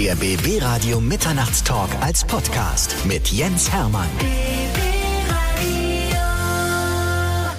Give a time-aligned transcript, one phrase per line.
[0.00, 4.08] Der BB Radio Mitternachtstalk als Podcast mit Jens Hermann.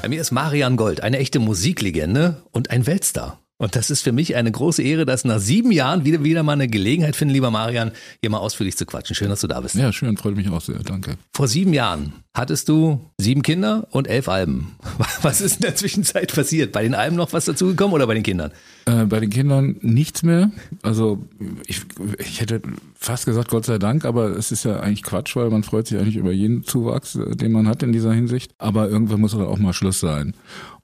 [0.02, 3.40] Bei mir ist Marian Gold, eine echte Musiklegende und ein Weltstar.
[3.62, 6.54] Und das ist für mich eine große Ehre, dass nach sieben Jahren wieder, wieder mal
[6.54, 9.16] eine Gelegenheit finden, lieber Marian, hier mal ausführlich zu quatschen.
[9.16, 9.76] Schön, dass du da bist.
[9.76, 11.18] Ja, schön, freut mich auch sehr, danke.
[11.32, 14.72] Vor sieben Jahren hattest du sieben Kinder und elf Alben.
[15.22, 16.72] Was ist in der Zwischenzeit passiert?
[16.72, 18.52] Bei den Alben noch was dazugekommen oder bei den Kindern?
[18.86, 20.52] Äh, bei den Kindern nichts mehr.
[20.82, 21.24] Also
[21.68, 21.82] ich,
[22.18, 22.62] ich hätte
[22.96, 26.00] fast gesagt, Gott sei Dank, aber es ist ja eigentlich Quatsch, weil man freut sich
[26.00, 28.54] eigentlich über jeden Zuwachs, äh, den man hat in dieser Hinsicht.
[28.58, 30.34] Aber irgendwann muss dann auch mal Schluss sein.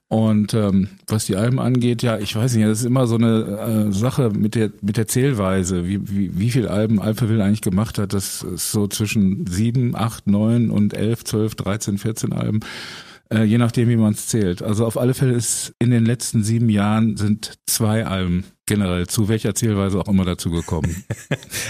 [0.08, 3.88] Und ähm, was die Alben angeht, ja, ich weiß nicht, das ist immer so eine
[3.88, 7.98] äh, Sache mit der mit der Zählweise, wie, wie, wie viel Alben Alphaville eigentlich gemacht
[7.98, 8.14] hat.
[8.14, 12.60] Das ist so zwischen sieben, acht, neun und elf, zwölf, dreizehn, vierzehn Alben,
[13.30, 14.62] äh, je nachdem, wie man es zählt.
[14.62, 19.28] Also auf alle Fälle ist in den letzten sieben Jahren sind zwei Alben generell zu
[19.28, 21.04] welcher Zählweise auch immer dazu gekommen.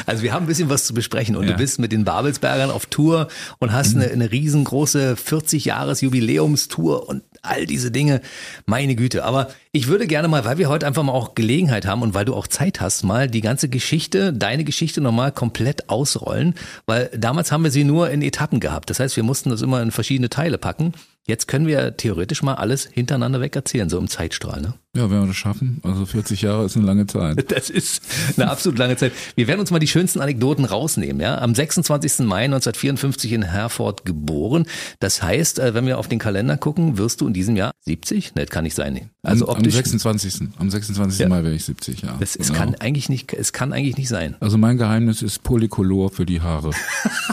[0.07, 1.53] Also wir haben ein bisschen was zu besprechen und ja.
[1.53, 3.29] du bist mit den Babelsbergern auf Tour
[3.59, 4.03] und hast mhm.
[4.03, 8.21] eine, eine riesengroße 40 Jahres Jubiläumstour und all diese Dinge.
[8.67, 9.25] Meine Güte.
[9.25, 12.25] Aber ich würde gerne mal, weil wir heute einfach mal auch Gelegenheit haben und weil
[12.25, 16.55] du auch Zeit hast, mal die ganze Geschichte, deine Geschichte nochmal komplett ausrollen,
[16.87, 18.91] weil damals haben wir sie nur in Etappen gehabt.
[18.91, 20.93] Das heißt, wir mussten das immer in verschiedene Teile packen.
[21.27, 24.63] Jetzt können wir theoretisch mal alles hintereinander weg erzählen, so im Zeitstrahl.
[24.63, 24.75] Ne?
[24.97, 25.81] Ja, wenn wir das schaffen.
[25.85, 27.51] Also 40 Jahre ist eine lange Zeit.
[27.53, 28.03] Das ist
[28.37, 29.13] eine absolut lange Zeit.
[29.37, 31.21] Wir werden uns mal die schönsten Anekdoten rausnehmen.
[31.21, 32.21] Ja, Am 26.
[32.21, 34.67] Mai 1954 in Herford geboren.
[34.99, 38.35] Das heißt, äh, wenn wir auf den Kalender gucken, wirst du in diesem Jahr 70?
[38.35, 39.11] Ne, das kann nicht sein.
[39.23, 40.49] Also am, am 26.
[40.59, 41.21] Am 26.
[41.21, 41.29] Ja.
[41.29, 42.17] Mai wäre ich 70, ja.
[42.19, 42.59] Das, es genau.
[42.59, 44.37] kann eigentlich nicht, es kann eigentlich nicht sein.
[44.41, 46.71] Also mein Geheimnis ist Polycolor für die Haare.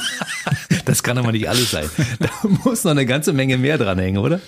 [0.85, 1.89] das kann aber nicht alles sein.
[2.19, 2.29] Da
[2.63, 4.39] muss noch eine ganze Menge mehr dranhängen, oder?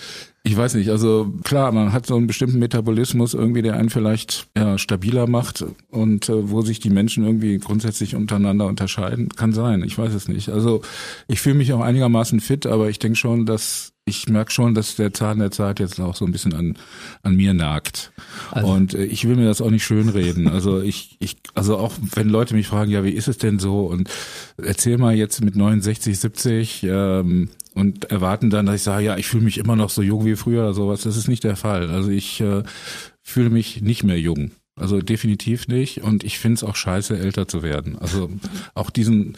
[0.48, 4.48] Ich weiß nicht, also klar, man hat so einen bestimmten Metabolismus irgendwie, der einen vielleicht
[4.58, 9.84] ja, stabiler macht und äh, wo sich die Menschen irgendwie grundsätzlich untereinander unterscheiden, kann sein,
[9.84, 10.48] ich weiß es nicht.
[10.48, 10.84] Also
[11.28, 14.96] ich fühle mich auch einigermaßen fit, aber ich denke schon, dass ich merke schon, dass
[14.96, 16.78] der Zahn der Zeit jetzt auch so ein bisschen an,
[17.24, 18.12] an mir nagt.
[18.52, 18.72] Also.
[18.72, 20.48] Und äh, ich will mir das auch nicht schönreden.
[20.48, 23.86] Also ich, ich, also auch wenn Leute mich fragen, ja, wie ist es denn so?
[23.86, 24.10] Und
[24.58, 29.28] erzähl mal jetzt mit 69, 70, ähm, und erwarten dann, dass ich sage, ja, ich
[29.28, 31.02] fühle mich immer noch so jung wie früher oder sowas.
[31.02, 31.92] Das ist nicht der Fall.
[31.92, 32.64] Also ich äh,
[33.22, 34.52] fühle mich nicht mehr jung.
[34.78, 36.04] Also definitiv nicht.
[36.04, 37.98] Und ich finde es auch scheiße, älter zu werden.
[37.98, 38.30] Also
[38.76, 39.36] auch diesen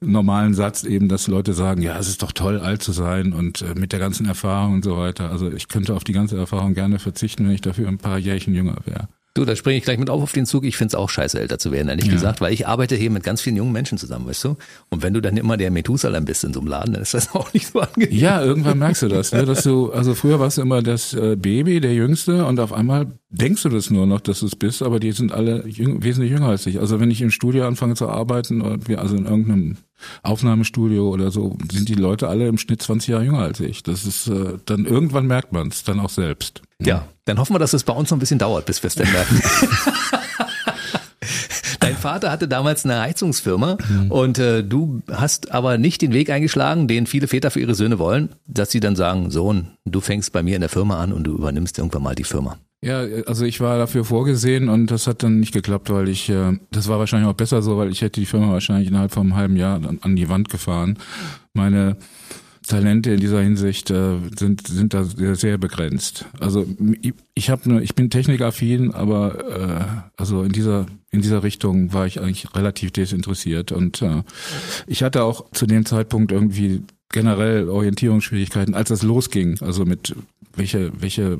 [0.00, 3.62] normalen Satz eben, dass Leute sagen, ja, es ist doch toll, alt zu sein und
[3.62, 5.30] äh, mit der ganzen Erfahrung und so weiter.
[5.30, 8.54] Also ich könnte auf die ganze Erfahrung gerne verzichten, wenn ich dafür ein paar Jährchen
[8.54, 9.08] jünger wäre.
[9.34, 10.64] Du, da springe ich gleich mit auf auf den Zug.
[10.64, 12.12] Ich find's auch scheiße, älter zu werden, ehrlich ja.
[12.12, 14.56] gesagt, weil ich arbeite hier mit ganz vielen jungen Menschen zusammen, weißt du?
[14.88, 17.32] Und wenn du dann immer der Methusalem bist in so einem Laden, dann ist das
[17.34, 18.18] auch nicht so angenehm.
[18.18, 19.44] Ja, irgendwann merkst du das, ne?
[19.44, 23.06] dass du, also früher warst du immer das äh, Baby, der Jüngste, und auf einmal
[23.30, 26.32] denkst du das nur noch, dass du es bist, aber die sind alle jüng, wesentlich
[26.32, 26.80] jünger als ich.
[26.80, 29.76] Also wenn ich im Studio anfange zu arbeiten, also in irgendeinem
[30.22, 33.82] Aufnahmestudio oder so, sind die Leute alle im Schnitt 20 Jahre jünger als ich.
[33.82, 36.62] Das ist, äh, dann irgendwann merkt man es dann auch selbst.
[36.80, 38.94] Ja, dann hoffen wir, dass es bei uns noch ein bisschen dauert, bis wir es
[38.94, 39.40] dann merken.
[42.00, 44.10] Vater hatte damals eine Heizungsfirma mhm.
[44.10, 47.98] und äh, du hast aber nicht den Weg eingeschlagen, den viele Väter für ihre Söhne
[47.98, 51.24] wollen, dass sie dann sagen, Sohn, du fängst bei mir in der Firma an und
[51.24, 52.58] du übernimmst irgendwann mal die Firma.
[52.82, 56.58] Ja, also ich war dafür vorgesehen und das hat dann nicht geklappt, weil ich, äh,
[56.70, 59.36] das war wahrscheinlich auch besser so, weil ich hätte die Firma wahrscheinlich innerhalb von einem
[59.36, 60.98] halben Jahr an die Wand gefahren.
[61.52, 61.96] Meine
[62.66, 66.26] Talente in dieser Hinsicht äh, sind sind da sehr, sehr begrenzt.
[66.38, 66.66] Also
[67.00, 71.92] ich, ich habe nur, ich bin technikaffin, aber äh, also in dieser in dieser Richtung
[71.92, 74.22] war ich eigentlich relativ desinteressiert und äh,
[74.86, 79.60] ich hatte auch zu dem Zeitpunkt irgendwie generell Orientierungsschwierigkeiten, als das losging.
[79.62, 80.14] Also mit
[80.54, 81.38] welche welche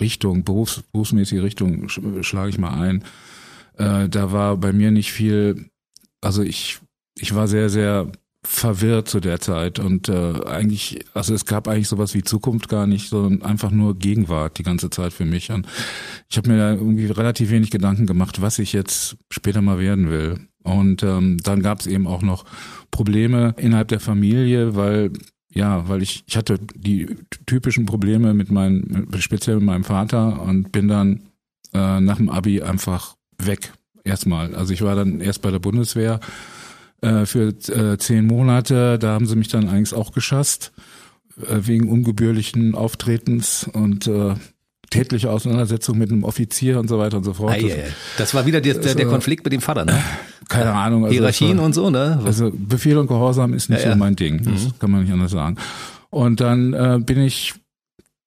[0.00, 3.04] Richtung, berufs, berufsmäßige Richtung schlage ich mal ein.
[3.76, 5.66] Äh, da war bei mir nicht viel,
[6.20, 6.78] also ich,
[7.18, 8.10] ich war sehr, sehr
[8.46, 12.86] verwirrt zu der Zeit und äh, eigentlich, also es gab eigentlich sowas wie Zukunft gar
[12.86, 15.50] nicht, sondern einfach nur Gegenwart die ganze Zeit für mich.
[15.50, 15.66] Und
[16.30, 20.10] ich habe mir da irgendwie relativ wenig Gedanken gemacht, was ich jetzt später mal werden
[20.10, 20.40] will.
[20.62, 22.44] Und ähm, dann gab es eben auch noch
[22.90, 25.12] Probleme innerhalb der Familie, weil
[25.54, 27.06] ja, weil ich, ich hatte die
[27.46, 31.28] typischen Probleme mit meinem, speziell mit meinem Vater und bin dann
[31.72, 33.72] äh, nach dem Abi einfach weg.
[34.02, 34.54] Erstmal.
[34.54, 36.20] Also ich war dann erst bei der Bundeswehr
[37.04, 38.98] äh, für äh, zehn Monate.
[38.98, 40.72] Da haben sie mich dann eigentlich auch geschasst
[41.36, 44.34] äh, wegen ungebührlichen Auftretens und äh,
[44.90, 47.56] tätliche Auseinandersetzung mit einem Offizier und so weiter und so fort.
[47.60, 47.68] Ah,
[48.16, 50.00] das war wieder der, der, der Konflikt mit dem Vater, ne?
[50.48, 51.04] Keine Ahnung.
[51.04, 52.20] Also Hierarchien war, und so, ne?
[52.24, 54.42] Also Befehl und Gehorsam ist nicht ja, so mein Ding.
[54.44, 54.78] Das mhm.
[54.78, 55.56] kann man nicht anders sagen.
[56.10, 57.54] Und dann äh, bin ich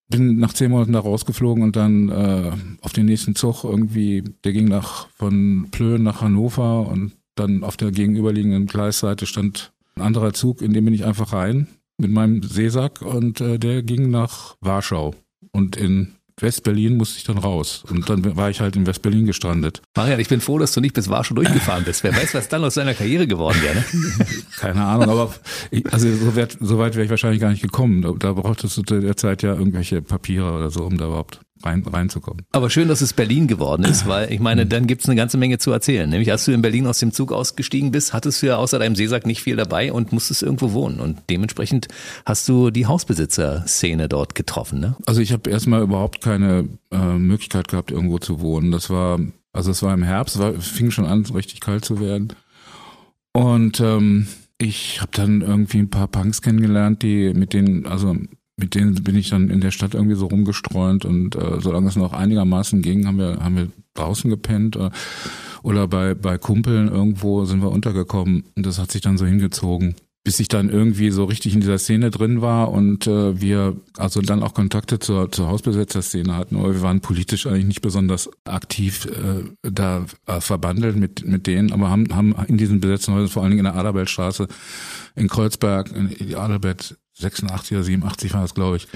[0.10, 2.52] bin nach zehn Monaten da rausgeflogen und dann äh,
[2.82, 7.78] auf den nächsten Zug irgendwie, der ging nach von Plön nach Hannover und dann auf
[7.78, 11.68] der gegenüberliegenden Gleisseite stand ein anderer Zug, in dem bin ich einfach rein
[11.98, 15.16] mit meinem Seesack und äh, der ging nach Warschau.
[15.52, 17.84] Und in West-Berlin musste ich dann raus.
[17.90, 19.82] Und dann war ich halt in West-Berlin gestrandet.
[19.96, 22.04] Marian, ich bin froh, dass du nicht bis Warschau durchgefahren bist.
[22.04, 23.76] Wer weiß, was dann aus deiner Karriere geworden wäre.
[23.76, 23.84] Ne?
[24.58, 25.34] Keine Ahnung, aber
[25.72, 28.04] ich, also so, weit, so weit wäre ich wahrscheinlich gar nicht gekommen.
[28.04, 32.46] Da, da brauchtest du derzeit ja irgendwelche Papiere oder so, um da überhaupt rein, reinzukommen.
[32.52, 35.58] Aber schön, dass es Berlin geworden ist, weil ich meine, dann gibt's eine ganze Menge
[35.58, 36.10] zu erzählen.
[36.10, 38.96] Nämlich als du in Berlin aus dem Zug ausgestiegen bist, hattest du ja außer deinem
[38.96, 41.00] Seesack nicht viel dabei und musstest irgendwo wohnen.
[41.00, 41.88] Und dementsprechend
[42.26, 44.80] hast du die Hausbesitzer-Szene dort getroffen.
[44.80, 44.96] Ne?
[45.06, 48.72] Also ich habe erstmal überhaupt keine äh, Möglichkeit gehabt, irgendwo zu wohnen.
[48.72, 49.20] Das war,
[49.54, 52.34] also es war im Herbst, war, fing schon an, richtig kalt zu werden.
[53.34, 54.28] Und ähm,
[54.58, 58.16] ich habe dann irgendwie ein paar Punks kennengelernt, die mit denen, also
[58.58, 61.96] mit denen bin ich dann in der Stadt irgendwie so rumgestreunt und äh, solange es
[61.96, 64.90] noch einigermaßen ging, haben wir haben wir draußen gepennt äh,
[65.62, 69.96] oder bei bei Kumpeln irgendwo sind wir untergekommen und das hat sich dann so hingezogen,
[70.24, 74.22] bis ich dann irgendwie so richtig in dieser Szene drin war und äh, wir also
[74.22, 79.06] dann auch Kontakte zur zur Hausbesetzerszene hatten, aber wir waren politisch eigentlich nicht besonders aktiv
[79.06, 83.44] äh, da äh, verbandelt mit mit denen, aber haben haben in diesen besetzten Häusern vor
[83.44, 84.48] allen Dingen in der Adalbertstraße
[85.16, 88.88] in Kreuzberg in die Adalbert 86 oder 87 war das, glaube ich.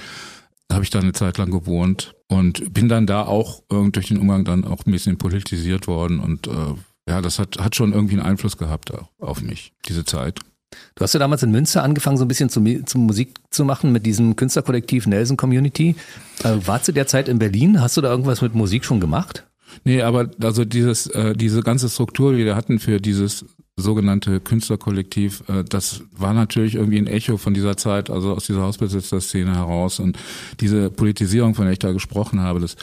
[0.68, 4.08] Da habe ich da eine Zeit lang gewohnt und bin dann da auch äh, durch
[4.08, 6.76] den Umgang dann auch ein bisschen politisiert worden und äh,
[7.08, 10.40] ja, das hat, hat schon irgendwie einen Einfluss gehabt auf mich, diese Zeit.
[10.96, 13.92] Du hast ja damals in Münster angefangen, so ein bisschen zum, zum Musik zu machen
[13.92, 15.96] mit diesem Künstlerkollektiv Nelson Community.
[16.44, 17.82] Äh, war zu der Zeit in Berlin?
[17.82, 19.46] Hast du da irgendwas mit Musik schon gemacht?
[19.84, 23.46] Nee, aber also dieses, äh, diese ganze Struktur, die wir hatten für dieses
[23.78, 28.62] sogenannte Künstlerkollektiv, äh, das war natürlich irgendwie ein Echo von dieser Zeit, also aus dieser
[28.62, 30.00] Hausbesitzerszene heraus.
[30.00, 30.18] Und
[30.60, 32.76] diese Politisierung, von der ich da gesprochen habe, das,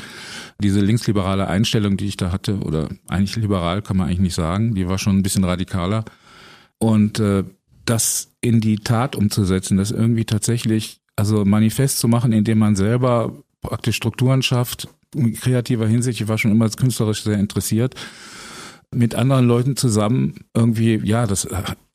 [0.61, 4.75] diese linksliberale Einstellung, die ich da hatte, oder eigentlich liberal kann man eigentlich nicht sagen,
[4.75, 6.05] die war schon ein bisschen radikaler.
[6.79, 7.45] Und äh,
[7.85, 13.33] das in die Tat umzusetzen, das irgendwie tatsächlich, also manifest zu machen, indem man selber
[13.63, 17.95] praktisch Strukturen schafft, in kreativer Hinsicht, ich war schon immer künstlerisch sehr interessiert
[18.95, 21.47] mit anderen Leuten zusammen irgendwie, ja, das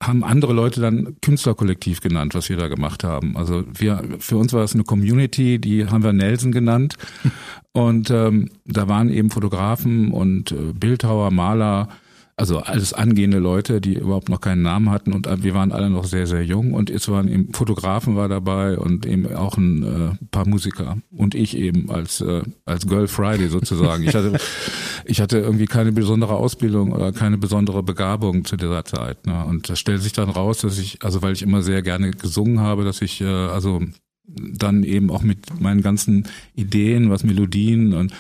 [0.01, 3.35] haben andere Leute dann Künstlerkollektiv genannt, was wir da gemacht haben.
[3.35, 6.95] Also wir, für uns war das eine Community, die haben wir Nelson genannt.
[7.75, 11.87] Und ähm, da waren eben Fotografen und äh, Bildhauer, Maler,
[12.35, 16.05] also alles angehende Leute, die überhaupt noch keinen Namen hatten und wir waren alle noch
[16.05, 20.25] sehr, sehr jung und es waren eben Fotografen war dabei und eben auch ein äh,
[20.31, 24.03] paar Musiker und ich eben als äh, als Girl Friday sozusagen.
[24.03, 24.37] Ich hatte
[25.05, 29.25] ich hatte irgendwie keine besondere Ausbildung oder keine besondere Begabung zu dieser Zeit.
[29.27, 29.45] Ne?
[29.45, 32.59] Und das stellt sich dann raus, dass ich, also weil ich immer sehr gerne gesungen
[32.59, 33.81] habe, dass ich äh, also
[34.25, 38.13] dann eben auch mit meinen ganzen Ideen, was Melodien und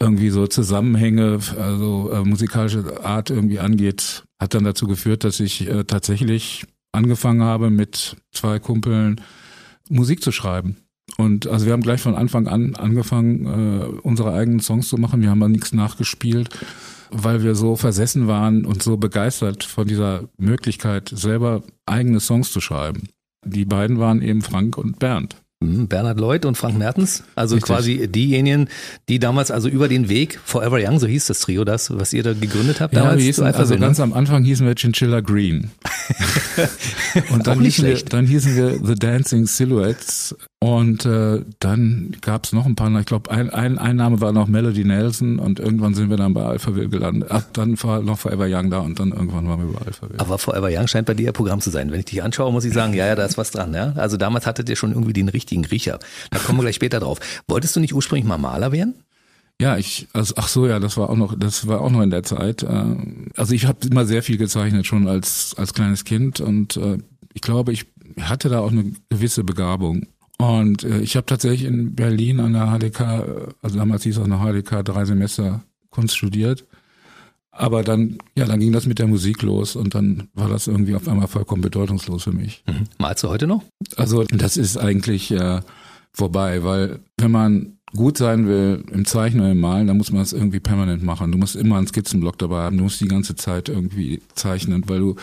[0.00, 5.68] irgendwie so Zusammenhänge, also äh, musikalische Art irgendwie angeht, hat dann dazu geführt, dass ich
[5.68, 9.20] äh, tatsächlich angefangen habe, mit zwei Kumpeln
[9.88, 10.76] Musik zu schreiben.
[11.16, 15.22] Und also wir haben gleich von Anfang an angefangen, äh, unsere eigenen Songs zu machen.
[15.22, 16.50] Wir haben da nichts nachgespielt,
[17.10, 22.60] weil wir so versessen waren und so begeistert von dieser Möglichkeit, selber eigene Songs zu
[22.60, 23.08] schreiben.
[23.44, 25.36] Die beiden waren eben Frank und Bernd.
[25.60, 27.74] Mhm, Bernhard Lloyd und Frank Mertens, also Richtig.
[27.74, 28.68] quasi diejenigen,
[29.08, 32.22] die damals also über den Weg Forever Young, so hieß das Trio, das, was ihr
[32.22, 33.20] da gegründet habt damals.
[33.20, 33.80] Ja, hießen, also ne?
[33.80, 35.72] ganz am Anfang hießen wir Chinchilla Green.
[37.30, 42.52] und dann hießen, wir, dann hießen wir The Dancing Silhouettes und äh, dann gab es
[42.52, 45.94] noch ein paar, ich glaube, ein, ein, ein Name war noch Melody Nelson und irgendwann
[45.94, 47.28] sind wir dann bei Alphaville gelandet.
[47.30, 50.18] Ach, dann war noch Forever Young da und dann irgendwann waren wir bei Alphaville.
[50.18, 51.92] Aber Forever Young scheint bei dir ja Programm zu sein.
[51.92, 53.72] Wenn ich dich anschaue, muss ich sagen, ja, ja, da ist was dran.
[53.72, 53.92] Ja?
[53.94, 56.00] Also damals hattet ihr schon irgendwie den richtigen Riecher.
[56.30, 57.20] Da kommen wir gleich später drauf.
[57.46, 58.94] Wolltest du nicht ursprünglich mal Maler werden?
[59.60, 62.10] Ja, ich, also, ach so, ja, das war auch noch, das war auch noch in
[62.10, 62.64] der Zeit.
[62.64, 62.96] Äh,
[63.36, 66.98] also ich habe immer sehr viel gezeichnet schon als als kleines Kind und äh,
[67.32, 67.86] ich glaube, ich
[68.20, 70.06] hatte da auch eine gewisse Begabung.
[70.38, 74.28] Und äh, ich habe tatsächlich in Berlin an der HDK, also damals hieß es auch
[74.28, 76.64] noch HDK, drei Semester Kunst studiert.
[77.50, 80.94] Aber dann, ja, dann ging das mit der Musik los und dann war das irgendwie
[80.94, 82.62] auf einmal vollkommen bedeutungslos für mich.
[82.68, 82.84] Mhm.
[82.98, 83.64] Malst du heute noch?
[83.96, 85.60] Also das ist eigentlich äh,
[86.12, 90.22] vorbei, weil wenn man gut sein will im Zeichnen oder im Malen, dann muss man
[90.22, 91.32] es irgendwie permanent machen.
[91.32, 95.00] Du musst immer einen Skizzenblock dabei haben, du musst die ganze Zeit irgendwie zeichnen, weil
[95.00, 95.16] du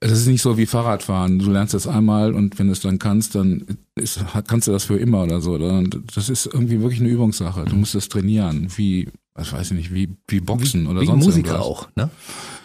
[0.00, 1.38] es ist nicht so wie Fahrradfahren.
[1.38, 4.84] Du lernst das einmal und wenn du es dann kannst, dann ist, kannst du das
[4.84, 5.58] für immer oder so.
[6.14, 7.66] Das ist irgendwie wirklich eine Übungssache.
[7.66, 11.06] Du musst das trainieren, wie, was weiß ich nicht, wie, wie Boxen wie, oder wie
[11.06, 11.66] sonst Musiker irgendwas.
[11.66, 12.10] auch, ne?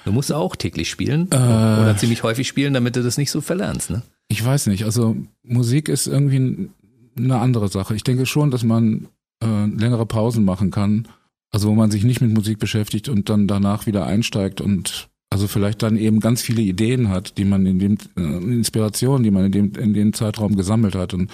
[0.06, 3.42] Du musst auch täglich spielen äh, oder ziemlich häufig spielen, damit du das nicht so
[3.42, 4.02] verlernst, ne?
[4.30, 4.86] Ich weiß nicht.
[4.86, 6.70] Also Musik ist irgendwie
[7.18, 7.96] eine andere Sache.
[7.96, 9.08] Ich denke schon, dass man
[9.44, 11.08] äh, längere Pausen machen kann.
[11.52, 15.48] Also wo man sich nicht mit Musik beschäftigt und dann danach wieder einsteigt und also
[15.48, 19.46] vielleicht dann eben ganz viele Ideen hat, die man in dem äh, Inspiration, die man
[19.46, 21.32] in dem in dem Zeitraum gesammelt hat und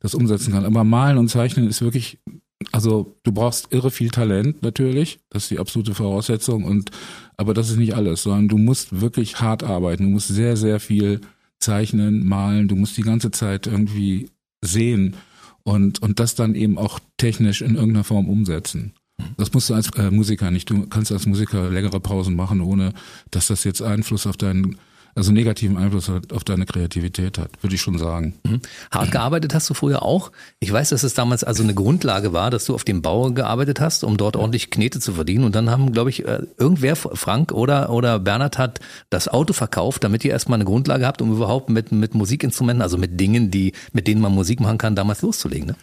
[0.00, 0.64] das umsetzen kann.
[0.64, 2.18] Aber malen und zeichnen ist wirklich
[2.72, 6.90] also du brauchst irre viel Talent natürlich, das ist die absolute Voraussetzung und
[7.36, 10.80] aber das ist nicht alles, sondern du musst wirklich hart arbeiten, du musst sehr sehr
[10.80, 11.20] viel
[11.58, 14.30] zeichnen, malen, du musst die ganze Zeit irgendwie
[14.62, 15.16] sehen
[15.64, 18.94] und und das dann eben auch technisch in irgendeiner Form umsetzen.
[19.36, 20.68] Das musst du als äh, Musiker nicht.
[20.70, 22.92] Du kannst als Musiker längere Pausen machen, ohne
[23.30, 24.76] dass das jetzt Einfluss auf deinen
[25.14, 28.34] also negativen Einfluss auf deine Kreativität hat, würde ich schon sagen.
[28.44, 28.60] Mhm.
[28.90, 30.32] Hart gearbeitet hast du früher auch.
[30.58, 33.80] Ich weiß, dass es damals also eine Grundlage war, dass du auf dem Bau gearbeitet
[33.80, 35.44] hast, um dort ordentlich Knete zu verdienen.
[35.44, 38.80] Und dann haben, glaube ich, äh, irgendwer, Frank oder, oder Bernhard hat
[39.10, 42.98] das Auto verkauft, damit ihr erstmal eine Grundlage habt, um überhaupt mit, mit Musikinstrumenten, also
[42.98, 45.68] mit Dingen, die, mit denen man Musik machen kann, damals loszulegen.
[45.68, 45.76] Ne?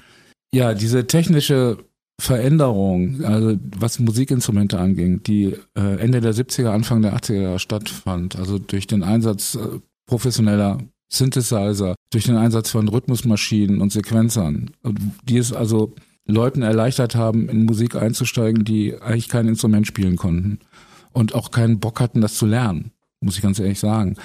[0.53, 1.77] Ja, diese technische
[2.21, 8.35] Veränderung, also was Musikinstrumente anging, die äh, Ende der 70er, Anfang der 80er Jahre stattfand,
[8.35, 10.77] also durch den Einsatz äh, professioneller
[11.09, 14.69] Synthesizer, durch den Einsatz von Rhythmusmaschinen und Sequenzern,
[15.23, 15.95] die es also
[16.27, 20.59] Leuten erleichtert haben, in Musik einzusteigen, die eigentlich kein Instrument spielen konnten
[21.13, 24.15] und auch keinen Bock hatten, das zu lernen, muss ich ganz ehrlich sagen.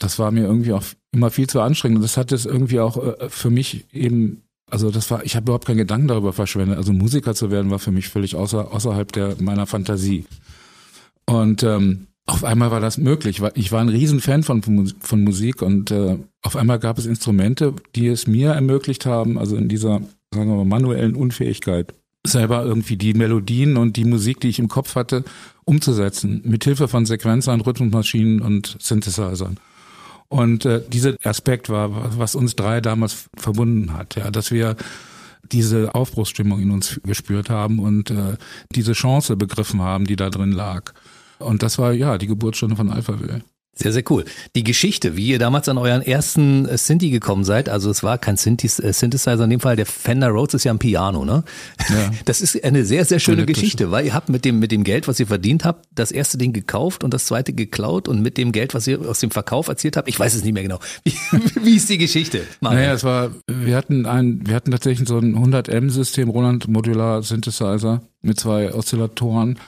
[0.00, 1.98] Das war mir irgendwie auch immer viel zu anstrengend.
[1.98, 5.44] Und das hat es irgendwie auch äh, für mich eben also das war, ich habe
[5.44, 6.76] überhaupt keinen Gedanken darüber verschwendet.
[6.76, 10.26] Also Musiker zu werden war für mich völlig außer, außerhalb der meiner Fantasie.
[11.24, 13.40] Und ähm, auf einmal war das möglich.
[13.54, 18.08] Ich war ein Riesenfan von, von Musik und äh, auf einmal gab es Instrumente, die
[18.08, 20.00] es mir ermöglicht haben, also in dieser,
[20.32, 21.94] sagen wir mal, manuellen Unfähigkeit,
[22.26, 25.22] selber irgendwie die Melodien und die Musik, die ich im Kopf hatte,
[25.64, 29.58] umzusetzen, mit Hilfe von Sequenzern, Rhythmusmaschinen und Synthesizern.
[30.28, 34.76] Und äh, dieser Aspekt war, was uns drei damals verbunden hat, ja, dass wir
[35.52, 38.36] diese Aufbruchsstimmung in uns gespürt haben und äh,
[38.72, 40.92] diese Chance begriffen haben, die da drin lag.
[41.38, 43.42] Und das war ja die Geburtsstunde von Alphaville.
[43.78, 44.24] Sehr, sehr cool.
[44.54, 48.16] Die Geschichte, wie ihr damals an euren ersten äh, Synthi gekommen seid, also es war
[48.16, 51.44] kein äh, Synthesizer, in dem Fall der Fender Rhodes ist ja ein Piano, ne?
[51.90, 52.10] Ja.
[52.24, 55.08] Das ist eine sehr, sehr schöne Geschichte, weil ihr habt mit dem, mit dem Geld,
[55.08, 58.50] was ihr verdient habt, das erste Ding gekauft und das zweite geklaut und mit dem
[58.50, 60.78] Geld, was ihr aus dem Verkauf erzielt habt, ich weiß es nicht mehr genau.
[61.04, 61.12] Wie,
[61.62, 62.42] wie ist die Geschichte?
[62.60, 62.82] Manuel?
[62.82, 68.00] Naja, es war, wir hatten ein, wir hatten tatsächlich so ein 100M-System, Roland Modular Synthesizer
[68.22, 69.58] mit zwei Oszillatoren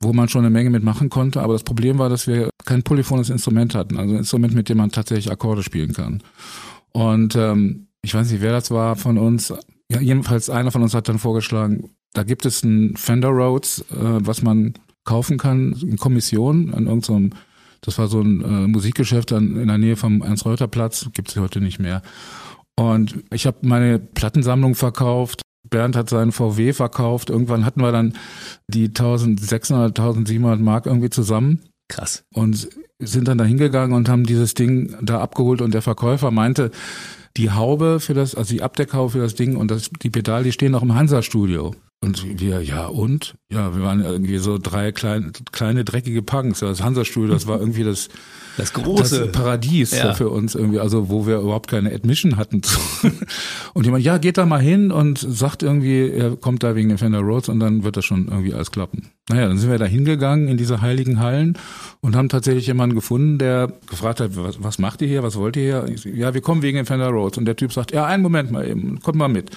[0.00, 1.42] wo man schon eine Menge mitmachen konnte.
[1.42, 4.78] Aber das Problem war, dass wir kein polyphones Instrument hatten, also ein Instrument, mit dem
[4.78, 6.22] man tatsächlich Akkorde spielen kann.
[6.92, 9.52] Und ähm, ich weiß nicht, wer das war von uns.
[9.90, 13.94] Ja, jedenfalls einer von uns hat dann vorgeschlagen, da gibt es ein Fender Rhodes, äh,
[14.20, 17.30] was man kaufen kann in Kommission an irgendeinem,
[17.80, 21.60] das war so ein äh, Musikgeschäft an, in der Nähe vom Ernst-Reuter-Platz, gibt es heute
[21.60, 22.02] nicht mehr.
[22.76, 27.30] Und ich habe meine Plattensammlung verkauft, Bernd hat seinen VW verkauft.
[27.30, 28.14] Irgendwann hatten wir dann
[28.68, 31.60] die 1600, 1700 Mark irgendwie zusammen.
[31.88, 32.24] Krass.
[32.32, 36.70] Und sind dann da hingegangen und haben dieses Ding da abgeholt und der Verkäufer meinte,
[37.36, 40.52] die Haube für das, also die Abdeckhaube für das Ding und das, die Pedale, die
[40.52, 41.74] stehen noch im Hansa-Studio.
[42.02, 43.34] Und wir, ja und?
[43.52, 46.60] Ja, wir waren irgendwie so drei kleine, kleine dreckige Punks.
[46.60, 48.08] Das Hansa-Studio, das war irgendwie das,
[48.56, 50.14] das große das Paradies ja.
[50.14, 52.62] für uns irgendwie, also wo wir überhaupt keine Admission hatten.
[53.74, 56.96] und jemand, ja, geht da mal hin und sagt irgendwie, er kommt da wegen den
[56.96, 59.10] Fender Roads und dann wird das schon irgendwie alles klappen.
[59.28, 61.58] Naja, dann sind wir da hingegangen in diese heiligen Hallen
[62.00, 65.54] und haben tatsächlich jemanden gefunden, der gefragt hat, was, was macht ihr hier, was wollt
[65.56, 66.14] ihr hier?
[66.14, 67.36] Ja, wir kommen wegen den Fender Roads.
[67.36, 69.50] Und der Typ sagt, ja, einen Moment mal eben, kommt mal mit.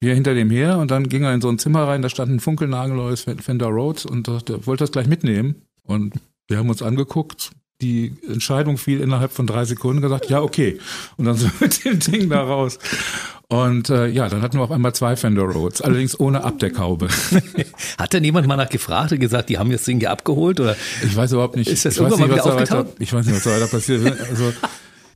[0.00, 2.30] Wir hinter dem her und dann ging er in so ein Zimmer rein, da stand
[2.30, 5.62] ein funkelnagelneues Fender Rhodes und sagte, wollte das gleich mitnehmen.
[5.82, 6.14] Und
[6.46, 7.50] wir haben uns angeguckt,
[7.80, 10.78] die Entscheidung fiel innerhalb von drei Sekunden gesagt, ja, okay.
[11.16, 12.78] Und dann wir mit dem Ding da raus.
[13.48, 17.08] Und äh, ja, dann hatten wir auf einmal zwei Fender Rhodes, allerdings ohne Abdeckhaube.
[17.98, 20.60] Hat denn jemand mal nachgefragt und gesagt, die haben das Ding abgeholt?
[20.60, 20.76] Oder?
[21.02, 21.68] Ich weiß überhaupt nicht.
[21.68, 22.88] Ist das ich irgendwann mal wieder aufgetaucht?
[22.88, 24.30] Weiter, ich weiß nicht, was da weiter passiert ist.
[24.30, 24.52] Also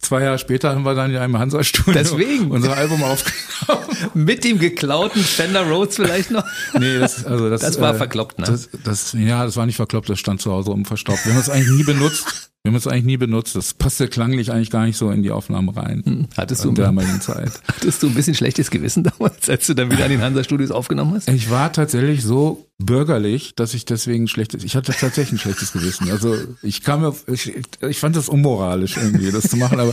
[0.02, 2.50] Zwei Jahre später haben wir dann ja im Hansa-Studio Deswegen.
[2.50, 3.86] unser Album aufgenommen.
[4.14, 6.44] Mit dem geklauten Fender Rhodes vielleicht noch?
[6.76, 8.46] Nee, das, also das, das war äh, verkloppt, ne?
[8.46, 11.24] Das, das, ja, das war nicht verkloppt, das stand zu Hause umverstaubt.
[11.24, 12.50] Wir haben es eigentlich nie benutzt.
[12.64, 13.56] Wir haben es eigentlich nie benutzt.
[13.56, 16.02] Das passte klanglich eigentlich gar nicht so in die Aufnahme rein.
[16.06, 16.28] Hm.
[16.36, 17.50] Hattest du damaligen Zeit.
[17.66, 21.14] Hattest du ein bisschen schlechtes Gewissen damals, als du dann wieder an den Hansa-Studios aufgenommen
[21.14, 21.28] hast?
[21.28, 26.08] Ich war tatsächlich so bürgerlich, dass ich deswegen schlechtes, ich hatte tatsächlich ein schlechtes Gewissen.
[26.12, 29.92] Also ich kam ich, ich fand das unmoralisch irgendwie, das zu machen, aber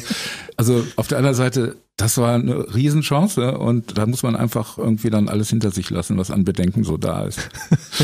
[0.56, 5.10] also auf der anderen Seite, das war eine Riesenchance und da muss man einfach irgendwie
[5.10, 7.50] dann alles hinter sich lassen, was an Bedenken so da ist.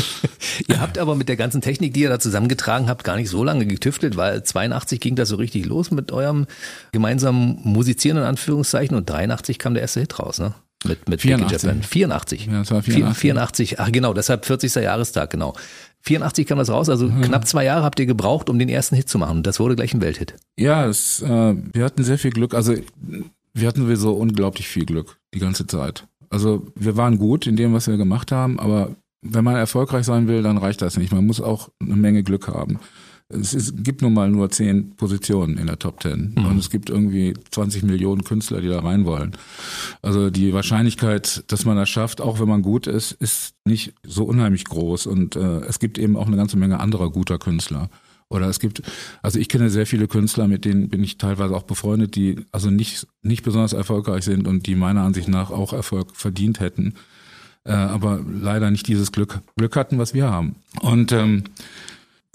[0.68, 3.42] ihr habt aber mit der ganzen Technik, die ihr da zusammengetragen habt, gar nicht so
[3.42, 6.46] lange getüftelt, weil 82 ging das so richtig los mit eurem
[6.92, 10.54] gemeinsamen Musizieren in Anführungszeichen und 83 kam der erste Hit raus, ne?
[10.84, 11.62] Mit, mit 84.
[11.62, 11.82] Japan.
[11.82, 12.46] 84.
[12.46, 13.18] Ja, das war 84.
[13.18, 13.80] 84.
[13.80, 14.74] Ach genau, deshalb 40.
[14.74, 15.54] Jahrestag, genau.
[16.02, 17.22] 84 kam das raus, also mhm.
[17.22, 19.42] knapp zwei Jahre habt ihr gebraucht, um den ersten Hit zu machen.
[19.42, 20.34] Das wurde gleich ein Welthit.
[20.56, 21.28] Ja, es, äh,
[21.72, 22.54] wir hatten sehr viel Glück.
[22.54, 22.74] Also
[23.56, 26.06] wir hatten sowieso unglaublich viel Glück die ganze Zeit.
[26.28, 30.28] Also wir waren gut in dem, was wir gemacht haben, aber wenn man erfolgreich sein
[30.28, 31.12] will, dann reicht das nicht.
[31.12, 32.78] Man muss auch eine Menge Glück haben.
[33.28, 36.46] Es, ist, gibt nun mal nur zehn Positionen in der Top Ten mhm.
[36.46, 39.32] und es gibt irgendwie 20 Millionen Künstler, die da rein wollen.
[40.00, 44.24] Also die Wahrscheinlichkeit, dass man das schafft, auch wenn man gut ist, ist nicht so
[44.24, 47.88] unheimlich groß und äh, es gibt eben auch eine ganze Menge anderer guter Künstler.
[48.28, 48.82] Oder es gibt,
[49.22, 52.70] also ich kenne sehr viele Künstler, mit denen bin ich teilweise auch befreundet, die also
[52.70, 56.94] nicht, nicht besonders erfolgreich sind und die meiner Ansicht nach auch Erfolg verdient hätten,
[57.64, 60.56] äh, aber leider nicht dieses Glück, Glück hatten, was wir haben.
[60.80, 61.44] Und ähm,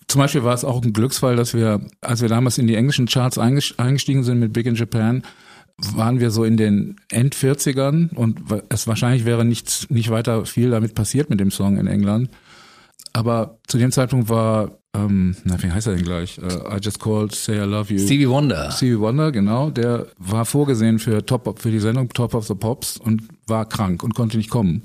[0.08, 3.08] zum Beispiel war es auch ein Glücksfall, dass wir, als wir damals in die englischen
[3.08, 5.24] Charts eingestiegen sind mit Big in Japan,
[5.78, 10.96] waren wir so in den End-40ern und es wahrscheinlich wäre nichts, nicht weiter viel damit
[10.96, 12.30] passiert mit dem Song in England.
[13.14, 16.38] Aber zu dem Zeitpunkt war, ähm, na, wie heißt er denn gleich?
[16.42, 18.00] Uh, I Just Called Say I Love You.
[18.00, 18.72] Stevie Wonder.
[18.72, 19.70] Stevie Wonder, genau.
[19.70, 24.04] Der war vorgesehen für Top, für die Sendung Top of the Pops und war krank
[24.04, 24.84] und konnte nicht kommen.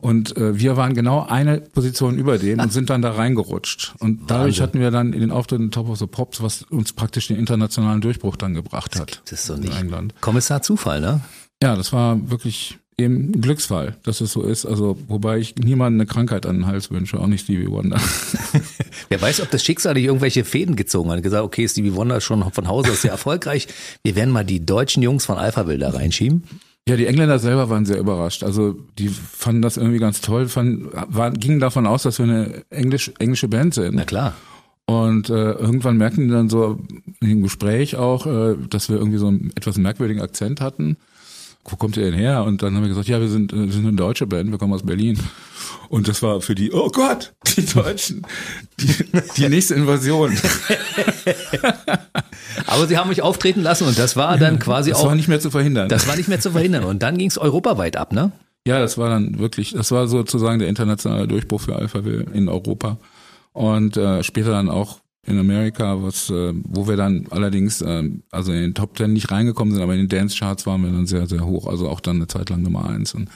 [0.00, 3.94] Und äh, wir waren genau eine Position über dem und sind dann da reingerutscht.
[4.00, 4.62] Und dadurch Wahnsinn.
[4.64, 8.00] hatten wir dann in den Auftritten Top of the Pops, was uns praktisch den internationalen
[8.00, 9.22] Durchbruch dann gebracht hat.
[9.24, 9.78] Das ist so nicht.
[9.78, 10.12] England.
[10.20, 11.20] Kommissar Zufall, ne?
[11.62, 14.66] Ja, das war wirklich ein Glücksfall, dass es so ist.
[14.66, 18.00] Also, wobei ich niemandem eine Krankheit an den Hals wünsche, auch nicht Stevie Wonder.
[19.08, 21.22] Wer weiß, ob das Schicksal nicht irgendwelche Fäden gezogen hat.
[21.22, 23.68] Gesagt, okay, Stevie Wonder ist schon von Hause aus sehr erfolgreich.
[24.02, 26.44] Wir werden mal die deutschen Jungs von Alpha Will da reinschieben.
[26.88, 28.42] Ja, die Engländer selber waren sehr überrascht.
[28.42, 32.62] Also die fanden das irgendwie ganz toll, fanden, waren, gingen davon aus, dass wir eine
[32.70, 33.94] Englisch, englische Band sind.
[33.94, 34.34] Na klar.
[34.86, 36.80] Und äh, irgendwann merkten die dann so
[37.20, 40.96] im Gespräch auch, äh, dass wir irgendwie so einen etwas merkwürdigen Akzent hatten
[41.64, 42.44] wo kommt ihr denn her?
[42.44, 44.72] Und dann haben wir gesagt, ja, wir sind, wir sind eine deutsche Band, wir kommen
[44.72, 45.18] aus Berlin.
[45.88, 48.26] Und das war für die, oh Gott, die Deutschen,
[48.80, 49.04] die,
[49.36, 50.36] die nächste Invasion.
[52.66, 55.02] Aber sie haben mich auftreten lassen und das war dann quasi das auch.
[55.02, 55.88] Das war nicht mehr zu verhindern.
[55.88, 56.84] Das war nicht mehr zu verhindern.
[56.84, 58.32] Und dann ging es europaweit ab, ne?
[58.66, 62.98] Ja, das war dann wirklich, das war sozusagen der internationale Durchbruch für Alphaville in Europa.
[63.52, 68.52] Und äh, später dann auch in Amerika, was, äh, wo wir dann allerdings, äh, also
[68.52, 71.06] in den Top Ten nicht reingekommen sind, aber in den Dance Charts waren wir dann
[71.06, 73.14] sehr, sehr hoch, also auch dann eine Zeit lang Nummer eins.
[73.14, 73.28] Und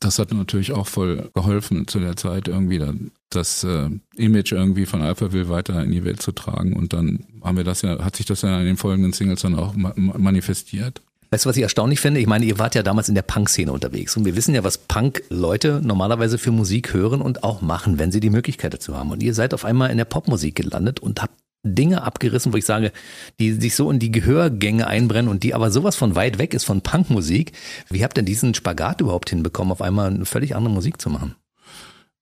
[0.00, 4.86] das hat natürlich auch voll geholfen zu der Zeit irgendwie dann das äh, Image irgendwie
[4.86, 6.74] von Alphaville weiter in die Welt zu tragen.
[6.74, 9.56] Und dann haben wir das ja, hat sich das ja in den folgenden Singles dann
[9.56, 11.02] auch ma manifestiert.
[11.34, 12.20] Weißt du, was ich erstaunlich finde?
[12.20, 14.78] Ich meine, ihr wart ja damals in der Punk-Szene unterwegs und wir wissen ja, was
[14.78, 19.10] Punk-Leute normalerweise für Musik hören und auch machen, wenn sie die Möglichkeit dazu haben.
[19.10, 22.64] Und ihr seid auf einmal in der Popmusik gelandet und habt Dinge abgerissen, wo ich
[22.64, 22.92] sage,
[23.40, 26.62] die sich so in die Gehörgänge einbrennen und die aber sowas von weit weg ist
[26.62, 27.50] von Punkmusik.
[27.90, 31.34] Wie habt ihr diesen Spagat überhaupt hinbekommen, auf einmal eine völlig andere Musik zu machen?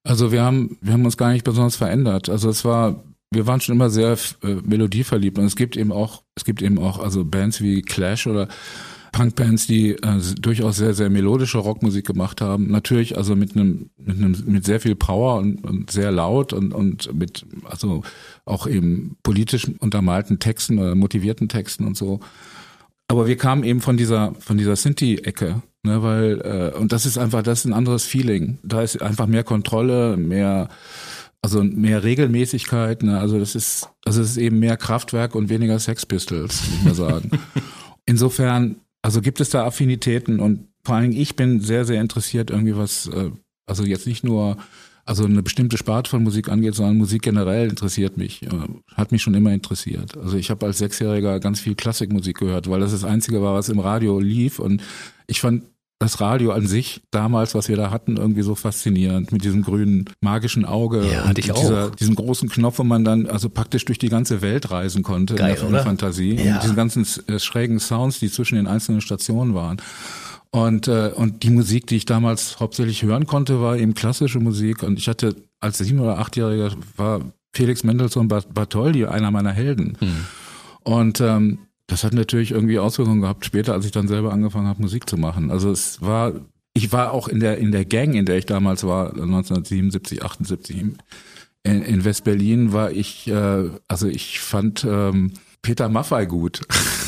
[0.05, 2.31] Also wir haben, wir haben uns gar nicht besonders verändert.
[2.31, 6.23] Also es war, wir waren schon immer sehr äh, melodieverliebt und es gibt eben auch,
[6.35, 8.49] es gibt eben auch also Bands wie Clash oder
[9.13, 12.71] Punkbands, die äh, durchaus sehr, sehr melodische Rockmusik gemacht haben.
[12.71, 16.73] Natürlich also mit einem, mit einem, mit sehr viel Power und, und sehr laut und,
[16.73, 18.03] und mit, also
[18.47, 22.21] auch eben politisch untermalten Texten oder motivierten Texten und so.
[23.07, 27.19] Aber wir kamen eben von dieser, von dieser Sinti-Ecke, ne, weil, äh, und das ist
[27.19, 28.59] einfach, das ist ein anderes Feeling.
[28.63, 30.69] Da ist einfach mehr Kontrolle, mehr,
[31.43, 33.19] also mehr Regelmäßigkeit, ne?
[33.19, 36.95] also das ist, also es ist eben mehr Kraftwerk und weniger Sex Pistols, muss man
[36.95, 37.31] sagen.
[38.07, 42.51] Insofern also gibt es da Affinitäten und vor allen Dingen ich bin sehr, sehr interessiert
[42.51, 43.31] irgendwie was, äh,
[43.67, 44.57] also jetzt nicht nur
[45.05, 48.49] also eine bestimmte Sparte von Musik angeht, sondern Musik generell interessiert mich, äh,
[48.95, 50.17] hat mich schon immer interessiert.
[50.17, 53.69] Also ich habe als Sechsjähriger ganz viel Klassikmusik gehört, weil das das Einzige war, was
[53.69, 54.83] im Radio lief und
[55.27, 55.65] ich fand
[56.03, 60.07] das Radio an sich damals, was wir da hatten, irgendwie so faszinierend mit diesem grünen
[60.21, 63.99] magischen Auge ja, und ich dieser, diesem großen Knopf, wo man dann also praktisch durch
[63.99, 66.55] die ganze Welt reisen konnte Geil, in der Fantasie ja.
[66.55, 69.81] und diesen ganzen äh, schrägen Sounds, die zwischen den einzelnen Stationen waren.
[70.51, 74.83] Und äh, und die Musik, die ich damals hauptsächlich hören konnte, war eben klassische Musik
[74.83, 77.21] und ich hatte als sieben oder achtjähriger war
[77.55, 79.97] Felix Mendelssohn Bartholdy einer meiner Helden.
[80.01, 80.25] Hm.
[80.85, 81.59] Und ähm,
[81.93, 85.19] das hat natürlich irgendwie Auswirkungen gehabt später, als ich dann selber angefangen habe, Musik zu
[85.19, 85.51] machen.
[85.51, 86.33] Also es war,
[86.73, 90.77] ich war auch in der, in der Gang, in der ich damals war, 1977, 78
[91.65, 96.63] in, in West-Berlin war ich, äh, also ich fand ähm, Peter Maffay gut.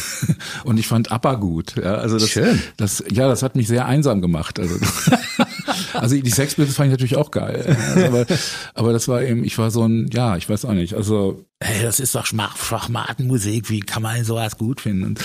[0.64, 1.77] und ich fand Appa gut.
[1.77, 2.61] Ja, also das, Schön.
[2.77, 4.61] das, ja, das hat mich sehr einsam gemacht.
[4.61, 4.77] Also,
[5.95, 7.77] also die Sex Pistols fand ich natürlich auch geil.
[8.07, 8.27] aber,
[8.75, 10.95] aber das war eben, ich war so ein, ja, ich weiß auch nicht.
[10.95, 13.71] Also, hey, das ist doch Schwachmatenmusik.
[13.71, 15.05] Wie kann man sowas gut finden?
[15.05, 15.25] Und,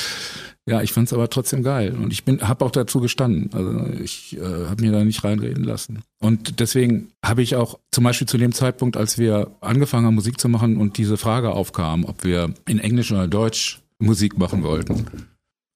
[0.65, 3.49] Ja, ich fand's aber trotzdem geil und ich bin habe auch dazu gestanden.
[3.53, 6.03] Also ich äh, habe mir da nicht reinreden lassen.
[6.19, 10.39] Und deswegen habe ich auch zum Beispiel zu dem Zeitpunkt, als wir angefangen haben Musik
[10.39, 15.07] zu machen und diese Frage aufkam, ob wir in Englisch oder Deutsch Musik machen wollten.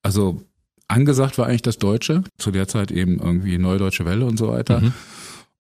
[0.04, 0.44] Also
[0.94, 4.48] angesagt war eigentlich das Deutsche, zu der Zeit eben irgendwie Neue Deutsche Welle und so
[4.50, 4.82] weiter.
[4.82, 4.94] Mhm.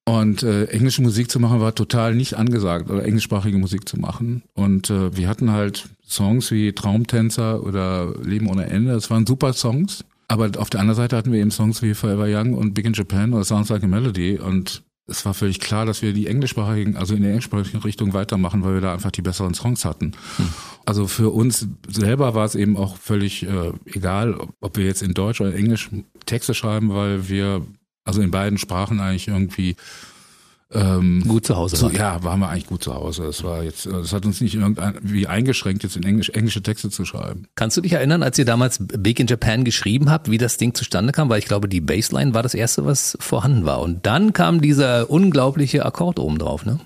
[0.05, 4.43] Und äh, englische Musik zu machen war total nicht angesagt, oder englischsprachige Musik zu machen.
[4.53, 8.93] Und äh, wir hatten halt Songs wie Traumtänzer oder Leben ohne Ende.
[8.93, 10.03] Das waren super Songs.
[10.27, 12.93] Aber auf der anderen Seite hatten wir eben Songs wie Forever Young und Big in
[12.93, 14.39] Japan oder Sounds Like a Melody.
[14.39, 18.63] Und es war völlig klar, dass wir die englischsprachigen, also in der englischsprachigen Richtung weitermachen,
[18.63, 20.13] weil wir da einfach die besseren Songs hatten.
[20.37, 20.49] Hm.
[20.85, 25.13] Also für uns selber war es eben auch völlig äh, egal, ob wir jetzt in
[25.13, 25.89] Deutsch oder Englisch
[26.25, 27.65] Texte schreiben, weil wir
[28.05, 29.75] also in beiden Sprachen eigentlich irgendwie
[30.73, 31.75] ähm, gut zu Hause.
[31.75, 33.25] Zu, ja, waren wir eigentlich gut zu Hause.
[33.25, 37.05] Es war jetzt, das hat uns nicht irgendwie eingeschränkt, jetzt in Englisch, englische Texte zu
[37.05, 37.47] schreiben.
[37.55, 40.73] Kannst du dich erinnern, als ihr damals Big in Japan geschrieben habt, wie das Ding
[40.73, 41.29] zustande kam?
[41.29, 43.81] Weil ich glaube, die Bassline war das erste, was vorhanden war.
[43.81, 46.79] Und dann kam dieser unglaubliche Akkord oben drauf, ne?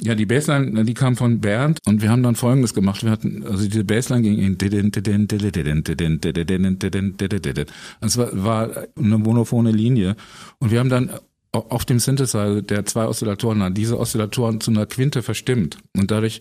[0.00, 3.04] Ja, die Bassline, die kam von Bernd und wir haben dann Folgendes gemacht.
[3.04, 4.56] Wir hatten, also diese Bassline ging in
[8.00, 10.16] es war, war eine monophone Linie
[10.60, 11.10] und wir haben dann
[11.52, 16.40] auf dem Synthesizer, der zwei Oszillatoren hat, diese Oszillatoren zu einer Quinte verstimmt und dadurch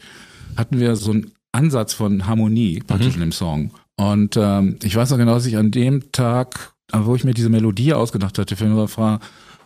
[0.55, 3.21] hatten wir so einen Ansatz von Harmonie praktisch mhm.
[3.23, 3.71] in dem Song.
[3.97, 7.49] Und ähm, ich weiß noch genau, dass ich an dem Tag, wo ich mir diese
[7.49, 9.19] Melodie ausgedacht hatte für den Refrain,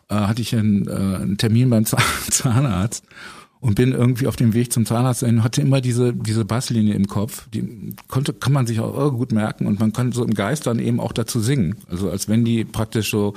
[0.09, 1.85] äh, hatte ich einen, äh, einen Termin beim
[2.29, 3.05] Zahnarzt
[3.65, 7.07] und bin irgendwie auf dem Weg zum Zahnarzt und hatte immer diese diese Basslinie im
[7.07, 10.67] Kopf, die konnte kann man sich auch gut merken und man kann so im Geist
[10.67, 13.33] dann eben auch dazu singen, also als wenn die praktisch so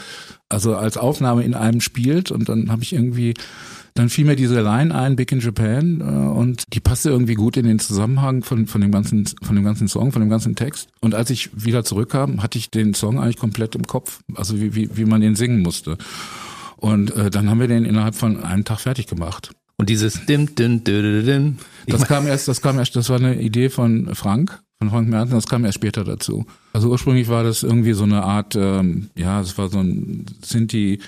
[0.51, 3.33] also als Aufnahme in einem spielt und dann habe ich irgendwie
[3.95, 7.57] dann fiel mir diese Line ein, Big in Japan, äh, und die passte irgendwie gut
[7.57, 10.89] in den Zusammenhang von, von dem ganzen, von dem ganzen Song, von dem ganzen Text.
[11.01, 14.77] Und als ich wieder zurückkam, hatte ich den Song eigentlich komplett im Kopf, also wie,
[14.77, 15.99] wie, wie man den singen musste.
[16.77, 19.51] Und äh, dann haben wir den innerhalb von einem Tag fertig gemacht.
[19.79, 21.59] Und dieses dim, dim, dim, dim.
[21.87, 25.31] Das kam erst, das kam erst, das war eine Idee von Frank, von Frank Merten,
[25.31, 26.47] das kam erst später dazu.
[26.73, 30.99] Also ursprünglich war das irgendwie so eine Art, ähm, ja, es war so ein Sinti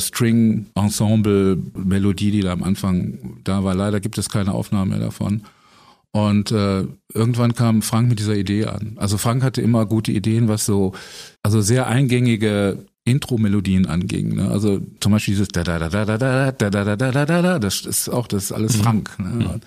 [0.00, 3.74] String Ensemble Melodie, die da am Anfang da war.
[3.74, 5.42] Leider gibt es keine Aufnahme mehr davon.
[6.12, 8.94] Und äh, irgendwann kam Frank mit dieser Idee an.
[8.96, 10.92] Also Frank hatte immer gute Ideen, was so,
[11.42, 14.36] also sehr eingängige Intro-Melodien anging.
[14.36, 14.48] Ne?
[14.48, 17.24] Also zum Beispiel dieses da da da da da da da da da da da
[17.24, 19.18] da da das ist auch das ist alles Frank.
[19.18, 19.60] Ne?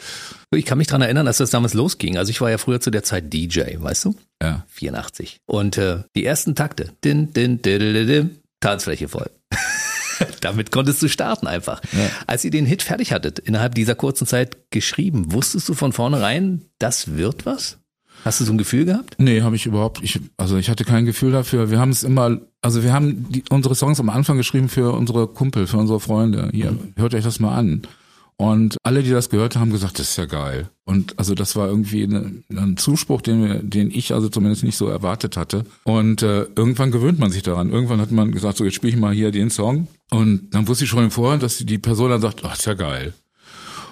[0.51, 2.17] Ich kann mich dran erinnern, als das damals losging.
[2.17, 4.15] Also ich war ja früher zu der Zeit DJ, weißt du?
[4.41, 4.65] Ja.
[4.69, 5.37] 84.
[5.45, 9.29] Und äh, die ersten Takte, din, din, din, din, din, Tanzfläche voll.
[10.41, 11.81] Damit konntest du starten einfach.
[11.91, 12.09] Ja.
[12.27, 16.61] Als ihr den Hit fertig hattet, innerhalb dieser kurzen Zeit geschrieben, wusstest du von vornherein,
[16.79, 17.79] das wird was?
[18.25, 19.17] Hast du so ein Gefühl gehabt?
[19.19, 20.01] Nee, habe ich überhaupt.
[20.01, 21.69] Ich, also ich hatte kein Gefühl dafür.
[21.69, 25.27] Wir haben es immer, also wir haben die, unsere Songs am Anfang geschrieben für unsere
[25.27, 26.49] Kumpel, für unsere Freunde.
[26.51, 27.83] Hier, hört euch das mal an.
[28.37, 30.71] Und alle, die das gehört haben, haben gesagt, das ist ja geil.
[30.85, 34.75] Und also das war irgendwie eine, ein Zuspruch, den, wir, den ich also zumindest nicht
[34.75, 35.63] so erwartet hatte.
[35.83, 37.71] Und äh, irgendwann gewöhnt man sich daran.
[37.71, 39.87] Irgendwann hat man gesagt, so jetzt spiele ich mal hier den Song.
[40.09, 42.73] Und dann wusste ich schon im Vorhinein, dass die Person dann sagt, ach, ist ja
[42.73, 43.13] geil.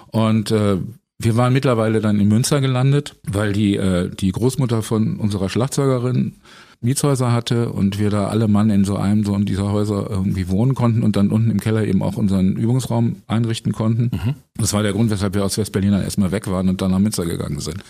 [0.08, 0.78] Und äh,
[1.18, 6.34] wir waren mittlerweile dann in Münster gelandet, weil die, äh, die Großmutter von unserer Schlagzeugerin
[6.80, 10.48] Mietshäuser hatte und wir da alle Mann in so einem so in dieser Häuser irgendwie
[10.48, 14.10] wohnen konnten und dann unten im Keller eben auch unseren Übungsraum einrichten konnten.
[14.12, 14.34] Mhm.
[14.56, 16.98] Das war der Grund, weshalb wir aus Westberlin dann erstmal weg waren und dann nach
[16.98, 17.82] Münster gegangen sind.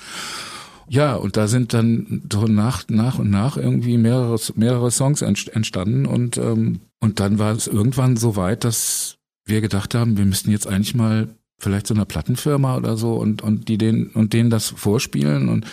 [0.88, 6.06] Ja, und da sind dann so nach, nach und nach irgendwie mehrere, mehrere Songs entstanden
[6.06, 10.50] und, ähm, und dann war es irgendwann so weit, dass wir gedacht haben, wir müssten
[10.50, 11.28] jetzt eigentlich mal
[11.64, 15.64] vielleicht so einer Plattenfirma oder so und, und die denen, und denen das vorspielen und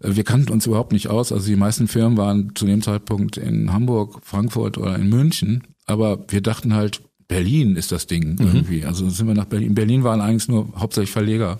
[0.00, 1.32] äh, wir kannten uns überhaupt nicht aus.
[1.32, 5.62] Also die meisten Firmen waren zu dem Zeitpunkt in Hamburg, Frankfurt oder in München.
[5.86, 8.46] Aber wir dachten halt, Berlin ist das Ding mhm.
[8.46, 8.84] irgendwie.
[8.84, 9.68] Also sind wir nach Berlin.
[9.68, 11.58] In Berlin waren eigentlich nur hauptsächlich Verleger.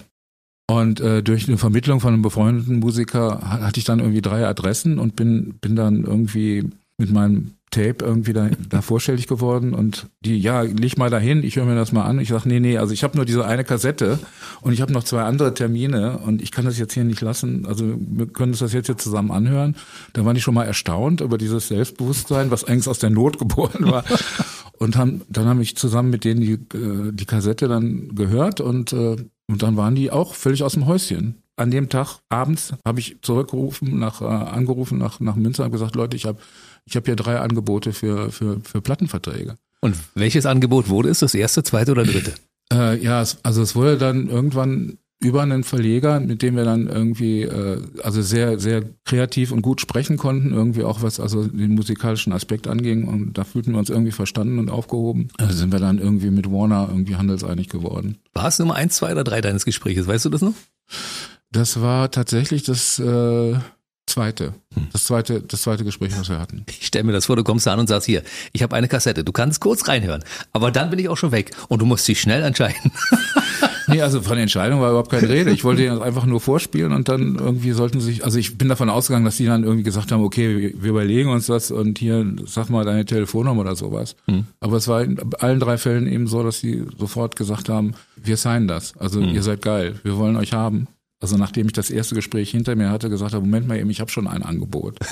[0.71, 4.99] Und äh, durch eine Vermittlung von einem befreundeten Musiker hatte ich dann irgendwie drei Adressen
[4.99, 10.39] und bin, bin dann irgendwie mit meinem Tape irgendwie da, da vorstellig geworden und die,
[10.39, 12.19] ja, leg mal dahin, ich höre mir das mal an.
[12.19, 14.19] Ich sag, nee, nee, also ich habe nur diese eine Kassette
[14.61, 17.67] und ich habe noch zwei andere Termine und ich kann das jetzt hier nicht lassen.
[17.67, 19.77] Also wir können uns das jetzt hier zusammen anhören.
[20.13, 23.91] Da war ich schon mal erstaunt über dieses Selbstbewusstsein, was eigentlich aus der Not geboren
[23.91, 24.05] war.
[24.79, 28.93] und haben, dann habe ich zusammen mit denen die, äh, die Kassette dann gehört und,
[28.93, 33.01] äh, und dann waren die auch völlig aus dem Häuschen an dem Tag abends habe
[33.01, 36.39] ich zurückgerufen, nach, äh, angerufen nach, nach Münster und gesagt, Leute, ich habe
[36.85, 39.57] ich habe hier drei Angebote für, für, für Plattenverträge.
[39.81, 41.21] Und welches Angebot wurde es?
[41.21, 42.35] Das erste, zweite oder dritte?
[42.73, 46.87] Äh, ja, es, also es wurde dann irgendwann über einen Verleger, mit dem wir dann
[46.87, 51.75] irgendwie äh, also sehr sehr kreativ und gut sprechen konnten, irgendwie auch was also den
[51.75, 55.29] musikalischen Aspekt anging und da fühlten wir uns irgendwie verstanden und aufgehoben.
[55.37, 58.19] Also sind wir dann irgendwie mit Warner irgendwie handelseinig geworden.
[58.33, 60.07] War es Nummer eins, zwei oder drei deines Gespräches?
[60.07, 60.55] Weißt du das noch?
[61.51, 63.57] Das war tatsächlich das äh,
[64.09, 64.55] zweite,
[64.93, 66.65] das zweite, das zweite Gespräch, was wir hatten.
[66.69, 68.89] Ich stell mir das vor, du kommst da an und sagst hier, ich habe eine
[68.89, 72.07] Kassette, du kannst kurz reinhören, aber dann bin ich auch schon weg und du musst
[72.09, 72.93] dich schnell entscheiden.
[73.89, 75.51] nee, also von Entscheidung war überhaupt keine Rede.
[75.51, 78.91] Ich wollte ihnen einfach nur vorspielen und dann irgendwie sollten sich, also ich bin davon
[78.91, 82.71] ausgegangen, dass die dann irgendwie gesagt haben, okay, wir überlegen uns das und hier sag
[82.71, 84.17] mal deine Telefonnummer oder sowas.
[84.27, 84.47] Mhm.
[84.61, 88.37] Aber es war in allen drei Fällen eben so, dass sie sofort gesagt haben, wir
[88.37, 88.97] signen das.
[88.99, 89.31] Also mhm.
[89.31, 90.89] ihr seid geil, wir wollen euch haben.
[91.21, 94.01] Also nachdem ich das erste Gespräch hinter mir hatte, gesagt habe, Moment mal eben, ich
[94.01, 94.99] habe schon ein Angebot.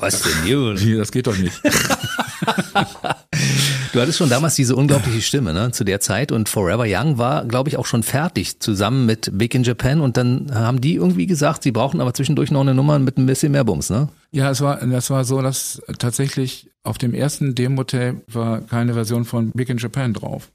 [0.00, 0.76] Was denn?
[0.76, 1.60] Nee, das geht doch nicht.
[3.92, 7.44] du hattest schon damals diese unglaubliche Stimme, ne, zu der Zeit und Forever Young war,
[7.44, 11.26] glaube ich, auch schon fertig, zusammen mit Big in Japan und dann haben die irgendwie
[11.26, 14.08] gesagt, sie brauchen aber zwischendurch noch eine Nummer mit ein bisschen mehr Bums, ne?
[14.30, 19.24] Ja, es war, das war so, dass tatsächlich auf dem ersten Demo-Tape war keine Version
[19.24, 20.50] von Big in Japan drauf.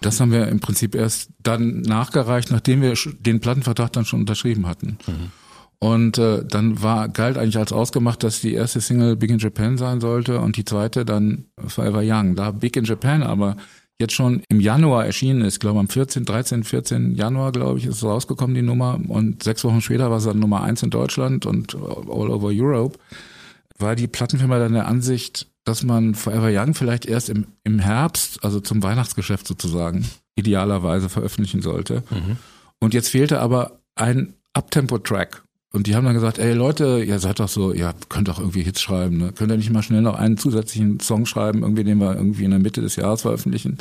[0.00, 4.66] Das haben wir im Prinzip erst dann nachgereicht, nachdem wir den Plattenvertrag dann schon unterschrieben
[4.66, 4.98] hatten.
[5.06, 5.32] Mhm.
[5.78, 9.78] Und äh, dann war galt eigentlich als ausgemacht, dass die erste Single Big in Japan
[9.78, 12.36] sein sollte und die zweite dann Forever Young.
[12.36, 13.56] Da Big in Japan aber
[13.98, 17.96] jetzt schon im Januar erschienen ist, glaube am 14, 13, 14 Januar, glaube ich, ist
[17.96, 18.98] es rausgekommen, die Nummer.
[19.08, 22.98] Und sechs Wochen später war es dann Nummer eins in Deutschland und all over Europe.
[23.78, 28.42] War die Plattenfirma dann der Ansicht, dass man Forever Young vielleicht erst im, im Herbst,
[28.42, 32.02] also zum Weihnachtsgeschäft sozusagen, idealerweise veröffentlichen sollte.
[32.10, 32.36] Mhm.
[32.78, 35.42] Und jetzt fehlte aber ein Uptempo-Track.
[35.72, 38.62] Und die haben dann gesagt, ey Leute, ihr seid doch so, ihr könnt doch irgendwie
[38.62, 39.32] Hits schreiben, ne?
[39.32, 42.50] Könnt ihr nicht mal schnell noch einen zusätzlichen Song schreiben, irgendwie, den wir irgendwie in
[42.50, 43.78] der Mitte des Jahres veröffentlichen?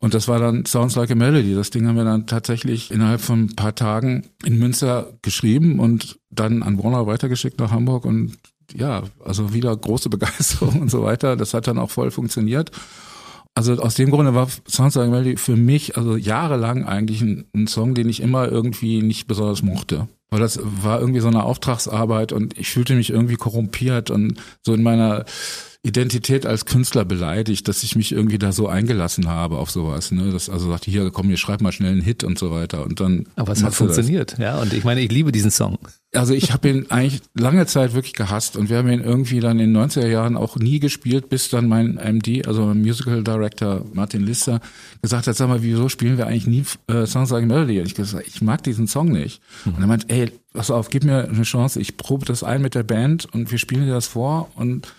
[0.00, 1.54] Und das war dann Sounds Like a Melody.
[1.54, 6.18] Das Ding haben wir dann tatsächlich innerhalb von ein paar Tagen in Münster geschrieben und
[6.30, 8.36] dann an Warner weitergeschickt nach Hamburg und
[8.74, 11.36] ja, also wieder große Begeisterung und so weiter.
[11.36, 12.70] Das hat dann auch voll funktioniert.
[13.54, 17.66] Also aus dem Grunde war Sounds Like Melody für mich also jahrelang eigentlich ein, ein,
[17.66, 20.08] Song, den ich immer irgendwie nicht besonders mochte.
[20.30, 24.72] Weil das war irgendwie so eine Auftragsarbeit und ich fühlte mich irgendwie korrumpiert und so
[24.72, 25.24] in meiner
[25.82, 30.12] Identität als Künstler beleidigt, dass ich mich irgendwie da so eingelassen habe auf sowas.
[30.12, 30.30] Ne?
[30.30, 32.84] Das also sagte, hier, komm, hier schreib mal schnell einen Hit und so weiter.
[32.84, 33.26] Und dann.
[33.34, 34.38] Aber es hat funktioniert, das.
[34.38, 34.60] ja.
[34.60, 35.78] Und ich meine, ich liebe diesen Song.
[36.12, 39.60] Also ich habe ihn eigentlich lange Zeit wirklich gehasst und wir haben ihn irgendwie dann
[39.60, 43.84] in den 90er Jahren auch nie gespielt, bis dann mein MD, also mein Musical Director
[43.92, 44.60] Martin Lister,
[45.02, 47.78] gesagt hat, sag mal, wieso spielen wir eigentlich nie äh, Songs like Melody?
[47.78, 49.40] Und ich gesagt, ich mag diesen Song nicht.
[49.64, 49.74] Mhm.
[49.74, 52.74] Und er meint, ey, pass auf, gib mir eine Chance, ich probe das ein mit
[52.74, 54.92] der Band und wir spielen dir das vor und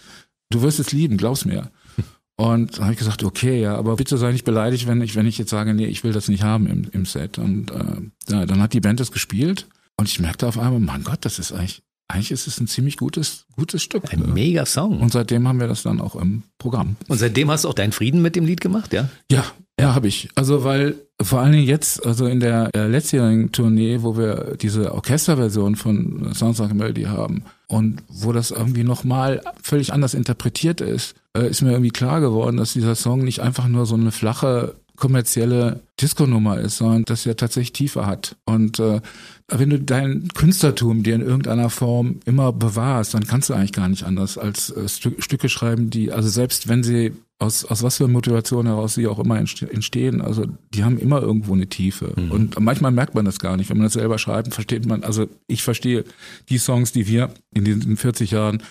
[0.50, 1.72] du wirst es lieben, glaub's mir.
[2.38, 5.28] Und dann habe ich gesagt, okay, ja, aber bitte sei nicht beleidigt, wenn ich, wenn
[5.28, 7.38] ich jetzt sage, nee, ich will das nicht haben im, im Set.
[7.38, 9.68] Und äh, ja, dann hat die Band das gespielt
[9.98, 12.98] und ich merkte auf einmal, mein Gott, das ist eigentlich, eigentlich ist es ein ziemlich
[12.98, 14.12] gutes, gutes Stück.
[14.12, 15.00] Ein mega Song.
[15.00, 16.96] Und seitdem haben wir das dann auch im Programm.
[17.08, 19.10] Und seitdem hast du auch deinen Frieden mit dem Lied gemacht, ja?
[19.32, 19.46] Ja,
[19.80, 20.30] ja, habe ich.
[20.36, 24.94] Also weil vor allen Dingen jetzt, also in der äh, letztjährigen Tournee, wo wir diese
[24.94, 30.82] Orchesterversion von Sounds Like a Melody haben und wo das irgendwie nochmal völlig anders interpretiert
[30.82, 34.12] ist, äh, ist mir irgendwie klar geworden, dass dieser Song nicht einfach nur so eine
[34.12, 38.36] flache kommerzielle Disco-Nummer ist, sondern dass er tatsächlich Tiefe hat.
[38.46, 39.02] Und äh,
[39.48, 43.90] wenn du dein Künstlertum dir in irgendeiner Form immer bewahrst, dann kannst du eigentlich gar
[43.90, 48.08] nicht anders als äh, Stücke schreiben, die, also selbst wenn sie aus, aus was für
[48.08, 50.22] Motivation heraus sie auch immer entstehen.
[50.22, 52.14] Also die haben immer irgendwo eine Tiefe.
[52.16, 52.32] Mhm.
[52.32, 53.72] Und manchmal merkt man das gar nicht.
[53.72, 56.06] Wenn man das selber schreibt, versteht man, also ich verstehe
[56.50, 58.62] die Songs, die wir in diesen 40 Jahren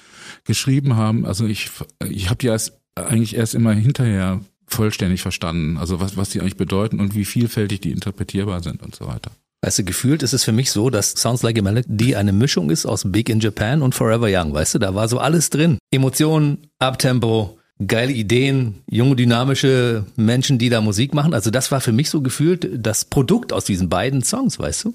[0.44, 1.26] geschrieben haben.
[1.26, 1.70] Also ich,
[2.08, 4.40] ich habe die erst, eigentlich erst immer hinterher
[4.70, 5.76] vollständig verstanden.
[5.78, 9.30] Also was, was die eigentlich bedeuten und wie vielfältig die interpretierbar sind und so weiter.
[9.62, 12.70] Weißt du, gefühlt ist es für mich so, dass Sounds Like a Melody eine Mischung
[12.70, 14.54] ist aus Big in Japan und Forever Young.
[14.54, 15.78] Weißt du, da war so alles drin.
[15.90, 21.34] Emotionen, Abtempo, geile Ideen, junge, dynamische Menschen, die da Musik machen.
[21.34, 24.94] Also das war für mich so gefühlt das Produkt aus diesen beiden Songs, weißt du?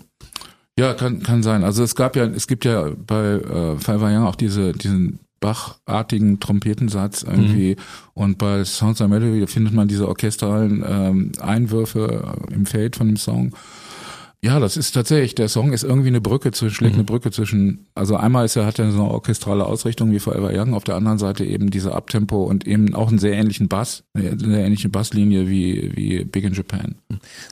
[0.80, 1.64] Ja, kann, kann sein.
[1.64, 6.39] Also es gab ja, es gibt ja bei äh, Five Young auch diese, diesen Bach-artigen
[6.39, 7.76] Trompetensatz irgendwie.
[7.76, 7.82] Mhm.
[8.13, 13.17] Und bei Sounds of Melody findet man diese orchestralen ähm, Einwürfe im Fade von dem
[13.17, 13.54] Song.
[14.45, 17.00] Ja, das ist tatsächlich, der Song ist irgendwie eine Brücke zwischen, schlägt mhm.
[17.00, 20.52] eine Brücke zwischen, also einmal ist er, hat er so eine orchestrale Ausrichtung wie Forever
[20.54, 24.04] Young, auf der anderen Seite eben diese Abtempo und eben auch einen sehr ähnlichen Bass,
[24.13, 26.93] eine sehr ähnliche Basslinie wie, wie Big in Japan.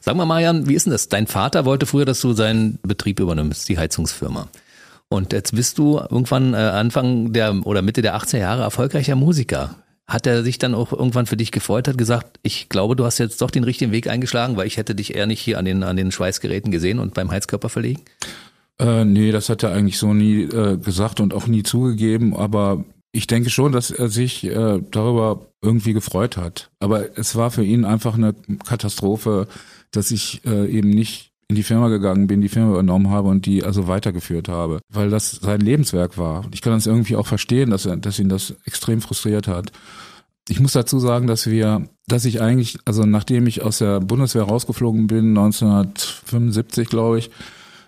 [0.02, 1.10] Sag mal, Marian, wie ist denn das?
[1.10, 4.50] Dein Vater wollte früher, dass du seinen Betrieb übernimmst, die Heizungsfirma.
[5.10, 9.76] Und jetzt bist du irgendwann äh, Anfang der oder Mitte der 80er Jahre erfolgreicher Musiker.
[10.08, 13.20] Hat er sich dann auch irgendwann für dich gefreut, hat gesagt, ich glaube, du hast
[13.20, 15.84] jetzt doch den richtigen Weg eingeschlagen, weil ich hätte dich eher nicht hier an den,
[15.84, 18.02] an den Schweißgeräten gesehen und beim Heizkörper verlegen?
[18.80, 22.84] Äh, nee, das hat er eigentlich so nie äh, gesagt und auch nie zugegeben, aber
[23.14, 26.72] ich denke schon, dass er sich äh, darüber irgendwie gefreut hat.
[26.80, 28.34] Aber es war für ihn einfach eine
[28.66, 29.48] Katastrophe,
[29.92, 33.46] dass ich äh, eben nicht in die Firma gegangen bin, die Firma übernommen habe und
[33.46, 36.46] die also weitergeführt habe, weil das sein Lebenswerk war.
[36.52, 39.72] Ich kann das irgendwie auch verstehen, dass er, dass ihn das extrem frustriert hat.
[40.50, 44.42] Ich muss dazu sagen, dass wir, dass ich eigentlich, also nachdem ich aus der Bundeswehr
[44.42, 47.30] rausgeflogen bin, 1975 glaube ich,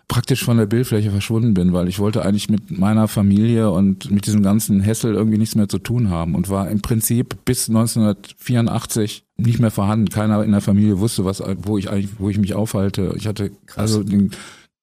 [0.07, 4.27] praktisch von der Bildfläche verschwunden bin, weil ich wollte eigentlich mit meiner Familie und mit
[4.27, 9.25] diesem ganzen Hessel irgendwie nichts mehr zu tun haben und war im Prinzip bis 1984
[9.37, 10.09] nicht mehr vorhanden.
[10.09, 13.13] Keiner in der Familie wusste, was, wo ich eigentlich, wo ich mich aufhalte.
[13.17, 13.77] Ich hatte Krass.
[13.77, 14.31] also den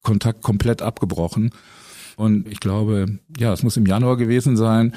[0.02, 1.50] Kontakt komplett abgebrochen.
[2.16, 4.94] Und ich glaube, ja, es muss im Januar gewesen sein.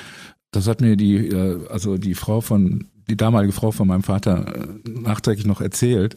[0.52, 4.56] Das hat mir die, äh, also die Frau von, die damalige Frau von meinem Vater
[4.56, 6.16] äh, nachträglich noch erzählt,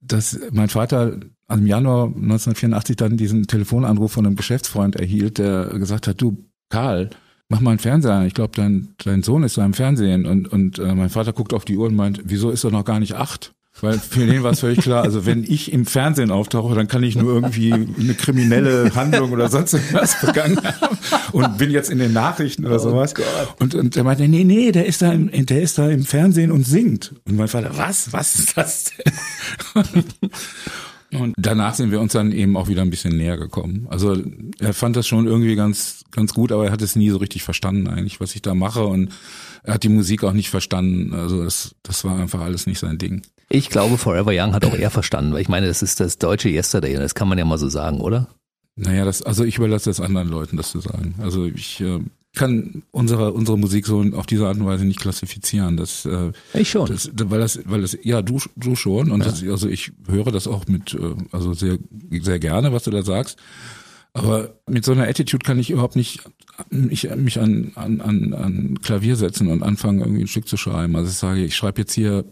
[0.00, 1.18] dass mein Vater
[1.48, 6.44] also im Januar 1984 dann diesen Telefonanruf von einem Geschäftsfreund erhielt, der gesagt hat, du
[6.68, 7.10] Karl,
[7.48, 8.26] mach mal einen Fernseher an.
[8.26, 10.26] Ich glaube, dein, dein Sohn ist da im Fernsehen.
[10.26, 12.84] Und, und äh, mein Vater guckt auf die Uhr und meint, wieso ist er noch
[12.84, 13.52] gar nicht acht?
[13.82, 17.02] Weil für den war es völlig klar, also wenn ich im Fernsehen auftauche, dann kann
[17.02, 20.96] ich nur irgendwie eine kriminelle Handlung oder sonst irgendwas begangen haben
[21.32, 23.14] und bin jetzt in den Nachrichten oder oh sowas.
[23.14, 23.26] Gott.
[23.60, 26.52] Und, und er meinte, nee, nee, der ist da im, der ist da im Fernsehen
[26.52, 27.14] und singt.
[27.28, 28.14] Und mein Vater, was?
[28.14, 28.92] Was ist das
[29.74, 30.04] denn?
[31.20, 33.86] Und danach sind wir uns dann eben auch wieder ein bisschen näher gekommen.
[33.90, 34.16] Also
[34.58, 37.42] er fand das schon irgendwie ganz, ganz gut, aber er hat es nie so richtig
[37.42, 38.86] verstanden eigentlich, was ich da mache.
[38.86, 39.12] Und
[39.62, 41.14] er hat die Musik auch nicht verstanden.
[41.14, 43.22] Also das, das war einfach alles nicht sein Ding.
[43.48, 46.48] Ich glaube, Forever Young hat auch er verstanden, weil ich meine, das ist das deutsche
[46.48, 48.28] Yesterday, das kann man ja mal so sagen, oder?
[48.74, 51.14] Naja, das, also ich überlasse das anderen Leuten, das zu sagen.
[51.18, 52.00] Also ich äh,
[52.36, 55.76] kann unsere unsere Musik so auf diese Art und Weise nicht klassifizieren.
[55.76, 56.86] Das, äh, ich schon.
[56.86, 59.10] Das, weil das, weil das, ja, du, du schon.
[59.10, 59.30] Und ja.
[59.30, 61.78] das, also ich höre das auch mit, äh, also sehr,
[62.20, 63.38] sehr gerne, was du da sagst.
[64.12, 66.22] Aber mit so einer Attitude kann ich überhaupt nicht
[66.70, 70.96] mich, mich an, an, an, an Klavier setzen und anfangen, irgendwie ein Stück zu schreiben.
[70.96, 72.24] Also ich sage, ich schreibe jetzt hier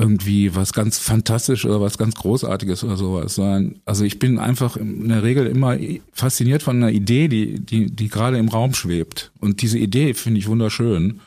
[0.00, 4.76] irgendwie was ganz fantastisch oder was ganz Großartiges oder sowas, sondern also ich bin einfach
[4.76, 5.76] in der Regel immer
[6.12, 9.30] fasziniert von einer Idee, die, die, die gerade im Raum schwebt.
[9.40, 11.20] Und diese Idee finde ich wunderschön.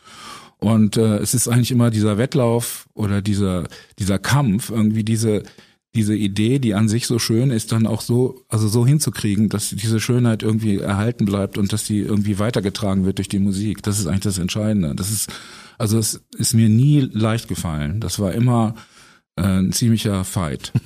[0.58, 3.68] Und äh, es ist eigentlich immer dieser Wettlauf oder dieser,
[4.00, 5.44] dieser Kampf, irgendwie diese,
[5.94, 9.70] diese Idee, die an sich so schön ist, dann auch so, also so hinzukriegen, dass
[9.70, 13.84] diese Schönheit irgendwie erhalten bleibt und dass die irgendwie weitergetragen wird durch die Musik.
[13.84, 14.96] Das ist eigentlich das Entscheidende.
[14.96, 15.30] Das ist,
[15.84, 18.00] also es ist mir nie leicht gefallen.
[18.00, 18.74] Das war immer
[19.36, 20.72] äh, ein ziemlicher Fight.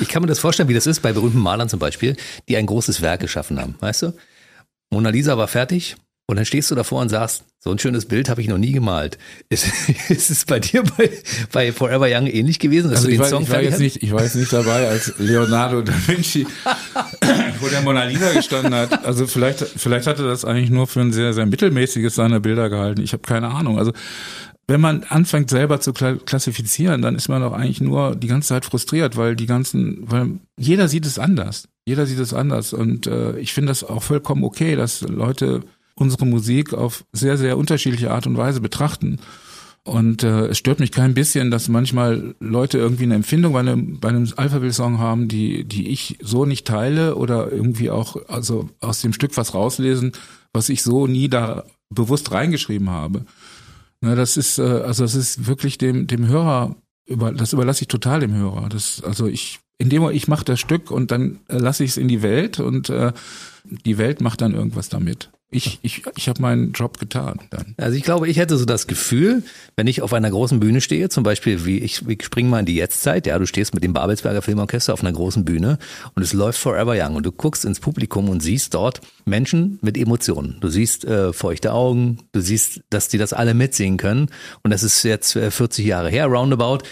[0.00, 2.16] Ich kann mir das vorstellen, wie das ist bei berühmten Malern zum Beispiel,
[2.48, 3.76] die ein großes Werk geschaffen haben.
[3.78, 4.12] Weißt du?
[4.90, 5.94] Mona Lisa war fertig
[6.30, 8.72] und dann stehst du davor und sagst, so ein schönes Bild habe ich noch nie
[8.72, 9.18] gemalt.
[9.48, 9.66] Ist,
[10.10, 11.10] ist es bei dir bei,
[11.52, 14.02] bei Forever Young ähnlich gewesen, dass also du den war, Song ich war, jetzt nicht,
[14.02, 16.46] ich war jetzt nicht dabei, als Leonardo da Vinci
[17.58, 19.06] vor der Mona Lisa gestanden hat.
[19.06, 23.00] Also vielleicht, vielleicht hatte das eigentlich nur für ein sehr, sehr mittelmäßiges seiner Bilder gehalten.
[23.00, 23.78] Ich habe keine Ahnung.
[23.78, 23.92] Also
[24.66, 28.66] wenn man anfängt selber zu klassifizieren, dann ist man doch eigentlich nur die ganze Zeit
[28.66, 31.68] frustriert, weil die ganzen, weil jeder sieht es anders.
[31.86, 32.74] Jeder sieht es anders.
[32.74, 35.62] Und äh, ich finde das auch vollkommen okay, dass Leute
[36.00, 39.18] unsere Musik auf sehr, sehr unterschiedliche Art und Weise betrachten.
[39.84, 43.98] Und äh, es stört mich kein bisschen, dass manchmal Leute irgendwie eine Empfindung bei einem,
[44.00, 49.00] bei einem Alphaville-Song haben, die, die ich so nicht teile oder irgendwie auch also aus
[49.00, 50.12] dem Stück was rauslesen,
[50.52, 53.24] was ich so nie da bewusst reingeschrieben habe.
[54.02, 57.88] Na, das ist, äh, also das ist wirklich dem, dem Hörer, über, das überlasse ich
[57.88, 58.68] total dem Hörer.
[58.68, 62.08] Das, also ich, indem ich mache das Stück und dann äh, lasse ich es in
[62.08, 63.12] die Welt und äh,
[63.64, 67.74] die Welt macht dann irgendwas damit ich, ich, ich habe meinen Job getan dann.
[67.78, 69.42] Also ich glaube, ich hätte so das Gefühl,
[69.76, 72.66] wenn ich auf einer großen Bühne stehe, zum Beispiel wie ich, ich springe mal in
[72.66, 75.78] die Jetztzeit, ja, du stehst mit dem Babelsberger Filmorchester auf einer großen Bühne
[76.14, 79.96] und es läuft Forever Young und du guckst ins Publikum und siehst dort Menschen mit
[79.96, 80.58] Emotionen.
[80.60, 84.30] Du siehst äh, feuchte Augen, du siehst, dass die das alle mitsingen können
[84.62, 86.84] und das ist jetzt 40 äh, Jahre her, roundabout.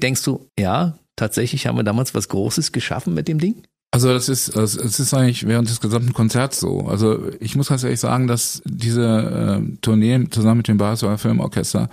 [0.00, 3.64] Denkst du, ja, tatsächlich haben wir damals was Großes geschaffen mit dem Ding?
[3.90, 6.86] Also das ist, es ist eigentlich während des gesamten Konzerts so.
[6.86, 11.88] Also ich muss ganz ehrlich sagen, dass diese äh, Tournee zusammen mit dem Basler Filmorchester,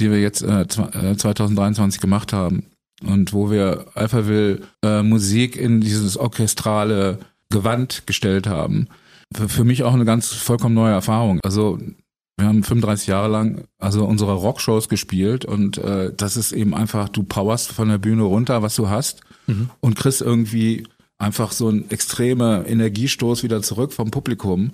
[0.00, 2.64] die wir jetzt äh, 2023 äh, gemacht haben
[3.06, 7.20] und wo wir Alphaville äh, Musik in dieses orchestrale
[7.50, 8.88] Gewand gestellt haben,
[9.34, 11.38] für, für mich auch eine ganz vollkommen neue Erfahrung.
[11.44, 11.78] Also
[12.36, 17.08] wir haben 35 Jahre lang also unsere Rockshows gespielt und äh, das ist eben einfach,
[17.08, 19.70] du powerst von der Bühne runter, was du hast mhm.
[19.80, 20.84] und kriegst irgendwie
[21.18, 24.72] einfach so ein extremer Energiestoß wieder zurück vom Publikum.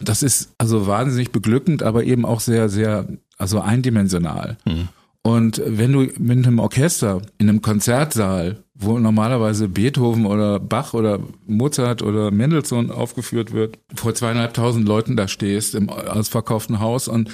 [0.00, 3.06] Das ist also wahnsinnig beglückend, aber eben auch sehr, sehr
[3.38, 4.56] also eindimensional.
[4.64, 4.88] Mhm.
[5.22, 11.20] Und wenn du mit einem Orchester in einem Konzertsaal, wo normalerweise Beethoven oder Bach oder
[11.46, 17.30] Mozart oder Mendelssohn aufgeführt wird, vor zweieinhalbtausend Leuten da stehst im ausverkauften Haus und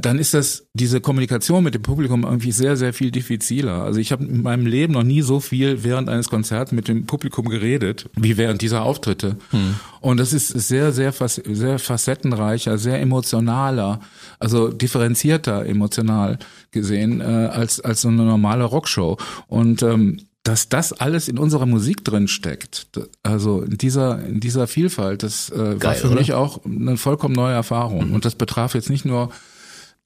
[0.00, 3.82] dann ist das diese Kommunikation mit dem Publikum irgendwie sehr, sehr viel diffiziler.
[3.82, 7.06] Also ich habe in meinem Leben noch nie so viel während eines Konzerts mit dem
[7.06, 9.36] Publikum geredet, wie während dieser Auftritte.
[9.50, 9.74] Hm.
[10.00, 14.00] Und das ist sehr, sehr, sehr facettenreicher, sehr emotionaler,
[14.38, 16.38] also differenzierter emotional
[16.70, 19.16] gesehen, äh, als, als so eine normale Rockshow.
[19.48, 22.86] Und ähm, dass das alles in unserer Musik drin steckt,
[23.22, 26.16] also in dieser in dieser Vielfalt, das äh, Geil, war für oder?
[26.16, 28.08] mich auch eine vollkommen neue Erfahrung.
[28.08, 28.14] Mhm.
[28.14, 29.30] Und das betraf jetzt nicht nur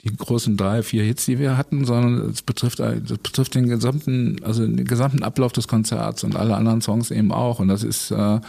[0.05, 4.43] die großen drei, vier Hits, die wir hatten, sondern es betrifft, das betrifft den gesamten,
[4.43, 7.61] also den gesamten Ablauf des Konzerts und alle anderen Songs eben auch.
[7.61, 8.41] Und das ist, äh,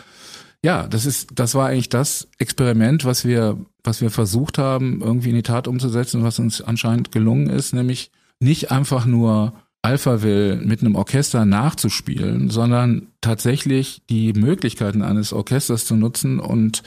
[0.63, 5.29] ja, das ist, das war eigentlich das Experiment, was wir, was wir versucht haben, irgendwie
[5.29, 10.81] in die Tat umzusetzen, was uns anscheinend gelungen ist, nämlich nicht einfach nur Alphaville mit
[10.81, 16.83] einem Orchester nachzuspielen, sondern tatsächlich die Möglichkeiten eines Orchesters zu nutzen und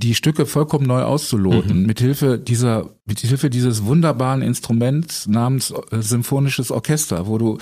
[0.00, 1.86] die Stücke vollkommen neu auszuloten, mhm.
[1.86, 7.58] mithilfe dieser, mithilfe dieses wunderbaren Instruments namens äh, symphonisches Orchester, wo du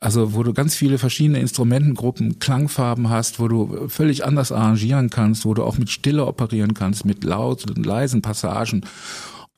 [0.00, 5.46] also wo du ganz viele verschiedene Instrumentengruppen, Klangfarben hast, wo du völlig anders arrangieren kannst,
[5.46, 8.84] wo du auch mit Stille operieren kannst, mit lauten, leisen Passagen,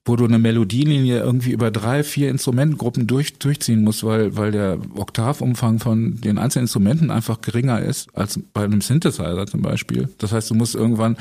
[0.05, 4.79] wo du eine Melodielinie irgendwie über drei, vier Instrumentengruppen durch, durchziehen musst, weil, weil der
[4.95, 10.11] Oktavumfang von den einzelnen Instrumenten einfach geringer ist als bei einem Synthesizer zum Beispiel.
[10.18, 11.16] Das heißt, du musst irgendwann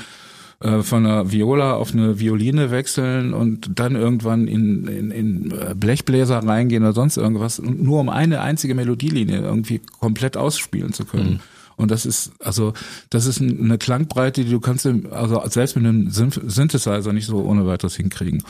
[0.60, 5.74] äh, von einer Viola auf eine Violine wechseln und dann irgendwann in, in, in äh,
[5.74, 11.34] Blechbläser reingehen oder sonst irgendwas, nur um eine einzige Melodielinie irgendwie komplett ausspielen zu können.
[11.34, 11.40] Mhm.
[11.76, 12.72] Und das ist, also,
[13.10, 17.66] das ist eine Klangbreite, die du kannst, also selbst mit einem Synthesizer nicht so ohne
[17.66, 18.42] weiteres hinkriegen.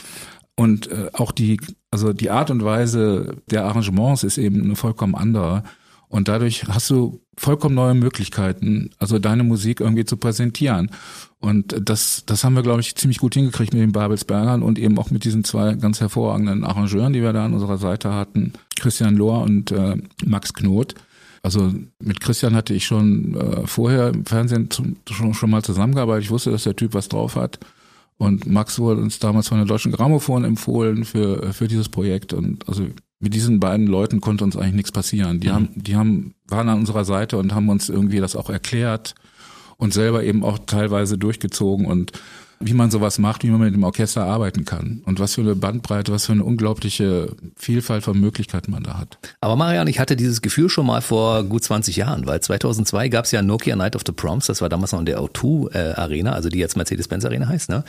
[0.54, 5.14] Und äh, auch die, also die Art und Weise der Arrangements ist eben eine vollkommen
[5.14, 5.64] andere.
[6.08, 10.90] Und dadurch hast du vollkommen neue Möglichkeiten, also deine Musik irgendwie zu präsentieren.
[11.38, 14.98] Und das, das haben wir, glaube ich, ziemlich gut hingekriegt mit den Babelsbergern und eben
[14.98, 19.16] auch mit diesen zwei ganz hervorragenden Arrangeuren, die wir da an unserer Seite hatten, Christian
[19.16, 20.94] Lohr und äh, Max Knot.
[21.42, 26.24] Also mit Christian hatte ich schon äh, vorher im Fernsehen zum, schon, schon mal zusammengearbeitet.
[26.24, 27.60] Ich wusste, dass der Typ was drauf hat.
[28.18, 32.32] Und Max wurde uns damals von der Deutschen Grammophon empfohlen für, für dieses Projekt.
[32.32, 32.86] Und also
[33.18, 35.40] mit diesen beiden Leuten konnte uns eigentlich nichts passieren.
[35.40, 35.52] Die mhm.
[35.52, 39.14] haben, die haben, waren an unserer Seite und haben uns irgendwie das auch erklärt
[39.78, 42.12] und selber eben auch teilweise durchgezogen und
[42.58, 45.54] wie man sowas macht, wie man mit dem Orchester arbeiten kann und was für eine
[45.54, 49.18] Bandbreite, was für eine unglaubliche Vielfalt von Möglichkeiten man da hat.
[49.40, 53.26] Aber Marian, ich hatte dieses Gefühl schon mal vor gut 20 Jahren, weil 2002 gab
[53.26, 55.92] es ja Nokia Night of the Proms, das war damals noch in der O2 äh,
[55.94, 57.84] Arena, also die jetzt Mercedes-Benz Arena heißt, ne?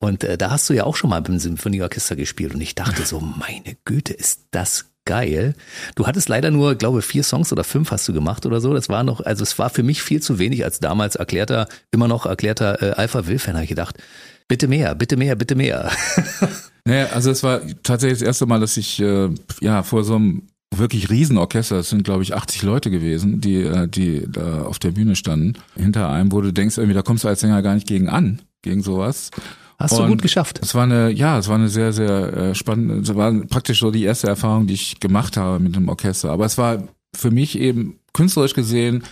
[0.00, 3.04] Und äh, da hast du ja auch schon mal beim Symphonieorchester gespielt und ich dachte
[3.04, 5.54] so, meine Güte, ist das geil.
[5.94, 8.72] Du hattest leider nur, glaube vier Songs oder fünf hast du gemacht oder so.
[8.72, 12.08] Das war noch, also es war für mich viel zu wenig als damals erklärter, immer
[12.08, 13.96] noch erklärter äh, Alpha Will-Fan, habe ich gedacht.
[14.48, 15.90] Bitte mehr, bitte mehr, bitte mehr.
[16.84, 19.28] naja, also es war tatsächlich das erste Mal, dass ich äh,
[19.60, 23.86] ja vor so einem wirklich Riesenorchester, es sind glaube ich 80 Leute gewesen, die, äh,
[23.86, 27.28] die da auf der Bühne standen, hinter einem, wo du denkst, irgendwie, da kommst du
[27.28, 29.30] als Sänger gar nicht gegen an, gegen sowas.
[29.80, 30.60] Hast du gut geschafft.
[30.62, 33.90] Es war eine, ja, es war eine sehr, sehr äh, spannende, es war praktisch so
[33.90, 36.30] die erste Erfahrung, die ich gemacht habe mit einem Orchester.
[36.30, 36.84] Aber es war
[37.16, 39.02] für mich eben künstlerisch gesehen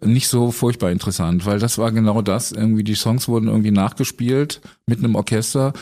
[0.00, 2.52] nicht so furchtbar interessant, weil das war genau das.
[2.52, 5.72] Irgendwie die Songs wurden irgendwie nachgespielt mit einem Orchester,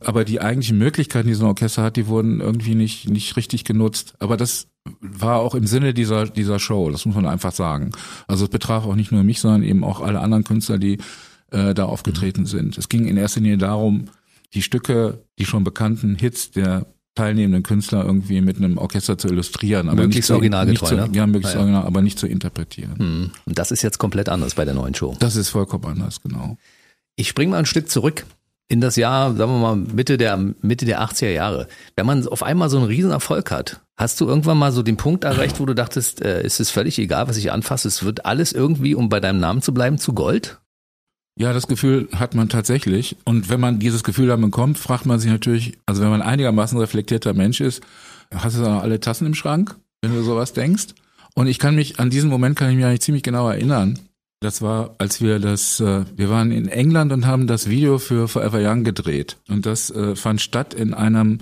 [0.00, 3.64] aber die eigentlichen Möglichkeiten, die so ein Orchester hat, die wurden irgendwie nicht nicht richtig
[3.64, 4.14] genutzt.
[4.18, 4.68] Aber das
[5.00, 6.90] war auch im Sinne dieser dieser Show.
[6.90, 7.90] Das muss man einfach sagen.
[8.28, 10.98] Also es betraf auch nicht nur mich, sondern eben auch alle anderen Künstler, die
[11.50, 12.46] äh, da aufgetreten mhm.
[12.46, 12.78] sind.
[12.78, 14.06] Es ging in erster Linie darum,
[14.54, 19.88] die Stücke, die schon bekannten Hits der teilnehmenden Künstler irgendwie mit einem Orchester zu illustrieren.
[19.88, 21.08] Aber möglichst originalgetreu, ne?
[21.12, 22.94] Ja, möglichst ja, original, aber nicht zu interpretieren.
[22.98, 23.30] Mhm.
[23.46, 25.16] Und das ist jetzt komplett anders bei der neuen Show.
[25.18, 26.58] Das ist vollkommen anders, genau.
[27.16, 28.26] Ich springe mal ein Stück zurück
[28.68, 31.68] in das Jahr, sagen wir mal, Mitte der, Mitte der 80er Jahre.
[31.94, 35.24] Wenn man auf einmal so einen Riesenerfolg hat, hast du irgendwann mal so den Punkt
[35.24, 38.52] erreicht, wo du dachtest, äh, ist es völlig egal, was ich anfasse, es wird alles
[38.52, 40.60] irgendwie, um bei deinem Namen zu bleiben, zu Gold?
[41.38, 43.16] Ja, das Gefühl hat man tatsächlich.
[43.24, 46.78] Und wenn man dieses Gefühl dann bekommt, fragt man sich natürlich, also wenn man einigermaßen
[46.78, 47.82] reflektierter Mensch ist,
[48.34, 50.94] hast du da noch alle Tassen im Schrank, wenn du sowas denkst?
[51.34, 53.98] Und ich kann mich, an diesen Moment kann ich mich eigentlich ziemlich genau erinnern.
[54.40, 58.28] Das war, als wir das, äh, wir waren in England und haben das Video für
[58.28, 59.36] Forever Young gedreht.
[59.48, 61.40] Und das äh, fand statt in einem,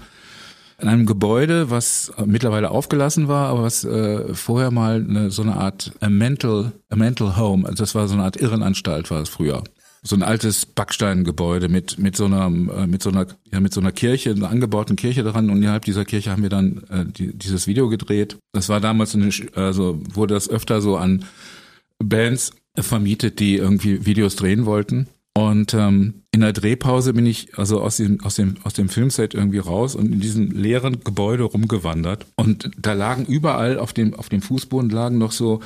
[0.81, 5.57] in einem Gebäude, was mittlerweile aufgelassen war, aber was äh, vorher mal eine, so eine
[5.57, 9.29] Art a mental, a mental home, also das war so eine Art Irrenanstalt war es
[9.29, 9.63] früher.
[10.07, 13.81] So ein altes Backsteingebäude mit mit so einer äh, mit so einer ja mit so
[13.81, 17.37] einer Kirche, einer angebauten Kirche dran und innerhalb dieser Kirche haben wir dann äh, die,
[17.37, 18.37] dieses Video gedreht.
[18.53, 21.25] Das war damals eine, also wurde das öfter so an
[21.99, 25.09] Bands vermietet, die irgendwie Videos drehen wollten.
[25.37, 29.35] Und ähm, in der Drehpause bin ich also aus dem, aus dem, aus dem Filmset
[29.35, 32.27] irgendwie raus und in diesem leeren Gebäude rumgewandert.
[32.37, 35.61] Und da lagen überall auf dem, auf dem Fußboden lagen noch so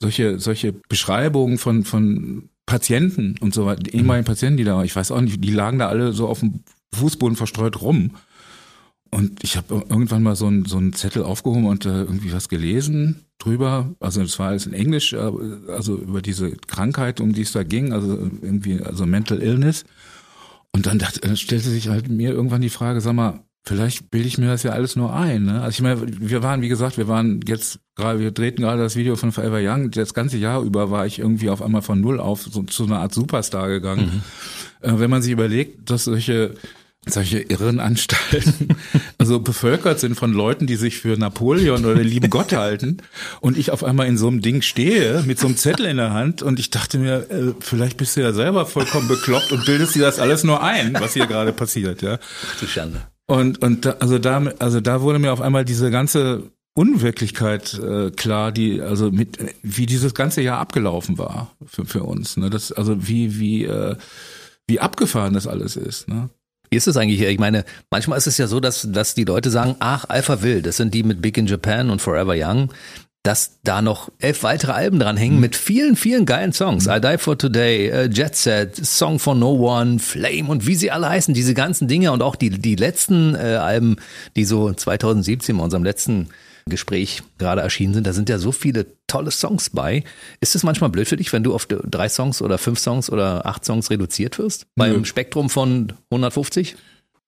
[0.00, 5.10] solche, solche Beschreibungen von, von Patienten und so weiter, ehemaligen Patienten, die da, ich weiß
[5.10, 6.60] auch nicht, die lagen da alle so auf dem
[6.92, 8.10] Fußboden verstreut rum.
[9.10, 12.50] Und ich habe irgendwann mal so einen so einen Zettel aufgehoben und äh, irgendwie was
[12.50, 13.94] gelesen drüber.
[14.00, 15.30] Also es war alles in Englisch, äh,
[15.68, 18.12] also über diese Krankheit, um die es da ging, also
[18.42, 19.86] irgendwie, also Mental Illness.
[20.72, 24.26] Und dann dachte, äh, stellte sich halt mir irgendwann die Frage, sag mal, vielleicht bilde
[24.26, 25.44] ich mir das ja alles nur ein.
[25.44, 25.60] Ne?
[25.60, 28.96] Also ich meine, wir waren, wie gesagt, wir waren jetzt gerade, wir drehten gerade das
[28.96, 29.90] Video von Forever Young.
[29.90, 33.00] Das ganze Jahr über war ich irgendwie auf einmal von null auf so, zu einer
[33.00, 34.22] Art Superstar gegangen.
[34.80, 34.88] Mhm.
[34.88, 36.54] Äh, wenn man sich überlegt, dass solche
[37.06, 38.76] solche Irrenanstalten
[39.18, 42.98] also bevölkert sind von Leuten, die sich für Napoleon oder den lieben Gott halten
[43.40, 46.12] und ich auf einmal in so einem Ding stehe mit so einem Zettel in der
[46.12, 49.94] Hand und ich dachte mir, äh, vielleicht bist du ja selber vollkommen bekloppt und bildest
[49.94, 52.18] dir das alles nur ein, was hier gerade passiert, ja.
[52.60, 53.06] Du Schande.
[53.28, 58.10] Und und da, also da also da wurde mir auf einmal diese ganze Unwirklichkeit äh,
[58.10, 62.48] klar, die also mit wie dieses ganze Jahr abgelaufen war für für uns, ne?
[62.48, 63.96] Das also wie wie äh,
[64.66, 66.30] wie abgefahren das alles ist, ne?
[66.70, 67.20] Wie ist es eigentlich?
[67.20, 70.60] Ich meine, manchmal ist es ja so, dass, dass die Leute sagen, ach, Alpha Will,
[70.60, 72.70] das sind die mit Big in Japan und Forever Young,
[73.28, 75.42] dass da noch elf weitere Alben dran hängen mhm.
[75.42, 76.86] mit vielen, vielen geilen Songs.
[76.86, 76.92] Mhm.
[76.92, 80.90] I Die For Today, uh, Jet Set, Song for No One, Flame und wie sie
[80.90, 83.96] alle heißen, diese ganzen Dinge und auch die, die letzten äh, Alben,
[84.34, 86.28] die so 2017 bei unserem letzten
[86.70, 90.04] Gespräch gerade erschienen sind, da sind ja so viele tolle Songs bei.
[90.40, 93.44] Ist es manchmal blöd für dich, wenn du auf drei Songs oder fünf Songs oder
[93.44, 94.66] acht Songs reduziert wirst?
[94.74, 96.76] Beim Spektrum von 150?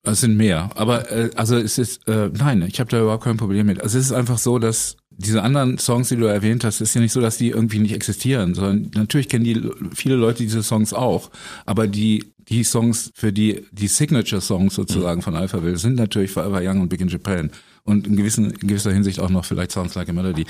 [0.02, 3.36] Es sind mehr, aber äh, also es ist äh, nein, ich habe da überhaupt kein
[3.36, 3.82] Problem mit.
[3.82, 7.00] Also es ist einfach so, dass diese anderen Songs, die du erwähnt hast, ist ja
[7.00, 9.60] nicht so, dass die irgendwie nicht existieren, sondern natürlich kennen die
[9.94, 11.30] viele Leute diese Songs auch,
[11.66, 15.24] aber die die Songs für die die Signature Songs sozusagen mhm.
[15.24, 17.50] von Alpha Will sind natürlich Forever Young und Big in Japan
[17.84, 20.46] und in, gewissen, in gewisser Hinsicht auch noch vielleicht Sounds Like a Melody.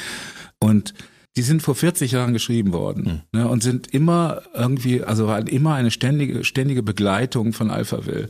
[0.61, 0.95] Und
[1.37, 3.41] die sind vor 40 Jahren geschrieben worden mhm.
[3.41, 8.29] ne, und sind immer irgendwie, also waren immer eine ständige, ständige Begleitung von Alphaville.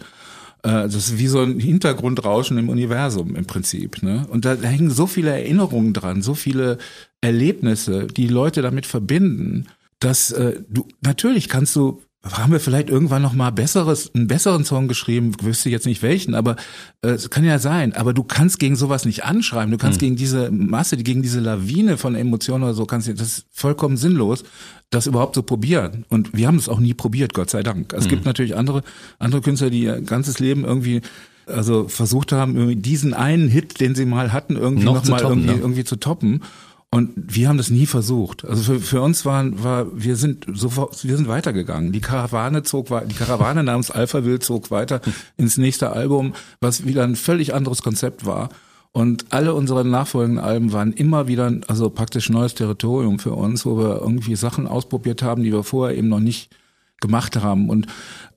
[0.63, 4.03] Äh, das ist wie so ein Hintergrundrauschen im Universum im Prinzip.
[4.03, 4.27] Ne?
[4.29, 6.79] Und da hängen so viele Erinnerungen dran, so viele
[7.21, 9.67] Erlebnisse, die Leute damit verbinden,
[9.99, 14.65] dass äh, du natürlich kannst du haben wir vielleicht irgendwann noch mal besseres, einen besseren
[14.65, 16.57] Song geschrieben, wüsste jetzt nicht welchen, aber
[17.01, 17.95] äh, es kann ja sein.
[17.95, 19.71] Aber du kannst gegen sowas nicht anschreiben.
[19.71, 20.07] Du kannst hm.
[20.07, 23.97] gegen diese Masse, gegen diese Lawine von Emotionen oder so, kannst du, das ist vollkommen
[23.97, 24.45] sinnlos,
[24.91, 26.05] das überhaupt zu probieren.
[26.11, 27.95] Und wir haben es auch nie probiert, Gott sei Dank.
[27.95, 28.11] Es hm.
[28.11, 28.83] gibt natürlich andere,
[29.19, 31.01] andere Künstler, die ihr ganzes Leben irgendwie
[31.47, 35.39] also versucht haben, diesen einen Hit, den sie mal hatten, irgendwie noch, noch mal toppen,
[35.39, 35.61] irgendwie, ne?
[35.61, 36.43] irgendwie zu toppen.
[36.93, 38.45] Und wir haben das nie versucht.
[38.45, 41.93] Also für, für uns waren, war, wir sind sofort, wir sind weitergegangen.
[41.93, 45.01] Die Karawane zog, die Karawane namens Alpha Will zog weiter
[45.37, 48.49] ins nächste Album, was wieder ein völlig anderes Konzept war.
[48.93, 53.79] Und alle unsere nachfolgenden Alben waren immer wieder, also praktisch neues Territorium für uns, wo
[53.79, 56.51] wir irgendwie Sachen ausprobiert haben, die wir vorher eben noch nicht
[57.01, 57.69] gemacht haben.
[57.69, 57.87] Und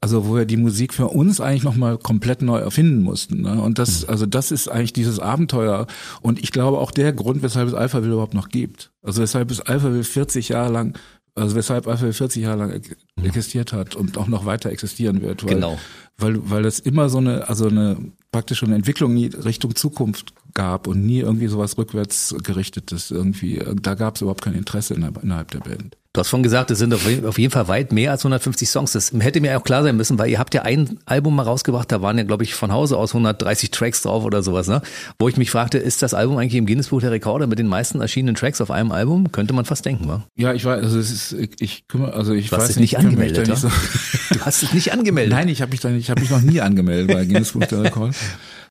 [0.02, 3.42] also wo wir die Musik für uns eigentlich nochmal komplett neu erfinden mussten.
[3.42, 3.62] Ne?
[3.62, 4.10] Und das, mhm.
[4.10, 5.88] also das ist eigentlich dieses Abenteuer.
[6.22, 8.92] Und ich glaube auch der Grund, weshalb es Alpha Will überhaupt noch gibt.
[9.02, 10.98] Also weshalb es Alpha Will 40 Jahre lang,
[11.36, 12.82] also weshalb Alpha Will 40 Jahre lang
[13.24, 15.44] existiert hat und auch noch weiter existieren wird.
[15.44, 15.80] Weil, genau.
[16.18, 17.98] Weil, weil es immer so eine, also eine
[18.32, 23.64] praktisch eine Entwicklung nie Richtung Zukunft gab und nie irgendwie sowas rückwärts gerichtetes irgendwie.
[23.82, 25.98] Da gab es überhaupt kein Interesse innerhalb der Band.
[26.16, 28.92] Du hast schon gesagt, es sind auf jeden Fall weit mehr als 150 Songs.
[28.92, 31.92] Das hätte mir auch klar sein müssen, weil ihr habt ja ein Album mal rausgebracht,
[31.92, 34.84] da waren ja, glaube ich, von Hause aus 130 Tracks drauf oder sowas, ne?
[35.18, 38.00] Wo ich mich fragte, ist das Album eigentlich im Guinness-Buch der Rekorde mit den meisten
[38.00, 39.32] erschienenen Tracks auf einem Album?
[39.32, 40.24] Könnte man fast denken, wa?
[40.36, 43.00] Ja, ich weiß, also es ist, ich kümmere, also ich du weiß hast es nicht
[43.00, 43.70] angemeldet, nicht so
[44.30, 45.34] Du hast es nicht angemeldet?
[45.36, 48.14] Nein, ich habe mich da, ich habe mich noch nie angemeldet bei Guinness-Buch der Rekorde.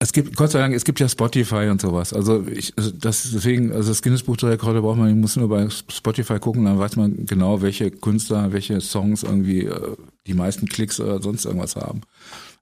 [0.03, 2.13] Es gibt, Gott sei Dank, es gibt ja Spotify und sowas.
[2.13, 5.37] Also ich, also das deswegen, also das Guinness Buch der Rekorde braucht man, man muss
[5.37, 9.97] nur bei Spotify gucken, dann weiß man genau, welche Künstler, welche Songs irgendwie äh,
[10.27, 12.01] die meisten Klicks oder sonst irgendwas haben.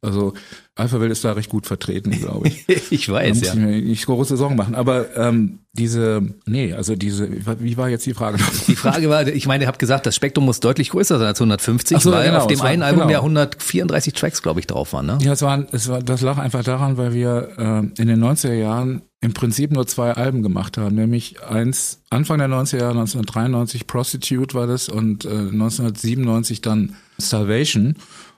[0.03, 0.33] Also
[0.77, 2.65] Alphaville ist da recht gut vertreten, glaube ich.
[2.91, 3.53] ich weiß, ja.
[3.53, 4.75] Ich mir nicht große Sorgen machen.
[4.75, 7.29] Aber ähm, diese, nee, also diese,
[7.61, 8.39] wie war jetzt die Frage?
[8.67, 11.41] Die Frage war, ich meine, ihr habt gesagt, das Spektrum muss deutlich größer sein als
[11.41, 13.13] 150, so, weil genau, auf dem einen war, Album genau.
[13.13, 15.19] ja 134 Tracks, glaube ich, drauf waren, ne?
[15.23, 18.55] Ja, es waren, es war, das lag einfach daran, weil wir äh, in den 90er
[18.55, 23.87] Jahren im Prinzip nur zwei Alben gemacht haben, nämlich eins Anfang der 90er Jahre, 1993
[23.87, 27.97] Prostitute war das und äh, 1997 dann Salvation.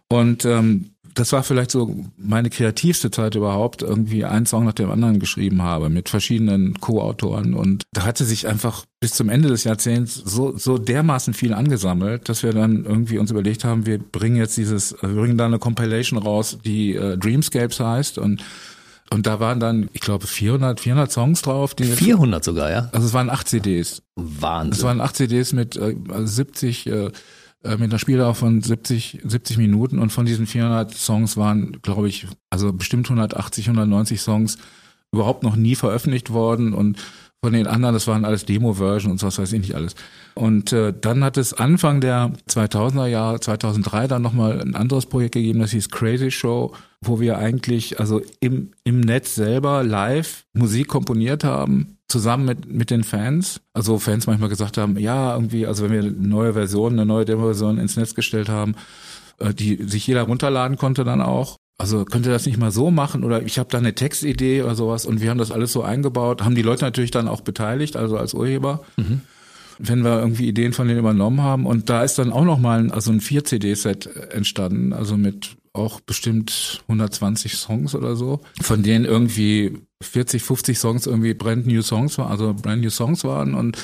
[0.09, 4.91] Und ähm, das war vielleicht so meine kreativste Zeit überhaupt, irgendwie einen Song nach dem
[4.91, 9.65] anderen geschrieben habe mit verschiedenen Co-Autoren und da hatte sich einfach bis zum Ende des
[9.65, 14.37] Jahrzehnts so, so dermaßen viel angesammelt, dass wir dann irgendwie uns überlegt haben, wir bringen
[14.37, 18.43] jetzt dieses, wir bringen da eine Compilation raus, die äh, Dreamscapes heißt und
[19.13, 21.75] und da waren dann, ich glaube, 400, 400 Songs drauf.
[21.75, 22.89] Die 400 sogar, ja?
[22.93, 24.03] Also es waren acht CDs.
[24.17, 24.73] Wahnsinn.
[24.73, 25.95] Es waren acht CDs mit äh,
[26.25, 27.13] 70 äh, äh,
[27.65, 29.99] mit einer Spieldauer von 70, 70 Minuten.
[29.99, 34.59] Und von diesen 400 Songs waren, glaube ich, also bestimmt 180, 190 Songs
[35.13, 36.75] überhaupt noch nie veröffentlicht worden.
[36.75, 36.99] Und
[37.45, 39.97] von den anderen, das waren alles Demo-Version und was weiß ich nicht alles.
[40.34, 45.34] Und äh, dann hat es Anfang der 2000er Jahre, 2003 dann nochmal ein anderes Projekt
[45.34, 50.86] gegeben, das hieß Crazy Show, wo wir eigentlich also im, im Netz selber live Musik
[50.86, 53.61] komponiert haben, zusammen mit, mit den Fans.
[53.72, 57.24] Also Fans manchmal gesagt haben, ja, irgendwie, also wenn wir eine neue Version, eine neue
[57.24, 58.76] Demo-Version ins Netz gestellt haben,
[59.38, 62.91] äh, die sich jeder runterladen konnte dann auch, also könnt ihr das nicht mal so
[62.91, 65.83] machen oder ich habe da eine Textidee oder sowas und wir haben das alles so
[65.83, 68.83] eingebaut, haben die Leute natürlich dann auch beteiligt, also als Urheber.
[68.97, 69.23] Mhm.
[69.79, 72.93] Wenn wir irgendwie Ideen von denen übernommen haben und da ist dann auch nochmal ein,
[72.93, 79.79] also ein 4-CD-Set entstanden, also mit auch bestimmt 120 Songs oder so, von denen irgendwie
[80.03, 83.79] 40, 50 Songs irgendwie brand new Songs waren, also brand new Songs waren und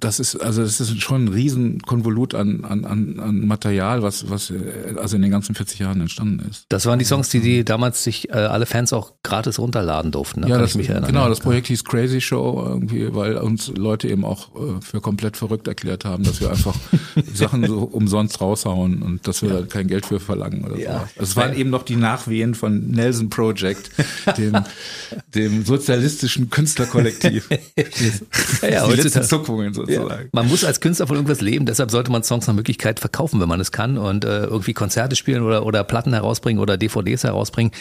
[0.00, 4.52] das ist, also das ist schon ein riesen Konvolut an, an, an Material, was, was
[4.96, 6.66] also in den ganzen 40 Jahren entstanden ist.
[6.68, 10.40] Das waren die Songs, die, die damals sich äh, alle Fans auch gratis runterladen durften.
[10.40, 10.48] Ne?
[10.48, 14.80] Ja, das, genau, das Projekt hieß Crazy Show irgendwie, weil uns Leute eben auch äh,
[14.80, 16.74] für komplett verrückt erklärt haben, dass wir einfach
[17.34, 19.60] Sachen so umsonst raushauen und dass wir ja.
[19.60, 21.08] da kein Geld für verlangen oder ja.
[21.16, 21.22] so.
[21.22, 23.90] Es waren eben noch die Nachwehen von Nelson Project,
[24.36, 24.56] dem,
[25.34, 27.48] dem sozialistischen Künstlerkollektiv.
[28.62, 30.24] ja, ja, die letzten Zuckungen so sozusagen.
[30.24, 30.28] Ja.
[30.32, 33.48] Man muss als Künstler von irgendwas leben, deshalb sollte man Songs nach Möglichkeit verkaufen, wenn
[33.48, 37.72] man es kann und äh, irgendwie Konzerte spielen oder, oder Platten herausbringen oder DVDs herausbringen.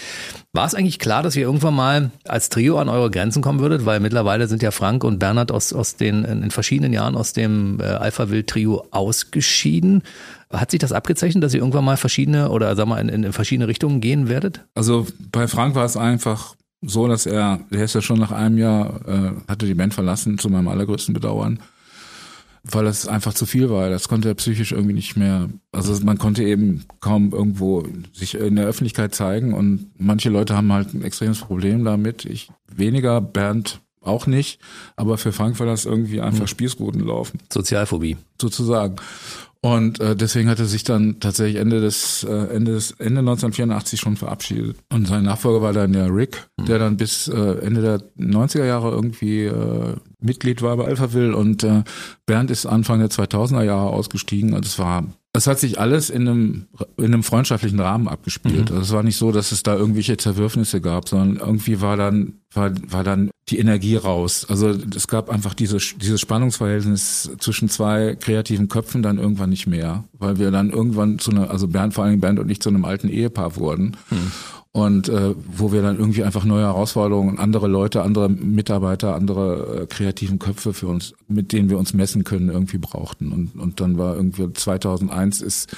[0.53, 3.85] War es eigentlich klar, dass ihr irgendwann mal als Trio an eure Grenzen kommen würdet?
[3.85, 7.79] Weil mittlerweile sind ja Frank und Bernhard aus, aus den in verschiedenen Jahren aus dem
[7.79, 10.03] äh, Alpha Wild Trio ausgeschieden.
[10.51, 13.67] Hat sich das abgezeichnet, dass ihr irgendwann mal verschiedene oder sag mal in, in verschiedene
[13.67, 14.61] Richtungen gehen werdet?
[14.75, 18.57] Also bei Frank war es einfach so, dass er, der ist ja schon nach einem
[18.57, 21.59] Jahr, äh, hatte die Band verlassen, zu meinem allergrößten Bedauern
[22.63, 23.89] weil es einfach zu viel war.
[23.89, 25.49] Das konnte er psychisch irgendwie nicht mehr.
[25.71, 30.71] Also man konnte eben kaum irgendwo sich in der Öffentlichkeit zeigen und manche Leute haben
[30.71, 32.25] halt ein extremes Problem damit.
[32.25, 34.59] Ich weniger, Bernd auch nicht,
[34.95, 36.47] aber für Frank war das irgendwie einfach hm.
[36.47, 37.39] Spießruten laufen.
[37.51, 38.17] Sozialphobie.
[38.39, 38.95] Sozusagen.
[39.65, 43.97] Und äh, deswegen hat er sich dann tatsächlich Ende des äh, Ende des Ende 1984
[43.97, 44.75] schon verabschiedet.
[44.91, 46.65] Und sein Nachfolger war dann der Rick, mhm.
[46.65, 51.63] der dann bis äh, Ende der 90er Jahre irgendwie äh, Mitglied war bei Alphaville und
[51.63, 51.83] äh,
[52.25, 54.53] Bernd ist Anfang der 2000er Jahre ausgestiegen.
[54.53, 55.05] Und es war
[55.35, 58.69] es hat sich alles in einem, in einem freundschaftlichen Rahmen abgespielt.
[58.69, 58.77] Mhm.
[58.77, 62.33] Also es war nicht so, dass es da irgendwelche Zerwürfnisse gab, sondern irgendwie war dann,
[62.53, 64.45] war, war dann die Energie raus.
[64.49, 70.03] Also es gab einfach diese, dieses Spannungsverhältnis zwischen zwei kreativen Köpfen dann irgendwann nicht mehr,
[70.17, 72.85] weil wir dann irgendwann zu einer, also Bernd, vor allem Bernd und ich zu einem
[72.85, 73.95] alten Ehepaar wurden.
[74.09, 74.31] Mhm
[74.75, 79.85] und äh, wo wir dann irgendwie einfach neue Herausforderungen, andere Leute, andere Mitarbeiter, andere äh,
[79.85, 83.31] kreativen Köpfe für uns, mit denen wir uns messen können, irgendwie brauchten.
[83.31, 85.75] Und, und dann war irgendwie 2001 ist,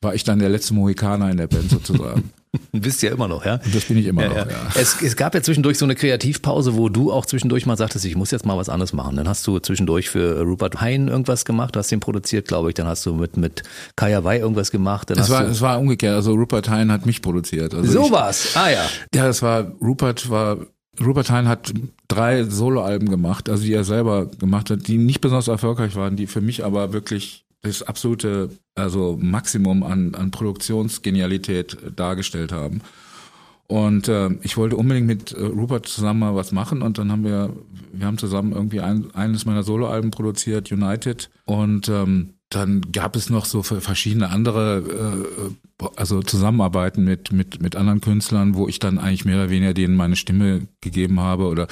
[0.00, 2.32] war ich dann der letzte Mohikaner in der Band sozusagen.
[2.72, 3.58] Bist ja immer noch, ja?
[3.72, 4.46] Das bin ich immer ja, noch, ja.
[4.48, 4.68] ja.
[4.74, 8.16] Es, es gab ja zwischendurch so eine Kreativpause, wo du auch zwischendurch mal sagtest, ich
[8.16, 9.16] muss jetzt mal was anderes machen.
[9.16, 12.74] Dann hast du zwischendurch für Rupert Hein irgendwas gemacht, hast den produziert, glaube ich.
[12.74, 13.62] Dann hast du mit, mit
[13.96, 15.10] Kaya Wei irgendwas gemacht.
[15.10, 17.74] Dann es, war, es war umgekehrt, also Rupert Hein hat mich produziert.
[17.74, 18.84] Also so was, ah ja.
[19.14, 20.58] Ja, das war, Rupert war
[21.00, 21.72] Rupert Hein hat
[22.08, 26.26] drei Soloalben gemacht, also die er selber gemacht hat, die nicht besonders erfolgreich waren, die
[26.26, 32.82] für mich aber wirklich das absolute, also Maximum an, an Produktionsgenialität dargestellt haben.
[33.66, 37.24] Und äh, ich wollte unbedingt mit äh, Rupert zusammen mal was machen und dann haben
[37.24, 37.50] wir,
[37.92, 41.30] wir haben zusammen irgendwie ein, eines meiner Soloalben produziert, United.
[41.46, 45.26] Und ähm, dann gab es noch so verschiedene andere,
[45.80, 49.74] äh, also Zusammenarbeiten mit, mit, mit anderen Künstlern, wo ich dann eigentlich mehr oder weniger
[49.74, 51.66] denen meine Stimme gegeben habe oder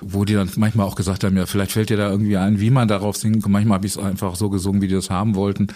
[0.00, 2.70] wo die dann manchmal auch gesagt haben, ja, vielleicht fällt dir da irgendwie ein, wie
[2.70, 3.52] man darauf singen kann.
[3.52, 5.68] Manchmal habe ich es einfach so gesungen, wie die das haben wollten.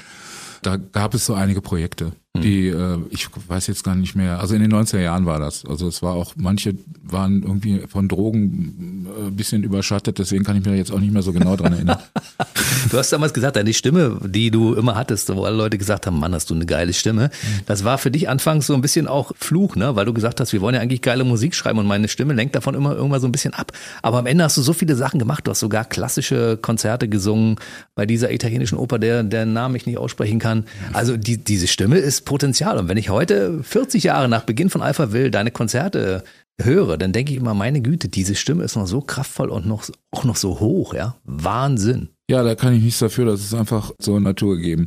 [0.63, 2.13] Da gab es so einige Projekte.
[2.35, 5.67] Die, äh, ich weiß jetzt gar nicht mehr, also in den 90er Jahren war das.
[5.67, 10.65] Also es war auch, manche waren irgendwie von Drogen ein bisschen überschattet, deswegen kann ich
[10.65, 11.99] mich jetzt auch nicht mehr so genau dran erinnern.
[12.91, 16.19] du hast damals gesagt, deine Stimme, die du immer hattest, wo alle Leute gesagt haben,
[16.19, 17.31] Mann, hast du eine geile Stimme.
[17.67, 19.95] Das war für dich anfangs so ein bisschen auch Fluch, ne?
[19.95, 22.55] Weil du gesagt hast, wir wollen ja eigentlich geile Musik schreiben und meine Stimme lenkt
[22.57, 23.73] davon immer irgendwann so ein bisschen ab.
[24.01, 25.47] Aber am Ende hast du so viele Sachen gemacht.
[25.47, 27.57] Du hast sogar klassische Konzerte gesungen
[27.95, 30.65] bei dieser italienischen Oper, der, der Namen ich nicht aussprechen kann.
[30.95, 32.79] Also die, diese Stimme ist Potenzial.
[32.79, 36.25] Und wenn ich heute 40 Jahre nach Beginn von Alpha Will deine Konzerte
[36.61, 39.89] höre, dann denke ich immer, meine Güte, diese Stimme ist noch so kraftvoll und noch,
[40.11, 41.17] auch noch so hoch, ja.
[41.25, 42.11] Wahnsinn.
[42.29, 44.87] Ja, da kann ich nichts dafür, das ist einfach so naturgegeben.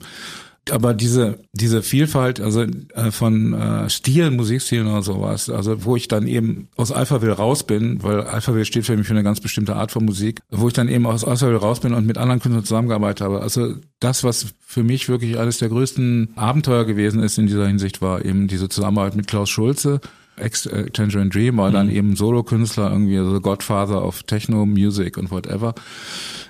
[0.72, 6.08] Aber diese, diese Vielfalt, also äh, von äh, Stilen, Musikstilen oder sowas, also wo ich
[6.08, 9.76] dann eben aus Alphaville raus bin, weil Alphaville steht für mich für eine ganz bestimmte
[9.76, 12.66] Art von Musik, wo ich dann eben aus Alphaville raus bin und mit anderen Künstlern
[12.66, 13.42] zusammengearbeitet habe.
[13.42, 18.02] Also das, was für mich wirklich eines der größten Abenteuer gewesen ist in dieser Hinsicht,
[18.02, 20.02] war eben diese Zusammenarbeit mit Klaus Schulze,
[20.38, 21.96] Ex äh, Tangerine Dream, war dann mhm.
[21.96, 25.76] eben Solo-Künstler, irgendwie also Godfather of Techno, Music und whatever.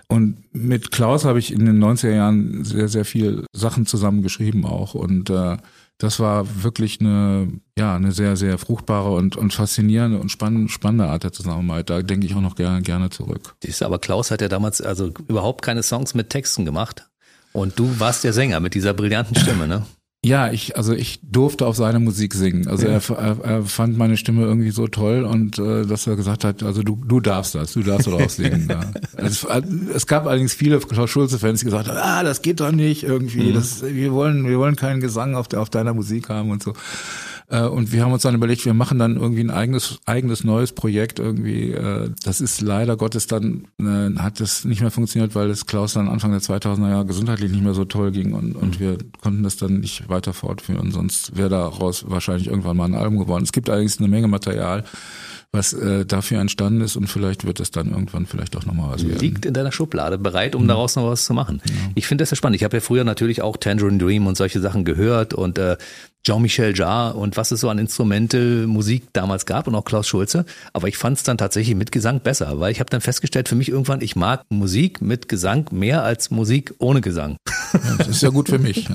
[0.07, 4.93] Und mit Klaus habe ich in den 90er Jahren sehr, sehr viel Sachen zusammengeschrieben auch.
[4.93, 5.57] Und äh,
[5.97, 11.05] das war wirklich eine, ja, eine sehr, sehr fruchtbare und, und faszinierende und spannende, spannende
[11.05, 11.89] Art der Zusammenarbeit.
[11.89, 13.55] Da denke ich auch noch gerne, gerne zurück.
[13.79, 17.09] Aber Klaus hat ja damals also überhaupt keine Songs mit Texten gemacht.
[17.53, 19.85] Und du warst der Sänger mit dieser brillanten Stimme, ne?
[20.25, 22.67] Ja, ich, also ich durfte auf seine Musik singen.
[22.67, 22.93] Also ja.
[22.93, 26.63] er, er, er fand meine Stimme irgendwie so toll und äh, dass er gesagt hat,
[26.63, 28.67] also du, du darfst das, du darfst darauf singen.
[28.67, 28.81] ja.
[29.17, 29.45] es,
[29.93, 33.49] es, gab allerdings viele Klaus Schulze-Fans, die gesagt haben, ah, das geht doch nicht irgendwie,
[33.49, 33.53] mhm.
[33.53, 36.73] das, wir wollen, wir wollen keinen Gesang auf, der, auf deiner Musik haben und so.
[37.47, 40.71] Äh, und wir haben uns dann überlegt, wir machen dann irgendwie ein eigenes, eigenes neues
[40.71, 41.71] Projekt irgendwie.
[41.71, 45.93] Äh, das ist leider Gottes dann, äh, hat das nicht mehr funktioniert, weil es Klaus
[45.93, 49.43] dann Anfang der 2000er Jahre gesundheitlich nicht mehr so toll ging und, und wir konnten
[49.43, 50.91] das dann nicht weiter fortführen.
[50.91, 53.43] Sonst wäre daraus wahrscheinlich irgendwann mal ein Album geworden.
[53.43, 54.83] Es gibt allerdings eine Menge Material
[55.55, 59.07] was äh, dafür entstanden ist und vielleicht wird es dann irgendwann vielleicht auch nochmal was
[59.07, 59.19] werden.
[59.19, 60.67] Liegt in deiner Schublade, bereit, um mhm.
[60.67, 61.61] daraus noch was zu machen.
[61.65, 61.73] Ja.
[61.95, 62.55] Ich finde das ja spannend.
[62.57, 65.77] Ich habe ja früher natürlich auch Tangerine Dream und solche Sachen gehört und äh,
[66.25, 70.45] Jean-Michel Jarre und was es so an Instrumente Musik damals gab und auch Klaus Schulze.
[70.73, 73.55] Aber ich fand es dann tatsächlich mit Gesang besser, weil ich habe dann festgestellt für
[73.55, 77.37] mich irgendwann, ich mag Musik mit Gesang mehr als Musik ohne Gesang.
[77.73, 78.87] Ja, das ist ja gut für mich.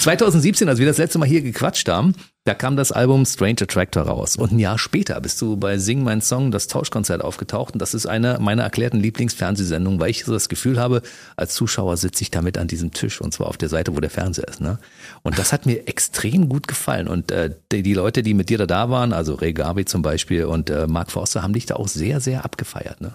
[0.00, 2.14] 2017, als wir das letzte Mal hier gequatscht haben,
[2.50, 4.34] da kam das Album Strange Attractor raus.
[4.34, 7.74] Und ein Jahr später bist du bei Sing Mein Song, das Tauschkonzert aufgetaucht.
[7.74, 11.02] Und das ist eine meiner erklärten Lieblingsfernsehsendungen, weil ich so das Gefühl habe,
[11.36, 14.10] als Zuschauer sitze ich damit an diesem Tisch und zwar auf der Seite, wo der
[14.10, 14.60] Fernseher ist.
[14.60, 14.80] Ne?
[15.22, 17.06] Und das hat mir extrem gut gefallen.
[17.06, 20.02] Und äh, die, die Leute, die mit dir da, da waren, also Ray Garvey zum
[20.02, 23.00] Beispiel und äh, Mark Forster, haben dich da auch sehr, sehr abgefeiert.
[23.00, 23.14] Ne?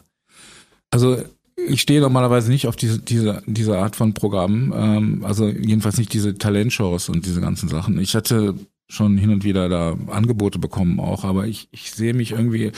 [0.91, 1.21] Also
[1.57, 6.13] ich stehe normalerweise nicht auf diese, diese, diese Art von Programmen, ähm, also jedenfalls nicht
[6.13, 7.99] diese Talentshows und diese ganzen Sachen.
[7.99, 8.55] Ich hatte
[8.87, 12.71] schon hin und wieder da Angebote bekommen auch, aber ich, ich sehe mich irgendwie,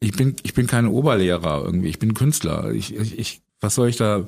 [0.00, 2.72] ich bin, ich bin kein Oberlehrer irgendwie, ich bin Künstler.
[2.72, 4.24] Ich, ich, ich was soll ich da,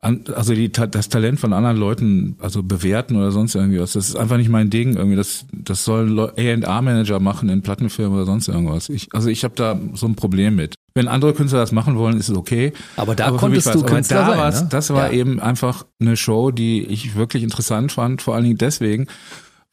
[0.00, 4.16] also die, das Talent von anderen Leuten, also bewerten oder sonst irgendwie was, das ist
[4.16, 5.16] einfach nicht mein Ding irgendwie.
[5.16, 8.88] Das, das sollen A&R-Manager machen in Plattenfirmen oder sonst irgendwas.
[8.88, 10.74] Ich, also ich habe da so ein Problem mit.
[10.94, 12.72] Wenn andere Künstler das machen wollen, ist es okay.
[12.96, 14.68] Aber da aber konntest du Künstler da sein, ne?
[14.70, 15.20] Das war ja.
[15.20, 19.06] eben einfach eine Show, die ich wirklich interessant fand, vor allen Dingen deswegen,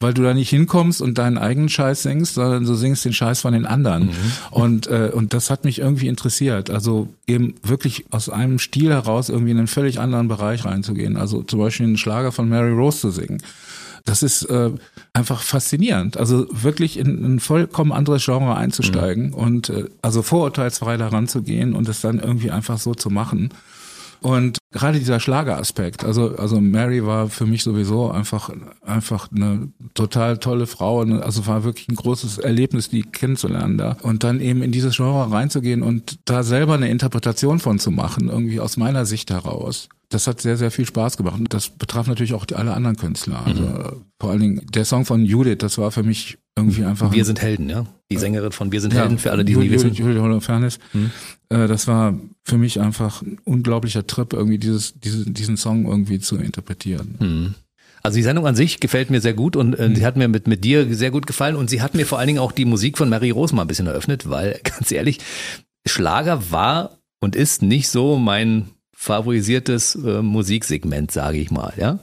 [0.00, 3.42] weil du da nicht hinkommst und deinen eigenen Scheiß singst, sondern du singst den Scheiß
[3.42, 4.06] von den anderen.
[4.06, 4.14] Mhm.
[4.50, 6.70] Und, äh, und das hat mich irgendwie interessiert.
[6.70, 11.18] Also eben wirklich aus einem Stil heraus irgendwie in einen völlig anderen Bereich reinzugehen.
[11.18, 13.42] Also zum Beispiel einen Schlager von Mary Rose zu singen.
[14.06, 14.70] Das ist äh,
[15.12, 16.16] einfach faszinierend.
[16.16, 19.34] Also wirklich in ein vollkommen anderes Genre einzusteigen mhm.
[19.34, 23.50] und äh, also vorurteilsfrei daran zu gehen und es dann irgendwie einfach so zu machen.
[24.20, 28.50] Und gerade dieser Schlageraspekt, also, also Mary war für mich sowieso einfach,
[28.84, 33.96] einfach eine total tolle Frau, also war wirklich ein großes Erlebnis, die kennenzulernen da.
[34.02, 38.28] Und dann eben in dieses Genre reinzugehen und da selber eine Interpretation von zu machen,
[38.28, 41.38] irgendwie aus meiner Sicht heraus das hat sehr, sehr viel Spaß gemacht.
[41.38, 43.46] Und das betraf natürlich auch alle anderen Künstler.
[43.46, 44.04] Also mhm.
[44.18, 47.12] vor allen Dingen der Song von Judith, das war für mich irgendwie einfach.
[47.12, 47.86] Wir sind Helden, ja.
[48.10, 49.94] Die Sängerin von Wir sind ja, Helden, für alle, die Judith, nie wissen.
[49.94, 50.78] Judith Holofernes.
[50.92, 51.12] Mhm.
[51.50, 56.18] Äh, das war für mich einfach ein unglaublicher Trip, irgendwie dieses, diese, diesen Song irgendwie
[56.18, 57.16] zu interpretieren.
[57.18, 57.54] Mhm.
[58.02, 60.46] Also die Sendung an sich gefällt mir sehr gut und äh, die hat mir mit,
[60.46, 62.96] mit dir sehr gut gefallen und sie hat mir vor allen Dingen auch die Musik
[62.96, 65.18] von Mary Rose mal ein bisschen eröffnet, weil ganz ehrlich,
[65.86, 71.98] Schlager war und ist nicht so mein favorisiertes äh, Musiksegment, sage ich mal, ja.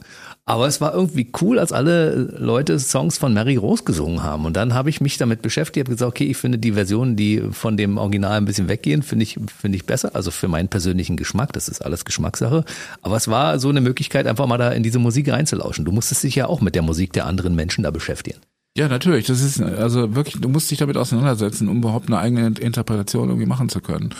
[0.48, 4.46] Aber es war irgendwie cool, als alle Leute Songs von Mary Rose gesungen haben.
[4.46, 7.42] Und dann habe ich mich damit beschäftigt, habe gesagt, okay, ich finde die Versionen, die
[7.52, 10.16] von dem Original ein bisschen weggehen, finde ich, finde ich besser.
[10.16, 12.64] Also für meinen persönlichen Geschmack, das ist alles Geschmackssache.
[13.02, 15.84] Aber es war so eine Möglichkeit, einfach mal da in diese Musik reinzulauschen.
[15.84, 18.40] Du musstest dich ja auch mit der Musik der anderen Menschen da beschäftigen.
[18.78, 19.26] Ja, natürlich.
[19.26, 23.48] Das ist also wirklich, du musst dich damit auseinandersetzen, um überhaupt eine eigene Interpretation irgendwie
[23.48, 24.10] machen zu können.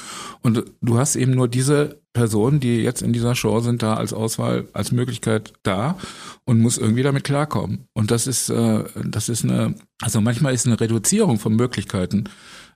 [0.43, 4.13] Und du hast eben nur diese Personen, die jetzt in dieser Show sind, da als
[4.13, 5.97] Auswahl, als Möglichkeit da
[6.45, 7.87] und muss irgendwie damit klarkommen.
[7.95, 12.25] Und das ist, äh, das ist eine, also manchmal ist eine Reduzierung von Möglichkeiten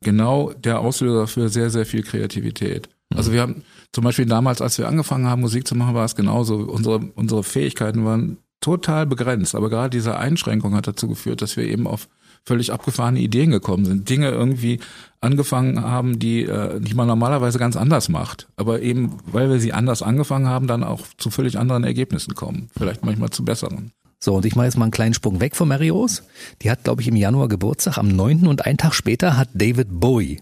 [0.05, 2.91] genau der Auslöser für sehr, sehr viel Kreativität.
[3.13, 6.15] Also wir haben zum Beispiel damals, als wir angefangen haben, Musik zu machen, war es
[6.15, 6.59] genauso.
[6.59, 9.55] Unsere, unsere Fähigkeiten waren total begrenzt.
[9.55, 12.09] Aber gerade diese Einschränkung hat dazu geführt, dass wir eben auf
[12.45, 14.09] völlig abgefahrene Ideen gekommen sind.
[14.09, 14.81] Dinge irgendwie
[15.21, 18.49] angefangen haben, die, äh, die man normalerweise ganz anders macht.
[18.57, 22.69] Aber eben, weil wir sie anders angefangen haben, dann auch zu völlig anderen Ergebnissen kommen.
[22.77, 23.93] Vielleicht manchmal zu besseren.
[24.19, 26.23] So, und ich mache jetzt mal einen kleinen Sprung weg von Marios.
[26.63, 28.47] Die hat, glaube ich, im Januar Geburtstag, am 9.
[28.47, 30.41] und einen Tag später hat David Bowie.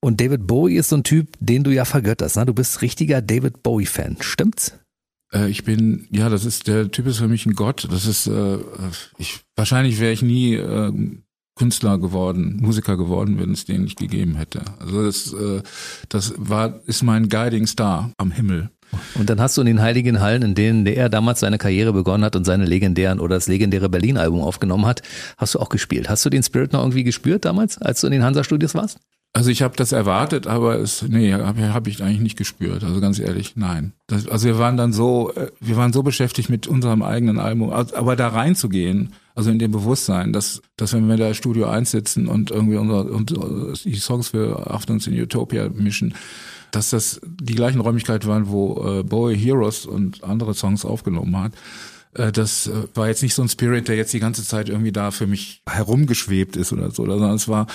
[0.00, 2.36] Und David Bowie ist so ein Typ, den du ja vergötterst.
[2.36, 2.46] Ne?
[2.46, 4.79] Du bist richtiger David Bowie-Fan, stimmt's?
[5.32, 7.88] Äh, ich bin, ja, das ist, der Typ ist für mich ein Gott.
[7.90, 8.58] Das ist, äh,
[9.18, 10.92] ich, wahrscheinlich wäre ich nie äh,
[11.56, 14.62] Künstler geworden, Musiker geworden, wenn es den nicht gegeben hätte.
[14.78, 15.62] Also das, äh,
[16.08, 18.70] das war, ist mein Guiding Star am Himmel.
[19.14, 22.24] Und dann hast du in den heiligen Hallen, in denen er damals seine Karriere begonnen
[22.24, 25.02] hat und seine legendären oder das legendäre Berlin-Album aufgenommen hat,
[25.36, 26.08] hast du auch gespielt.
[26.08, 28.98] Hast du den Spirit noch irgendwie gespürt damals, als du in den Hansa-Studios warst?
[29.40, 32.84] Also ich habe das erwartet, aber es nee, habe hab ich eigentlich nicht gespürt.
[32.84, 33.94] Also ganz ehrlich, nein.
[34.06, 37.70] Das, also wir waren dann so, äh, wir waren so beschäftigt mit unserem eigenen Album,
[37.70, 42.28] aber da reinzugehen, also in dem Bewusstsein, dass, dass wenn wir da Studio 1 sitzen
[42.28, 43.30] und irgendwie unser, und
[43.86, 46.14] die Songs für Afternoons in Utopia mischen,
[46.70, 51.52] dass das die gleichen Räumlichkeiten waren, wo äh, Bowie Heroes und andere Songs aufgenommen hat.
[52.14, 54.92] Äh, das äh, war jetzt nicht so ein Spirit, der jetzt die ganze Zeit irgendwie
[54.92, 57.66] da für mich herumgeschwebt ist oder so, sondern es war,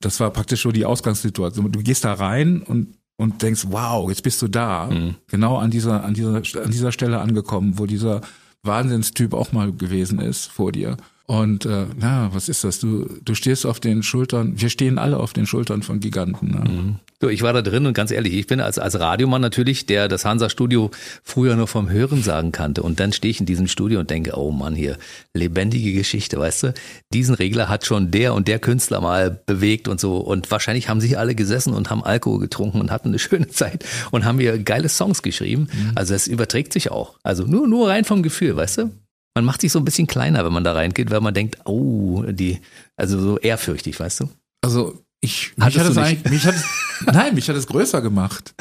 [0.00, 1.72] das war praktisch so die Ausgangssituation.
[1.72, 5.14] Du gehst da rein und und denkst, wow, jetzt bist du da, mhm.
[5.26, 8.22] genau an dieser, an dieser, an dieser Stelle angekommen, wo dieser
[8.62, 10.96] Wahnsinnstyp auch mal gewesen ist vor dir.
[11.30, 12.80] Und äh, ja, was ist das?
[12.80, 16.50] Du, du stehst auf den Schultern, wir stehen alle auf den Schultern von Giganten.
[16.50, 16.64] Ne?
[16.68, 16.96] Mhm.
[17.20, 20.08] Du, ich war da drin und ganz ehrlich, ich bin als, als Radiomann natürlich, der
[20.08, 20.90] das Hansa-Studio
[21.22, 22.82] früher nur vom Hören sagen kannte.
[22.82, 24.98] Und dann stehe ich in diesem Studio und denke, oh Mann, hier,
[25.32, 26.74] lebendige Geschichte, weißt du?
[27.14, 30.16] Diesen Regler hat schon der und der Künstler mal bewegt und so.
[30.16, 33.84] Und wahrscheinlich haben sich alle gesessen und haben Alkohol getrunken und hatten eine schöne Zeit
[34.10, 35.68] und haben hier geile Songs geschrieben.
[35.72, 35.92] Mhm.
[35.94, 37.14] Also es überträgt sich auch.
[37.22, 38.90] Also nur, nur rein vom Gefühl, weißt du?
[39.34, 42.24] Man macht sich so ein bisschen kleiner, wenn man da reingeht, weil man denkt, oh,
[42.28, 42.60] die,
[42.96, 44.30] also so ehrfürchtig, weißt du?
[44.62, 46.64] Also ich, mich hat, es eigentlich, mich hat es,
[47.06, 48.54] nein, mich hat es größer gemacht.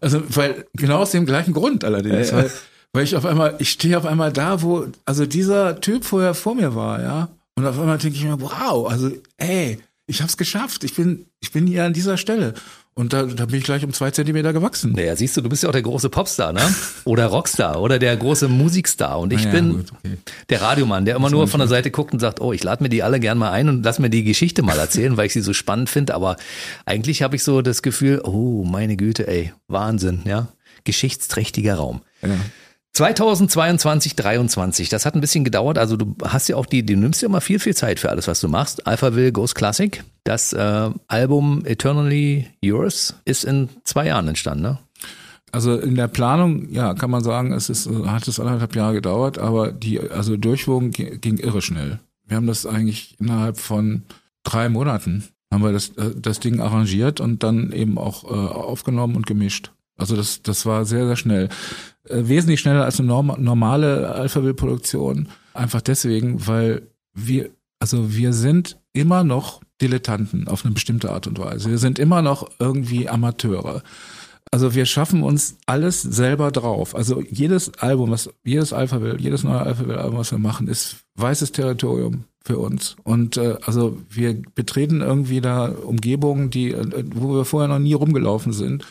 [0.00, 2.44] Also, weil, genau aus dem gleichen Grund allerdings, ja, ja.
[2.44, 2.50] weil,
[2.92, 6.54] weil ich auf einmal, ich stehe auf einmal da, wo, also dieser Typ vorher vor
[6.54, 7.28] mir war, ja.
[7.54, 10.84] Und auf einmal denke ich mir, wow, also, ey, ich hab's geschafft.
[10.84, 12.54] Ich bin, ich bin hier an dieser Stelle.
[12.98, 14.92] Und da, da bin ich gleich um zwei Zentimeter gewachsen.
[14.92, 16.62] Naja, siehst du, du bist ja auch der große Popstar, ne?
[17.04, 19.18] Oder Rockstar oder der große Musikstar.
[19.20, 20.16] Und ich naja, bin gut, okay.
[20.48, 22.88] der Radiomann, der immer nur von der Seite guckt und sagt, oh, ich lade mir
[22.88, 25.42] die alle gern mal ein und lass mir die Geschichte mal erzählen, weil ich sie
[25.42, 26.14] so spannend finde.
[26.14, 26.38] Aber
[26.86, 30.48] eigentlich habe ich so das Gefühl, oh, meine Güte, ey, Wahnsinn, ja.
[30.84, 32.00] Geschichtsträchtiger Raum.
[32.22, 32.30] Ja.
[32.96, 35.76] 2022, 23, das hat ein bisschen gedauert.
[35.76, 38.26] Also du hast ja auch die, du nimmst ja immer viel, viel Zeit für alles,
[38.26, 38.86] was du machst.
[38.86, 40.02] Alphaville Ghost Classic.
[40.24, 44.78] Das äh, Album Eternally Yours ist in zwei Jahren entstanden, ne?
[45.52, 49.38] Also in der Planung, ja, kann man sagen, es ist, hat es anderthalb Jahre gedauert,
[49.38, 52.00] aber die, also Durchwogen ging, ging irre schnell.
[52.26, 54.04] Wir haben das eigentlich innerhalb von
[54.42, 59.16] drei Monaten haben wir das, äh, das Ding arrangiert und dann eben auch äh, aufgenommen
[59.16, 59.72] und gemischt.
[59.96, 61.48] Also das, das war sehr, sehr schnell.
[62.08, 65.28] Äh, wesentlich schneller als eine norm normale Alphaville-Produktion.
[65.54, 66.82] Einfach deswegen, weil
[67.14, 71.70] wir, also wir sind immer noch Dilettanten auf eine bestimmte Art und Weise.
[71.70, 73.82] Wir sind immer noch irgendwie Amateure.
[74.50, 76.94] Also wir schaffen uns alles selber drauf.
[76.94, 82.24] Also jedes Album, was jedes Alphaville, jedes neue Alphaville-Album, was wir machen, ist weißes Territorium
[82.44, 82.96] für uns.
[83.02, 87.94] Und äh, also wir betreten irgendwie da Umgebungen, die, äh, wo wir vorher noch nie
[87.94, 88.86] rumgelaufen sind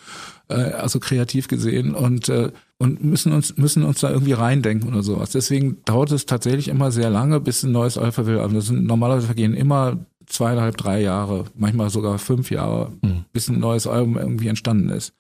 [0.54, 5.32] also kreativ gesehen und äh, und müssen uns müssen uns da irgendwie reindenken oder sowas.
[5.32, 8.40] Deswegen dauert es tatsächlich immer sehr lange, bis ein neues Alpha will.
[8.40, 13.26] Also das sind normalerweise vergehen immer zweieinhalb, drei Jahre, manchmal sogar fünf Jahre, mhm.
[13.32, 15.14] bis ein neues Album irgendwie entstanden ist.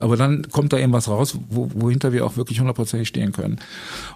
[0.00, 3.60] Aber dann kommt da eben was raus, wo, wohinter wir auch wirklich hundertprozentig stehen können.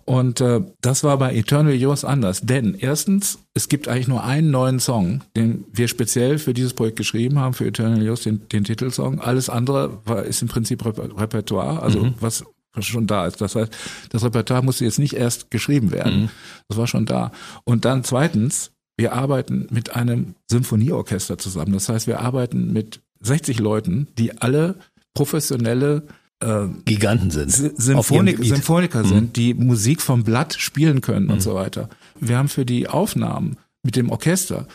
[0.04, 2.40] Und äh, das war bei Eternal Yours anders.
[2.40, 6.96] Denn erstens, es gibt eigentlich nur einen neuen Song, den wir speziell für dieses Projekt
[6.96, 9.20] geschrieben haben, für Eternal Yours, den, den Titelsong.
[9.20, 12.14] Alles andere war, ist im Prinzip Repertoire, also mhm.
[12.18, 12.44] was
[12.76, 13.40] was schon da ist.
[13.40, 13.72] Das heißt,
[14.10, 16.22] das Repertoire musste jetzt nicht erst geschrieben werden.
[16.22, 16.28] Mhm.
[16.68, 17.30] Das war schon da.
[17.62, 21.72] Und dann zweitens, wir arbeiten mit einem Symphonieorchester zusammen.
[21.72, 24.76] Das heißt, wir arbeiten mit 60 Leuten, die alle
[25.14, 26.06] professionelle
[26.40, 27.50] äh, Giganten sind.
[27.50, 29.08] Symphonik, Symphoniker mhm.
[29.08, 31.32] sind, die Musik vom Blatt spielen können mhm.
[31.32, 31.88] und so weiter.
[32.20, 34.66] Wir haben für die Aufnahmen mit dem Orchester.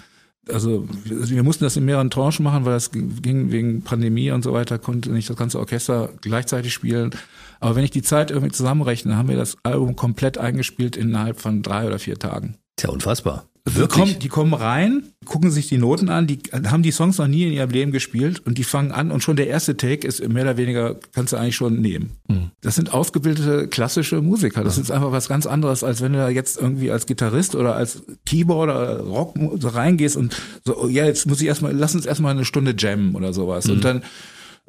[0.52, 4.54] Also wir mussten das in mehreren Tranchen machen, weil das ging wegen Pandemie und so
[4.54, 7.12] weiter, konnte nicht das ganze Orchester gleichzeitig spielen.
[7.60, 11.62] Aber wenn ich die Zeit irgendwie zusammenrechne, haben wir das Album komplett eingespielt innerhalb von
[11.62, 12.56] drei oder vier Tagen.
[12.78, 13.46] Tja, unfassbar.
[13.70, 17.28] Die kommen, die kommen rein, gucken sich die Noten an, die haben die Songs noch
[17.28, 20.28] nie in ihrem Leben gespielt und die fangen an und schon der erste Take ist
[20.28, 22.12] mehr oder weniger, kannst du eigentlich schon nehmen.
[22.28, 22.52] Mhm.
[22.62, 24.64] Das sind ausgebildete klassische Musiker.
[24.64, 24.84] Das ja.
[24.84, 28.04] ist einfach was ganz anderes, als wenn du da jetzt irgendwie als Gitarrist oder als
[28.26, 32.46] Keyboarder Rock so reingehst und so, ja, jetzt muss ich erstmal, lass uns erstmal eine
[32.46, 33.68] Stunde jammen oder sowas.
[33.68, 33.74] Mhm.
[33.74, 34.04] Und dann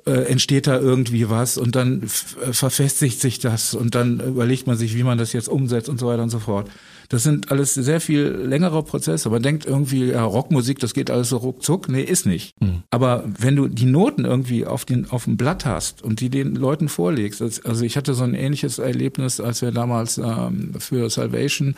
[0.06, 4.94] äh, entsteht da irgendwie was und dann verfestigt sich das und dann überlegt man sich,
[4.94, 6.70] wie man das jetzt umsetzt und so weiter und so fort.
[7.10, 9.30] Das sind alles sehr viel längere Prozesse.
[9.30, 11.88] Man denkt irgendwie, ja, Rockmusik, das geht alles so ruckzuck.
[11.88, 12.54] Nee, ist nicht.
[12.60, 12.84] Mhm.
[12.90, 16.54] Aber wenn du die Noten irgendwie auf, den, auf dem Blatt hast und die den
[16.54, 21.74] Leuten vorlegst, also ich hatte so ein ähnliches Erlebnis, als wir damals ähm, für Salvation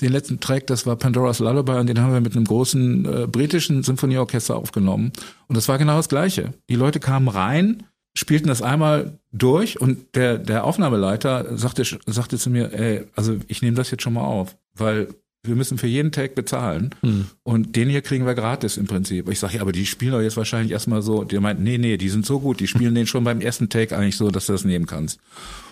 [0.00, 3.26] den letzten Track, das war Pandora's Lullaby und den haben wir mit einem großen äh,
[3.28, 5.12] britischen Symphonieorchester aufgenommen.
[5.46, 6.54] Und das war genau das Gleiche.
[6.68, 12.50] Die Leute kamen rein, spielten das einmal durch und der, der Aufnahmeleiter sagte, sagte zu
[12.50, 15.08] mir, ey, also ich nehme das jetzt schon mal auf, weil
[15.44, 17.26] wir müssen für jeden Tag bezahlen hm.
[17.42, 19.28] und den hier kriegen wir gratis im Prinzip.
[19.28, 21.96] Ich sage, ja, aber die spielen doch jetzt wahrscheinlich erstmal so, der meint, nee, nee,
[21.96, 24.52] die sind so gut, die spielen den schon beim ersten Take eigentlich so, dass du
[24.52, 25.18] das nehmen kannst.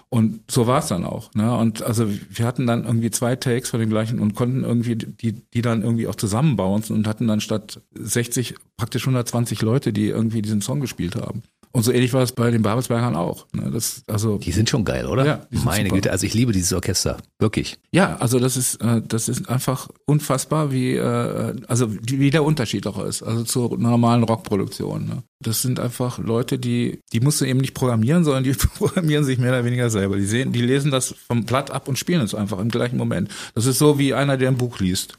[0.08, 1.32] Und so war es dann auch.
[1.34, 1.56] Ne?
[1.56, 5.34] Und also wir hatten dann irgendwie zwei Takes von dem gleichen und konnten irgendwie die,
[5.34, 10.42] die dann irgendwie auch zusammenbauen und hatten dann statt 60 praktisch 120 Leute, die irgendwie
[10.42, 11.44] diesen Song gespielt haben.
[11.72, 13.46] Und so ähnlich war es bei den Babelsbergern auch.
[13.52, 13.70] Ne?
[13.72, 15.24] Das, also, die sind schon geil, oder?
[15.24, 15.96] Ja, Meine super.
[15.96, 17.78] Güte, also ich liebe dieses Orchester, wirklich.
[17.92, 22.86] Ja, also das ist, äh, das ist einfach unfassbar, wie, äh, also wie der Unterschied
[22.88, 25.06] auch ist, also zur normalen Rockproduktion.
[25.06, 25.22] Ne?
[25.40, 29.38] Das sind einfach Leute, die, die musst du eben nicht programmieren, sondern die programmieren sich
[29.38, 30.16] mehr oder weniger selber.
[30.16, 33.30] Die sehen, die lesen das vom Blatt ab und spielen es einfach im gleichen Moment.
[33.54, 35.16] Das ist so wie einer, der ein Buch liest.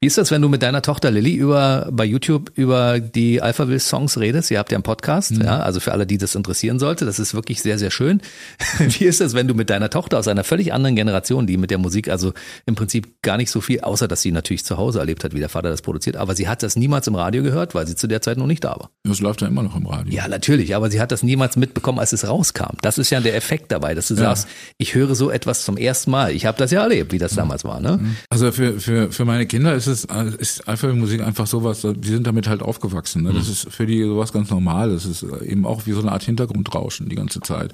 [0.00, 3.80] Wie ist das, wenn du mit deiner Tochter Lilly über bei YouTube über die Alphaville
[3.80, 4.50] Songs redest?
[4.50, 5.42] Ihr habt ja einen Podcast, mhm.
[5.42, 8.20] ja, also für alle, die das interessieren sollte, das ist wirklich sehr sehr schön.
[8.78, 11.70] Wie ist das, wenn du mit deiner Tochter aus einer völlig anderen Generation, die mit
[11.70, 12.32] der Musik also
[12.66, 15.40] im Prinzip gar nicht so viel, außer dass sie natürlich zu Hause erlebt hat, wie
[15.40, 18.06] der Vater das produziert, aber sie hat das niemals im Radio gehört, weil sie zu
[18.06, 18.90] der Zeit noch nicht da war.
[19.04, 20.12] Das läuft ja immer noch im Radio.
[20.12, 22.76] Ja, natürlich, aber sie hat das niemals mitbekommen, als es rauskam.
[22.82, 24.20] Das ist ja der Effekt dabei, dass du ja.
[24.20, 26.32] sagst, ich höre so etwas zum ersten Mal.
[26.32, 28.00] Ich habe das ja erlebt, wie das damals war, ne?
[28.28, 32.08] Also für für für meine Kinder ist es ist, ist einfach Musik einfach sowas, die
[32.08, 33.22] sind damit halt aufgewachsen.
[33.22, 33.32] Ne?
[33.32, 33.52] Das mhm.
[33.52, 35.04] ist für die sowas ganz Normales.
[35.04, 37.72] Das ist eben auch wie so eine Art Hintergrundrauschen die ganze Zeit.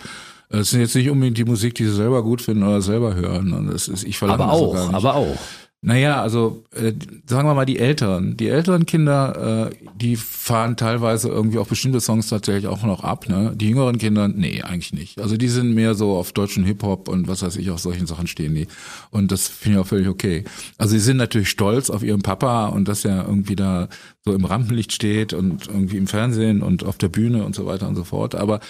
[0.48, 3.68] Es sind jetzt nicht unbedingt die Musik, die sie selber gut finden oder selber hören.
[3.70, 5.38] Das ist, ich verlange aber auch, aber auch.
[5.82, 6.92] Naja, also äh,
[7.26, 8.36] sagen wir mal die Älteren.
[8.36, 13.30] Die älteren Kinder, äh, die fahren teilweise irgendwie auch bestimmte Songs tatsächlich auch noch ab.
[13.30, 13.54] Ne?
[13.56, 15.18] Die jüngeren Kinder, nee, eigentlich nicht.
[15.22, 18.26] Also die sind mehr so auf deutschen Hip-Hop und was weiß ich, auf solchen Sachen
[18.26, 18.66] stehen die.
[19.10, 20.44] Und das finde ich auch völlig okay.
[20.76, 23.88] Also sie sind natürlich stolz auf ihren Papa und dass er irgendwie da
[24.22, 27.88] so im Rampenlicht steht und irgendwie im Fernsehen und auf der Bühne und so weiter
[27.88, 28.34] und so fort.
[28.34, 28.60] Aber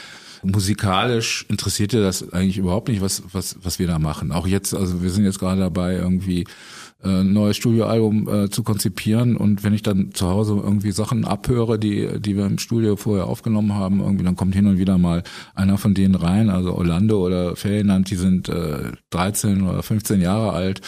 [0.44, 4.30] musikalisch interessiert ihr das eigentlich überhaupt nicht, was, was, was wir da machen.
[4.30, 6.46] Auch jetzt, also wir sind jetzt gerade dabei, irgendwie
[7.04, 11.78] äh, neues Studioalbum äh, zu konzipieren und wenn ich dann zu Hause irgendwie Sachen abhöre,
[11.78, 15.22] die die wir im Studio vorher aufgenommen haben, irgendwie dann kommt hin und wieder mal
[15.54, 20.52] einer von denen rein, also Orlando oder Ferienland, die sind äh, 13 oder 15 Jahre
[20.52, 20.80] alt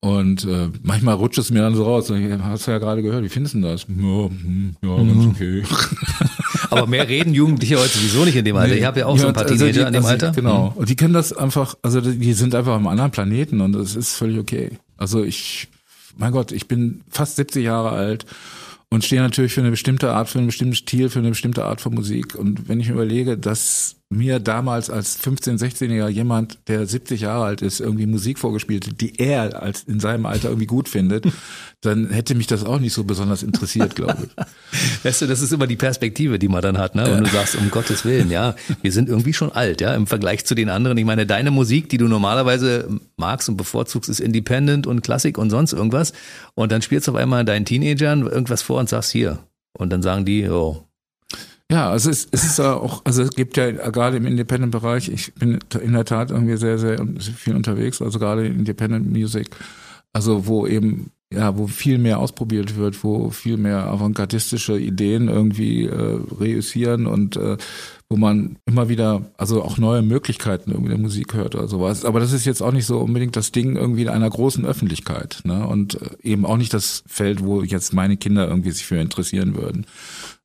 [0.00, 2.12] und äh, manchmal rutscht es mir dann so raus.
[2.42, 3.86] Hast du ja gerade gehört, wie findest du das?
[3.88, 5.30] Ja, hm, ja ganz mhm.
[5.30, 5.62] okay.
[6.70, 8.74] Aber mehr reden Jugendliche heute sowieso nicht in dem Alter.
[8.74, 10.08] Nee, ich habe ja auch ja, so ein paar also Teenager die, in dem also,
[10.08, 10.32] Alter.
[10.32, 10.72] Genau.
[10.76, 14.14] Und die können das einfach, also die sind einfach am anderen Planeten und das ist
[14.14, 14.78] völlig okay.
[14.96, 15.68] Also ich,
[16.16, 18.26] mein Gott, ich bin fast 70 Jahre alt
[18.88, 21.80] und stehe natürlich für eine bestimmte Art, für einen bestimmten Stil, für eine bestimmte Art
[21.80, 22.34] von Musik.
[22.34, 27.44] Und wenn ich mir überlege, dass mir damals als 15-, 16-Jähriger jemand, der 70 Jahre
[27.44, 31.26] alt ist, irgendwie Musik vorgespielt hat, die er als in seinem Alter irgendwie gut findet,
[31.80, 34.44] dann hätte mich das auch nicht so besonders interessiert, glaube ich.
[35.04, 37.10] Weißt du, das ist immer die Perspektive, die man dann hat, ne?
[37.12, 40.44] Und du sagst, um Gottes Willen, ja, wir sind irgendwie schon alt, ja, im Vergleich
[40.44, 40.98] zu den anderen.
[40.98, 45.50] Ich meine, deine Musik, die du normalerweise magst und bevorzugst, ist Independent und Klassik und
[45.50, 46.12] sonst irgendwas.
[46.54, 49.40] Und dann spielst du auf einmal deinen Teenagern irgendwas vor und sagst hier.
[49.76, 50.86] Und dann sagen die, oh,
[51.70, 55.58] ja, also es, es ist auch, also es gibt ja gerade im Independent-Bereich, ich bin
[55.80, 57.04] in der Tat irgendwie sehr, sehr
[57.36, 59.48] viel unterwegs, also gerade in Independent Music,
[60.12, 65.86] also wo eben ja, wo viel mehr ausprobiert wird, wo viel mehr avantgardistische Ideen irgendwie
[65.86, 67.56] äh, reüssieren und äh,
[68.08, 72.04] wo man immer wieder, also auch neue Möglichkeiten irgendwie der Musik hört oder sowas.
[72.04, 75.66] Aber das ist jetzt auch nicht so unbedingt das Ding irgendwie einer großen Öffentlichkeit, ne?
[75.66, 79.56] Und äh, eben auch nicht das Feld, wo jetzt meine Kinder irgendwie sich für interessieren
[79.56, 79.86] würden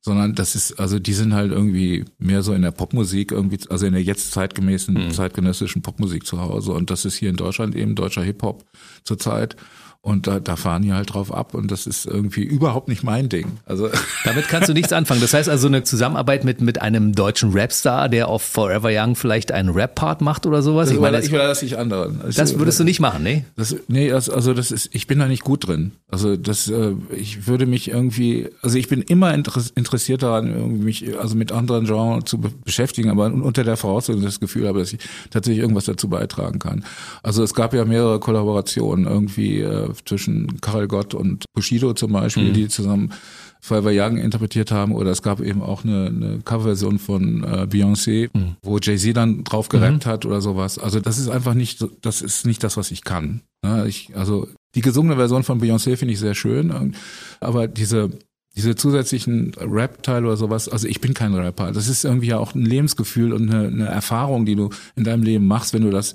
[0.04, 3.86] sondern das ist, also die sind halt irgendwie mehr so in der Popmusik, irgendwie, also
[3.86, 5.10] in der jetzt zeitgemäßen, mhm.
[5.12, 6.72] zeitgenössischen Popmusik zu Hause.
[6.72, 8.64] Und das ist hier in Deutschland eben deutscher Hip-Hop
[9.04, 9.56] zurzeit.
[10.04, 13.28] Und da, da fahren die halt drauf ab und das ist irgendwie überhaupt nicht mein
[13.28, 13.46] Ding.
[13.66, 13.88] Also
[14.24, 15.20] damit kannst du nichts anfangen.
[15.20, 19.52] Das heißt also eine Zusammenarbeit mit mit einem deutschen Rapstar, der auf Forever Young vielleicht
[19.52, 20.88] einen Rap-Part macht oder sowas.
[20.88, 22.20] Das ich meine, das, ich das nicht anderen.
[22.34, 23.44] Das würdest du nicht machen, ne?
[23.54, 25.92] Das, nee, also das ist, ich bin da nicht gut drin.
[26.08, 31.36] Also das, äh, ich würde mich irgendwie, also ich bin immer interessiert daran, mich also
[31.36, 34.92] mit anderen Genres zu beschäftigen, aber unter der Voraussetzung, dass ich das Gefühl habe, dass
[34.92, 34.98] ich
[35.30, 36.84] tatsächlich irgendwas dazu beitragen kann.
[37.22, 42.50] Also es gab ja mehrere Kollaborationen irgendwie äh, zwischen Karel Gott und Bushido zum Beispiel,
[42.50, 42.54] mhm.
[42.54, 43.12] die zusammen
[43.60, 48.28] Forever Young interpretiert haben oder es gab eben auch eine, eine Coverversion von äh, Beyoncé,
[48.32, 48.56] mhm.
[48.62, 50.10] wo Jay-Z dann drauf gerappt mhm.
[50.10, 50.78] hat oder sowas.
[50.78, 53.42] Also das ist einfach nicht, das ist nicht das, was ich kann.
[53.64, 56.94] Ja, ich, also die gesungene Version von Beyoncé finde ich sehr schön,
[57.40, 58.10] aber diese
[58.54, 61.72] diese zusätzlichen Rap-Teile oder sowas, also ich bin kein Rapper.
[61.72, 65.22] Das ist irgendwie ja auch ein Lebensgefühl und eine, eine Erfahrung, die du in deinem
[65.22, 66.14] Leben machst, wenn du das,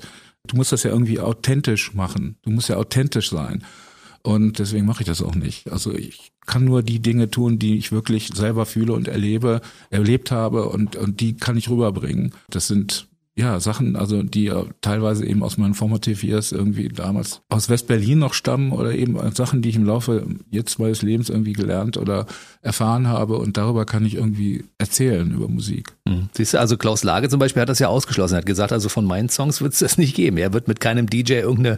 [0.52, 2.38] du musst das ja irgendwie authentisch machen.
[2.43, 3.64] Du musst ja authentisch sein.
[4.24, 5.72] Und deswegen mache ich das auch nicht.
[5.72, 10.32] Also ich kann nur die Dinge tun, die ich wirklich selber fühle und erlebe, erlebt
[10.32, 12.34] habe und, und die kann ich rüberbringen.
[12.50, 17.69] Das sind ja, Sachen, also die teilweise eben aus meinen Formative Years irgendwie damals aus
[17.69, 21.97] West-Berlin noch stammen oder eben Sachen, die ich im Laufe jetzt meines Lebens irgendwie gelernt
[21.97, 22.25] oder
[22.63, 25.93] erfahren habe und darüber kann ich irgendwie erzählen über Musik.
[26.07, 26.29] Hm.
[26.33, 28.89] Siehst du, also Klaus Lage zum Beispiel hat das ja ausgeschlossen, er hat gesagt, also
[28.89, 30.38] von meinen Songs wird es das nicht geben.
[30.38, 31.77] Er wird mit keinem DJ irgendeine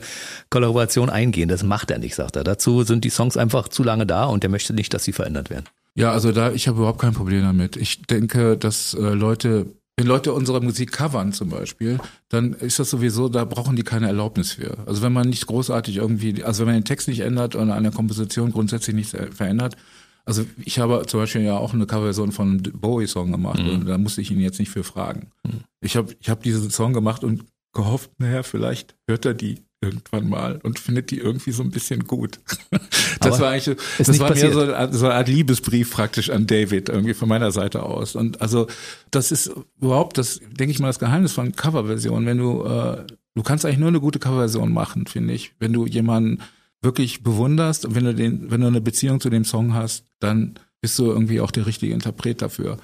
[0.49, 2.45] Kollaboration eingehen, das macht er nicht, sagt er.
[2.45, 5.49] Dazu sind die Songs einfach zu lange da und er möchte nicht, dass sie verändert
[5.49, 5.65] werden.
[5.95, 7.75] Ja, also da, ich habe überhaupt kein Problem damit.
[7.75, 9.65] Ich denke, dass äh, Leute
[9.99, 14.07] wenn Leute unsere Musik covern zum Beispiel, dann ist das sowieso, da brauchen die keine
[14.07, 14.77] Erlaubnis für.
[14.85, 17.91] Also wenn man nicht großartig irgendwie, also wenn man den Text nicht ändert und eine
[17.91, 19.75] Komposition grundsätzlich nicht verändert,
[20.23, 23.69] also ich habe zum Beispiel ja auch eine Coverversion von Bowie-Song gemacht mhm.
[23.69, 25.31] und da musste ich ihn jetzt nicht für fragen.
[25.43, 25.61] Mhm.
[25.81, 27.43] Ich habe ich hab diesen Song gemacht und
[27.73, 32.05] gehofft, naja, vielleicht hört er die irgendwann mal und findet die irgendwie so ein bisschen
[32.05, 32.39] gut.
[33.21, 34.55] Das Aber war eigentlich, das war passiert.
[34.55, 38.15] mir so, so eine Art Liebesbrief praktisch an David irgendwie von meiner Seite aus.
[38.15, 38.67] Und also
[39.11, 39.51] das ist
[39.81, 42.25] überhaupt das, denke ich mal, das Geheimnis von Coverversion.
[42.25, 43.03] Wenn du, äh,
[43.35, 45.51] du kannst eigentlich nur eine gute Coverversion machen, finde ich.
[45.59, 46.39] Wenn du jemanden
[46.81, 50.55] wirklich bewunderst und wenn du den, wenn du eine Beziehung zu dem Song hast, dann
[50.79, 52.77] bist du irgendwie auch der richtige Interpret dafür.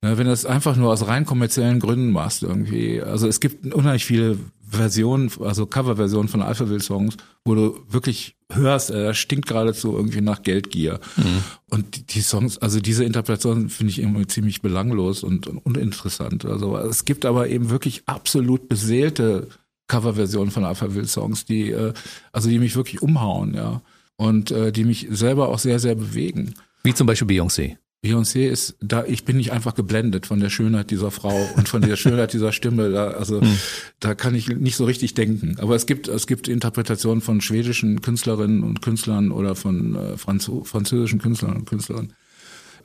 [0.00, 3.02] Ne, wenn du es einfach nur aus rein kommerziellen Gründen machst irgendwie.
[3.02, 4.38] Also es gibt unheimlich viele
[4.70, 11.00] Versionen, also Coverversionen von Alphaville-Songs, wo du wirklich hörst, er stinkt geradezu irgendwie nach Geldgier.
[11.16, 11.42] Mhm.
[11.70, 16.44] Und die, die, Songs, also diese Interpretation finde ich irgendwie ziemlich belanglos und, und uninteressant.
[16.44, 19.48] Also es gibt aber eben wirklich absolut beseelte
[19.88, 21.92] Coverversionen von Alphaville-Songs, die, äh,
[22.30, 23.82] also die mich wirklich umhauen, ja.
[24.16, 26.54] Und äh, die mich selber auch sehr, sehr bewegen.
[26.82, 27.76] Wie zum Beispiel Beyoncé.
[28.04, 31.82] Beyoncé ist da, ich bin nicht einfach geblendet von der Schönheit dieser Frau und von
[31.82, 32.90] der Schönheit dieser Stimme.
[32.90, 33.58] Da, also hm.
[33.98, 35.56] da kann ich nicht so richtig denken.
[35.58, 40.50] Aber es gibt es gibt Interpretationen von schwedischen Künstlerinnen und Künstlern oder von äh, Franz
[40.64, 42.14] französischen Künstlern und Künstlerinnen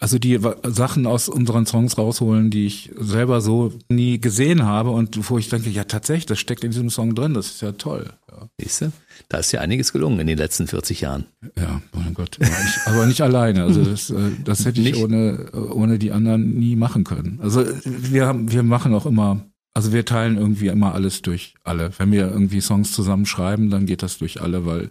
[0.04, 5.30] also die Sachen aus unseren Songs rausholen, die ich selber so nie gesehen habe und
[5.30, 8.12] wo ich denke, ja tatsächlich, das steckt in diesem Song drin, das ist ja toll.
[8.30, 8.50] Ja.
[8.58, 8.92] Siehst du?
[9.30, 11.26] Da ist ja einiges gelungen in den letzten 40 Jahren.
[11.58, 11.82] Ja,
[12.14, 12.38] mein Gott.
[12.40, 13.64] Aber nicht, aber nicht alleine.
[13.64, 17.40] Also das, äh, das hätte ich ohne, ohne die anderen nie machen können.
[17.42, 19.42] Also wir haben, wir machen auch immer
[19.74, 21.92] also wir teilen irgendwie immer alles durch alle.
[21.98, 24.90] Wenn wir irgendwie Songs zusammenschreiben, dann geht das durch alle, weil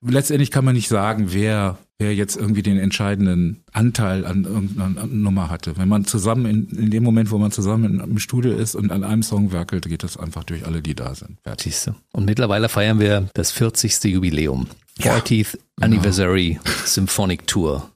[0.00, 5.50] letztendlich kann man nicht sagen, wer, wer jetzt irgendwie den entscheidenden Anteil an irgendeiner Nummer
[5.50, 5.76] hatte.
[5.76, 9.04] Wenn man zusammen in, in dem Moment, wo man zusammen im Studio ist und an
[9.04, 11.38] einem Song werkelt, geht das einfach durch alle, die da sind.
[11.42, 11.76] Fertig.
[12.12, 14.04] Und mittlerweile feiern wir das 40.
[14.04, 14.66] Jubiläum.
[14.98, 15.86] 40th ja, genau.
[15.86, 17.90] Anniversary Symphonic Tour.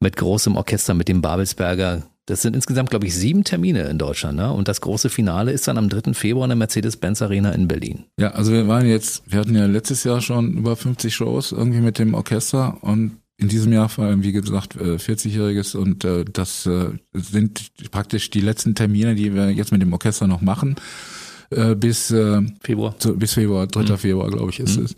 [0.00, 4.36] Mit großem Orchester, mit dem Babelsberger das sind insgesamt, glaube ich, sieben Termine in Deutschland.
[4.36, 4.52] Ne?
[4.52, 6.12] Und das große Finale ist dann am 3.
[6.12, 8.04] Februar in der Mercedes-Benz Arena in Berlin.
[8.18, 11.80] Ja, also wir waren jetzt, wir hatten ja letztes Jahr schon über 50 Shows irgendwie
[11.80, 16.66] mit dem Orchester und in diesem Jahr feiern, wie gesagt, 40-jähriges äh, und äh, das
[16.66, 20.76] äh, sind praktisch die letzten Termine, die wir jetzt mit dem Orchester noch machen.
[21.76, 22.08] Bis
[22.60, 22.98] Februar.
[22.98, 23.82] Zu, bis Februar, 3.
[23.82, 23.98] Mhm.
[23.98, 24.86] Februar, glaube ich, ist mhm.
[24.86, 24.96] es.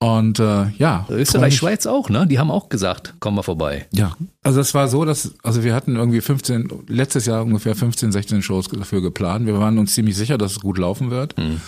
[0.00, 1.06] Und äh, ja.
[1.10, 2.26] Österreich, Schweiz auch, ne?
[2.26, 3.86] Die haben auch gesagt, komm mal vorbei.
[3.92, 4.16] Ja.
[4.44, 8.42] Also es war so, dass, also wir hatten irgendwie 15, letztes Jahr ungefähr 15, 16
[8.42, 9.46] Shows dafür geplant.
[9.46, 11.36] Wir waren uns ziemlich sicher, dass es gut laufen wird.
[11.36, 11.60] Mhm.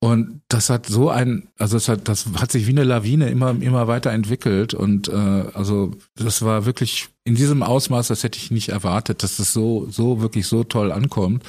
[0.00, 3.50] Und das hat so ein, also es hat, das hat sich wie eine Lawine immer,
[3.50, 4.74] immer weiter entwickelt.
[4.74, 5.12] Und äh,
[5.54, 9.86] also das war wirklich in diesem Ausmaß, das hätte ich nicht erwartet, dass es so,
[9.88, 11.44] so wirklich so toll ankommt.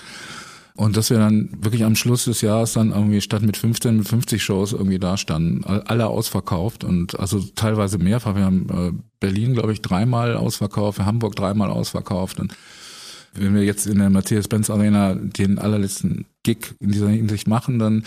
[0.75, 4.07] Und dass wir dann wirklich am Schluss des Jahres dann irgendwie statt mit 15, mit
[4.07, 8.35] 50 Shows irgendwie da standen, alle ausverkauft und also teilweise mehrfach.
[8.35, 12.55] Wir haben äh, Berlin, glaube ich, dreimal ausverkauft, Hamburg dreimal ausverkauft und
[13.35, 18.03] wenn wir jetzt in der Mercedes-Benz Arena den allerletzten Gig in dieser Hinsicht machen, dann,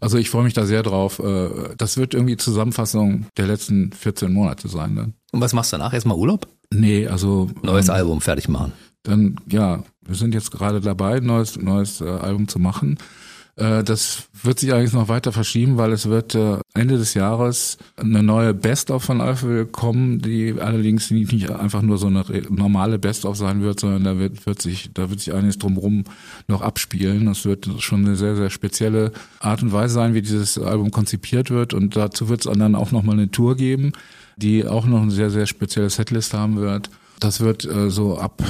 [0.00, 1.20] also ich freue mich da sehr drauf.
[1.20, 5.14] Äh, das wird irgendwie Zusammenfassung der letzten 14 Monate sein dann.
[5.32, 5.94] Und was machst du danach?
[5.94, 6.48] Erstmal Urlaub?
[6.70, 7.50] Nee, also.
[7.62, 8.72] Neues ähm, Album fertig machen.
[9.04, 12.98] Dann, ja, wir sind jetzt gerade dabei, neues, neues äh, Album zu machen.
[13.58, 17.76] Äh, das wird sich eigentlich noch weiter verschieben, weil es wird äh, Ende des Jahres
[17.96, 23.36] eine neue Best-of von Alpha kommen, die allerdings nicht einfach nur so eine normale Best-of
[23.36, 26.04] sein wird, sondern da wird, wird sich, da wird sich einiges drumherum
[26.46, 27.26] noch abspielen.
[27.26, 31.50] Das wird schon eine sehr, sehr spezielle Art und Weise sein, wie dieses Album konzipiert
[31.50, 31.74] wird.
[31.74, 33.92] Und dazu wird es dann auch nochmal eine Tour geben,
[34.36, 36.90] die auch noch ein sehr, sehr spezielles Setlist haben wird.
[37.18, 38.40] Das wird äh, so ab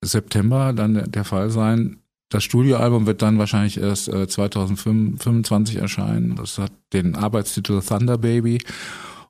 [0.00, 1.98] September dann der Fall sein.
[2.28, 6.36] Das Studioalbum wird dann wahrscheinlich erst äh, 2025 erscheinen.
[6.36, 8.58] Das hat den Arbeitstitel Thunder Baby.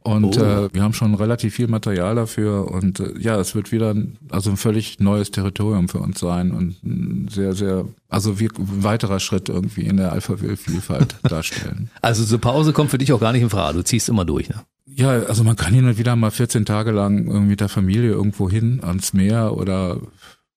[0.01, 0.43] Und oh.
[0.43, 4.17] äh, wir haben schon relativ viel Material dafür und äh, ja, es wird wieder ein,
[4.31, 8.85] also ein völlig neues Territorium für uns sein und ein sehr, sehr, also wir, ein
[8.85, 11.91] weiterer Schritt irgendwie in der Alpha-Vielfalt darstellen.
[12.01, 14.49] Also so Pause kommt für dich auch gar nicht in Frage, du ziehst immer durch,
[14.49, 14.63] ne?
[14.87, 18.11] Ja, also man kann hin und wieder mal 14 Tage lang irgendwie mit der Familie
[18.11, 20.01] irgendwo hin ans Meer oder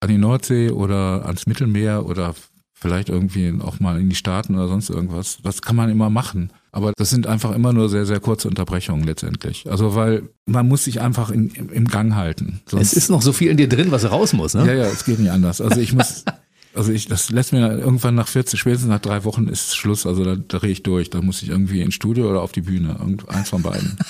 [0.02, 2.36] an die Nordsee oder ans Mittelmeer oder
[2.74, 5.38] vielleicht irgendwie auch mal in die Staaten oder sonst irgendwas.
[5.44, 6.52] Das kann man immer machen.
[6.72, 9.70] Aber das sind einfach immer nur sehr, sehr kurze Unterbrechungen letztendlich.
[9.70, 12.62] Also weil man muss sich einfach in, im Gang halten.
[12.66, 14.66] Sonst es ist noch so viel in dir drin, was raus muss, ne?
[14.66, 15.62] Ja, ja, es geht nicht anders.
[15.62, 16.26] Also ich muss,
[16.74, 20.06] also ich, das lässt mir irgendwann nach 40, spätestens nach drei Wochen ist Schluss.
[20.06, 21.10] Also da, drehe ich durch.
[21.10, 22.98] Da muss ich irgendwie ins Studio oder auf die Bühne.
[23.00, 23.98] Irgend, eins von beiden.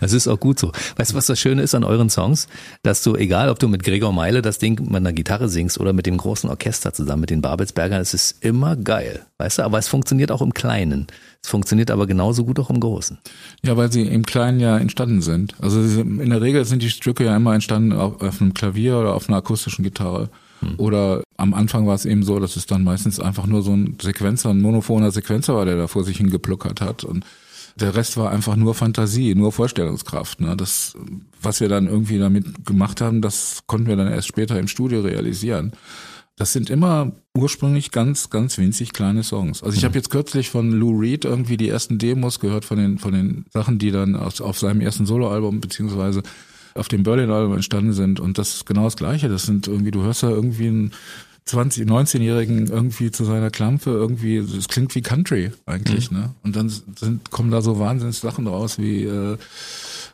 [0.00, 0.72] Das ist auch gut so.
[0.96, 2.48] Weißt du, was das Schöne ist an euren Songs?
[2.82, 5.94] Dass du, egal ob du mit Gregor Meile das Ding mit einer Gitarre singst oder
[5.94, 9.24] mit dem großen Orchester zusammen, mit den Babelsbergern, es ist immer geil.
[9.38, 11.06] Weißt du, aber es funktioniert auch im Kleinen.
[11.42, 13.18] Es funktioniert aber genauso gut auch im Großen.
[13.62, 15.54] Ja, weil sie im Kleinen ja entstanden sind.
[15.60, 19.14] Also in der Regel sind die Stücke ja immer entstanden auf, auf einem Klavier oder
[19.14, 20.28] auf einer akustischen Gitarre.
[20.60, 20.74] Hm.
[20.78, 23.96] Oder am Anfang war es eben so, dass es dann meistens einfach nur so ein
[24.00, 27.04] Sequenzer, ein monophoner Sequenzer war, der da vor sich hingepluckert hat.
[27.04, 27.24] Und
[27.76, 30.40] der Rest war einfach nur Fantasie, nur Vorstellungskraft.
[30.40, 30.56] Ne?
[30.56, 30.94] Das,
[31.40, 35.00] was wir dann irgendwie damit gemacht haben, das konnten wir dann erst später im Studio
[35.00, 35.72] realisieren.
[36.36, 39.62] Das sind immer ursprünglich ganz, ganz winzig kleine Songs.
[39.62, 42.98] Also ich habe jetzt kürzlich von Lou Reed irgendwie die ersten Demos gehört von den,
[42.98, 46.22] von den Sachen, die dann auf, auf seinem ersten Soloalbum beziehungsweise
[46.74, 48.20] auf dem Berlin-Album entstanden sind.
[48.20, 49.28] Und das ist genau das Gleiche.
[49.28, 50.92] Das sind irgendwie, du hörst da irgendwie ein
[51.46, 56.18] 20, 19-Jährigen irgendwie zu seiner Klampe irgendwie, es klingt wie Country eigentlich, mhm.
[56.18, 56.34] ne?
[56.42, 59.36] Und dann sind, kommen da so wahnsinns Sachen raus wie äh,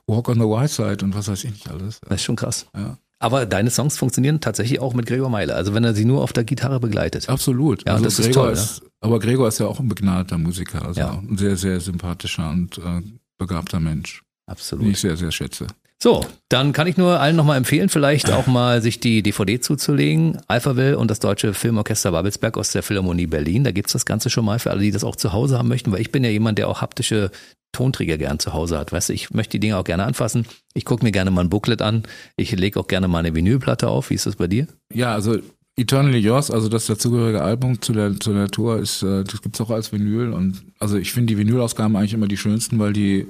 [0.06, 2.00] Walk on the White Side und was weiß ich nicht alles.
[2.00, 2.66] Das ist schon krass.
[2.74, 2.96] Ja.
[3.18, 6.32] Aber deine Songs funktionieren tatsächlich auch mit Gregor Meile, also wenn er sie nur auf
[6.32, 7.28] der Gitarre begleitet.
[7.28, 7.84] Absolut.
[7.86, 8.52] Ja, also das Gregor ist toll.
[8.52, 8.88] Ist, ja?
[9.00, 11.12] Aber Gregor ist ja auch ein begnadeter Musiker, also ja.
[11.12, 13.02] ein sehr, sehr sympathischer und äh,
[13.38, 14.22] begabter Mensch.
[14.46, 14.84] Absolut.
[14.84, 15.66] Den ich sehr, sehr schätze.
[16.02, 16.20] So,
[16.50, 20.38] dann kann ich nur allen nochmal empfehlen, vielleicht auch mal sich die DVD zuzulegen.
[20.46, 23.64] Alphaville und das Deutsche Filmorchester Babelsberg aus der Philharmonie Berlin.
[23.64, 25.92] Da gibt's das Ganze schon mal für alle, die das auch zu Hause haben möchten,
[25.92, 27.30] weil ich bin ja jemand, der auch haptische
[27.72, 28.92] Tonträger gern zu Hause hat.
[28.92, 30.46] Weißt du, ich möchte die Dinge auch gerne anfassen.
[30.74, 32.02] Ich gucke mir gerne mal ein Booklet an.
[32.36, 34.10] Ich lege auch gerne mal eine Vinylplatte auf.
[34.10, 34.66] Wie ist das bei dir?
[34.92, 35.38] Ja, also
[35.78, 39.60] Eternally Yours, also das dazugehörige Album zu der, zu der Tour ist, äh, das gibt's
[39.60, 43.26] auch als Vinyl und also ich finde die Vinylausgaben eigentlich immer die schönsten, weil die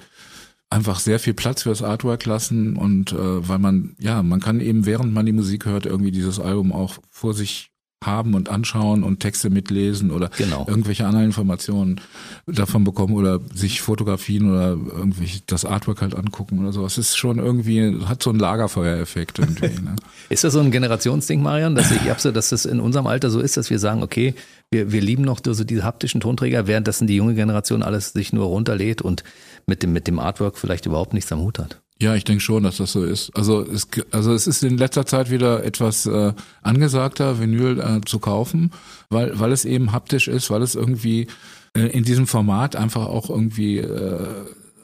[0.71, 4.87] einfach sehr viel Platz fürs Artwork lassen und äh, weil man, ja, man kann eben,
[4.87, 7.71] während man die Musik hört, irgendwie dieses Album auch vor sich
[8.05, 10.67] haben und anschauen und Texte mitlesen oder genau.
[10.69, 12.01] irgendwelche anderen Informationen
[12.47, 16.85] davon bekommen oder sich Fotografien oder irgendwie das Artwork halt angucken oder so.
[16.85, 19.81] Es ist schon irgendwie, hat so einen Lagerfeuereffekt irgendwie.
[19.81, 19.97] Ne?
[20.29, 23.41] ist das so ein Generationsding, Marian, dass ich hab's, dass das in unserem Alter so
[23.41, 24.35] ist, dass wir sagen, okay,
[24.71, 28.47] wir, wir lieben noch so diese haptischen Tonträger, währenddessen die junge Generation alles sich nur
[28.47, 29.25] runterlädt und
[29.67, 31.81] mit dem, mit dem Artwork vielleicht überhaupt nichts am Hut hat.
[31.99, 33.35] Ja, ich denke schon, dass das so ist.
[33.35, 38.19] Also es, also es ist in letzter Zeit wieder etwas äh, angesagter, Vinyl äh, zu
[38.19, 38.71] kaufen,
[39.09, 41.27] weil, weil es eben haptisch ist, weil es irgendwie
[41.75, 44.27] äh, in diesem Format einfach auch irgendwie äh,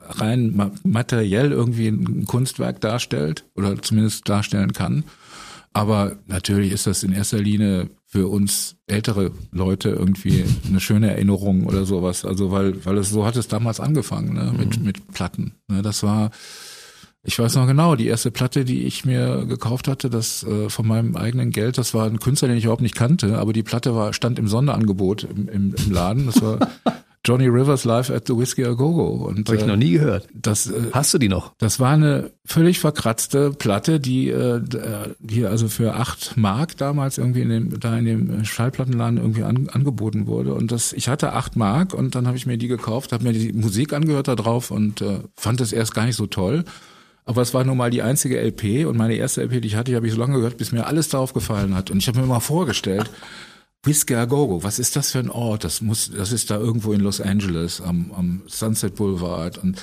[0.09, 5.05] rein materiell irgendwie ein Kunstwerk darstellt oder zumindest darstellen kann.
[5.75, 11.65] Aber natürlich ist das in erster Linie für uns ältere Leute irgendwie eine schöne Erinnerung
[11.67, 12.27] oder sowas.
[12.27, 14.85] Also weil, weil es so hat es damals angefangen, ne, mit, mhm.
[14.85, 15.55] mit Platten.
[15.69, 16.31] Ne, das war,
[17.25, 20.87] ich weiß noch genau, die erste Platte, die ich mir gekauft hatte, das äh, von
[20.87, 23.95] meinem eigenen Geld, das war ein Künstler, den ich überhaupt nicht kannte, aber die Platte
[23.95, 26.27] war, stand im Sonderangebot im, im, im Laden.
[26.27, 26.59] Das war
[27.25, 29.07] Johnny Rivers live at the Whiskey A Go Go.
[29.27, 30.27] Und habe ich noch nie gehört.
[30.35, 31.53] Das äh, hast du die noch?
[31.59, 34.61] Das war eine völlig verkratzte Platte, die äh,
[35.21, 39.69] die also für acht Mark damals irgendwie in dem da in dem Schallplattenladen irgendwie an,
[39.69, 40.55] angeboten wurde.
[40.55, 43.33] Und das ich hatte acht Mark und dann habe ich mir die gekauft, habe mir
[43.33, 46.65] die Musik angehört da drauf und äh, fand es erst gar nicht so toll.
[47.25, 49.93] Aber es war nun mal die einzige LP und meine erste LP, die ich hatte,
[49.93, 51.91] die habe ich so lange gehört, bis mir alles darauf gefallen hat.
[51.91, 53.11] Und ich habe mir mal vorgestellt,
[53.85, 55.65] Whiskey A Go was ist das für ein Ort?
[55.65, 59.83] Das muss, das ist da irgendwo in Los Angeles am, am Sunset Boulevard und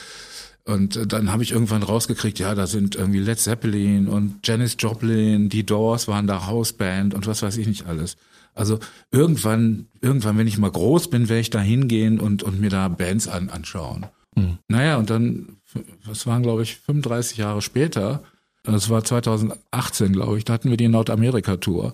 [0.66, 5.50] und dann habe ich irgendwann rausgekriegt, ja, da sind irgendwie Led Zeppelin und Janis Joplin,
[5.50, 8.18] die Doors waren da Hausband und was weiß ich nicht alles.
[8.54, 8.78] Also
[9.10, 12.88] irgendwann, irgendwann, wenn ich mal groß bin, werde ich da hingehen und, und mir da
[12.88, 14.06] Bands an, anschauen.
[14.36, 14.60] Mhm.
[14.68, 15.59] Naja, und dann
[16.08, 18.24] das waren, glaube ich, 35 Jahre später,
[18.64, 21.94] das war 2018, glaube ich, da hatten wir die Nordamerika-Tour.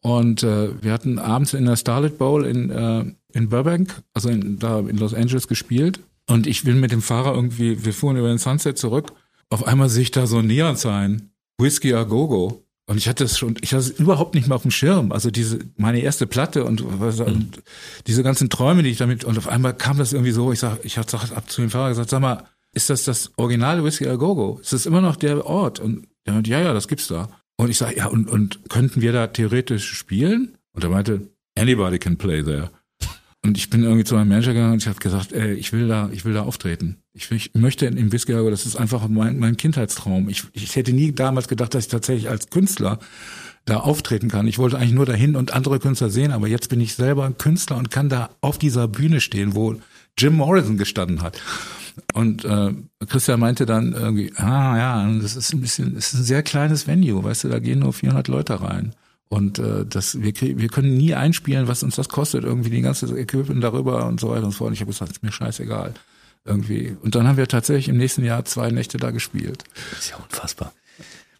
[0.00, 4.58] Und äh, wir hatten abends in der Starlet Bowl in, äh, in Burbank, also in,
[4.58, 6.00] da in Los Angeles gespielt.
[6.28, 9.12] Und ich will mit dem Fahrer irgendwie, wir fuhren über den Sunset zurück.
[9.48, 12.64] Auf einmal sehe ich da so ein Neon-Sign, Whiskey a Go-Go.
[12.86, 15.12] Und ich hatte es schon, ich hatte es überhaupt nicht mehr auf dem Schirm.
[15.12, 17.00] Also diese, meine erste Platte und, mhm.
[17.00, 17.62] und
[18.08, 20.84] diese ganzen Träume, die ich damit, und auf einmal kam das irgendwie so, ich sag,
[20.84, 22.44] ich habe ab zu dem Fahrer gesagt, sag mal,
[22.74, 24.58] ist das das originale Whiskey A Go?
[24.60, 25.80] Ist das immer noch der Ort?
[25.80, 27.28] Und er meinte, ja, ja, das gibt's da.
[27.56, 30.56] Und ich sage, ja, und, und könnten wir da theoretisch spielen?
[30.72, 32.70] Und er meinte, anybody can play there.
[33.44, 35.88] Und ich bin irgendwie zu meinem Manager gegangen und ich habe gesagt, ey, ich will
[35.88, 36.98] da, ich will da auftreten.
[37.12, 40.28] Ich, ich möchte im Whiskey A Go, das ist einfach mein, mein Kindheitstraum.
[40.28, 43.00] Ich, ich hätte nie damals gedacht, dass ich tatsächlich als Künstler
[43.64, 44.46] da auftreten kann.
[44.46, 47.36] Ich wollte eigentlich nur dahin und andere Künstler sehen, aber jetzt bin ich selber ein
[47.36, 49.76] Künstler und kann da auf dieser Bühne stehen, wo
[50.16, 51.40] Jim Morrison gestanden hat.
[52.14, 52.72] Und äh,
[53.06, 56.86] Christian meinte dann irgendwie, ah ja, das ist ein bisschen, das ist ein sehr kleines
[56.86, 58.94] Venue, weißt du, da gehen nur 400 Leute rein.
[59.28, 63.06] Und äh, das, wir, wir können nie einspielen, was uns das kostet, irgendwie die ganze
[63.18, 64.68] Equipment darüber und so weiter und so fort.
[64.68, 65.94] Und ich habe gesagt, ist mir scheißegal.
[66.44, 66.96] Irgendwie.
[67.00, 69.64] Und dann haben wir tatsächlich im nächsten Jahr zwei Nächte da gespielt.
[69.90, 70.72] Das ist ja unfassbar.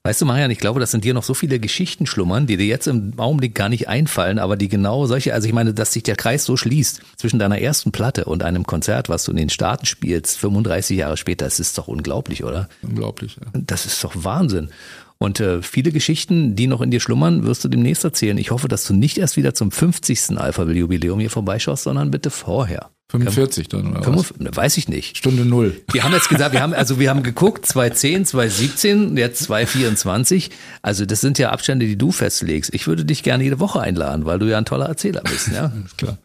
[0.04, 2.66] Weißt du, Marian, ich glaube, dass in dir noch so viele Geschichten schlummern, die dir
[2.66, 6.02] jetzt im Augenblick gar nicht einfallen, aber die genau solche, also ich meine, dass sich
[6.02, 9.48] der Kreis so schließt zwischen deiner ersten Platte und einem Konzert, was du in den
[9.48, 12.68] Staaten spielst, 35 Jahre später, das ist doch unglaublich, oder?
[12.82, 13.46] Unglaublich, ja.
[13.54, 14.70] Das ist doch Wahnsinn.
[15.18, 18.38] Und äh, viele Geschichten, die noch in dir schlummern, wirst du demnächst erzählen.
[18.38, 20.36] Ich hoffe, dass du nicht erst wieder zum 50.
[20.36, 22.90] Alpha-Jubiläum hier vorbeischaust, sondern bitte vorher.
[23.12, 24.56] 45 dann, oder 45, was?
[24.56, 25.18] Weiß ich nicht.
[25.18, 25.80] Stunde Null.
[25.92, 30.50] Wir haben jetzt gesagt, wir haben, also wir haben geguckt, 2010, 2017, jetzt 2024.
[30.80, 32.72] Also das sind ja Abstände, die du festlegst.
[32.72, 35.70] Ich würde dich gerne jede Woche einladen, weil du ja ein toller Erzähler bist, ja.
[35.98, 36.16] klar.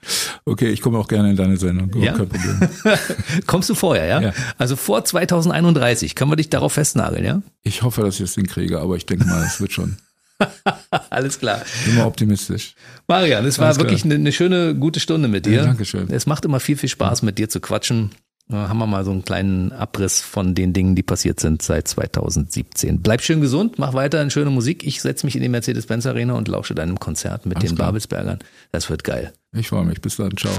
[0.46, 1.92] Okay, ich komme auch gerne in deine Sendung.
[2.02, 2.14] Ja?
[2.14, 2.70] Kein Problem.
[3.48, 4.22] Kommst du vorher, ja?
[4.22, 4.34] ja?
[4.58, 7.42] Also vor 2031, können wir dich darauf festnageln, ja?
[7.64, 9.98] Ich hoffe, dass ich es hinkriege, aber ich denke mal, es wird schon.
[11.10, 11.62] Alles klar.
[11.88, 12.76] Immer optimistisch.
[13.08, 15.54] Marian, es war wirklich eine, eine, schöne, gute Stunde mit dir.
[15.54, 16.10] Ja, Dankeschön.
[16.12, 18.12] Es macht immer viel, viel Spaß, mit dir zu quatschen.
[18.50, 21.88] Da haben wir mal so einen kleinen Abriss von den Dingen, die passiert sind seit
[21.90, 23.02] 2017.
[23.02, 24.86] Bleib schön gesund, mach weiter schöne Musik.
[24.86, 27.90] Ich setze mich in die Mercedes-Benz Arena und lausche deinem Konzert mit Alles den klar.
[27.90, 28.40] Babelsbergern.
[28.72, 29.34] Das wird geil.
[29.54, 30.00] Ich freue mich.
[30.00, 30.36] Bis dann.
[30.38, 30.54] Ciao.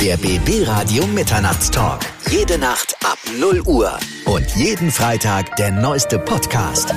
[0.00, 2.00] Der BB Radio Mitternachtstalk.
[2.30, 3.98] Jede Nacht ab 0 Uhr.
[4.26, 6.94] Und jeden Freitag der neueste Podcast.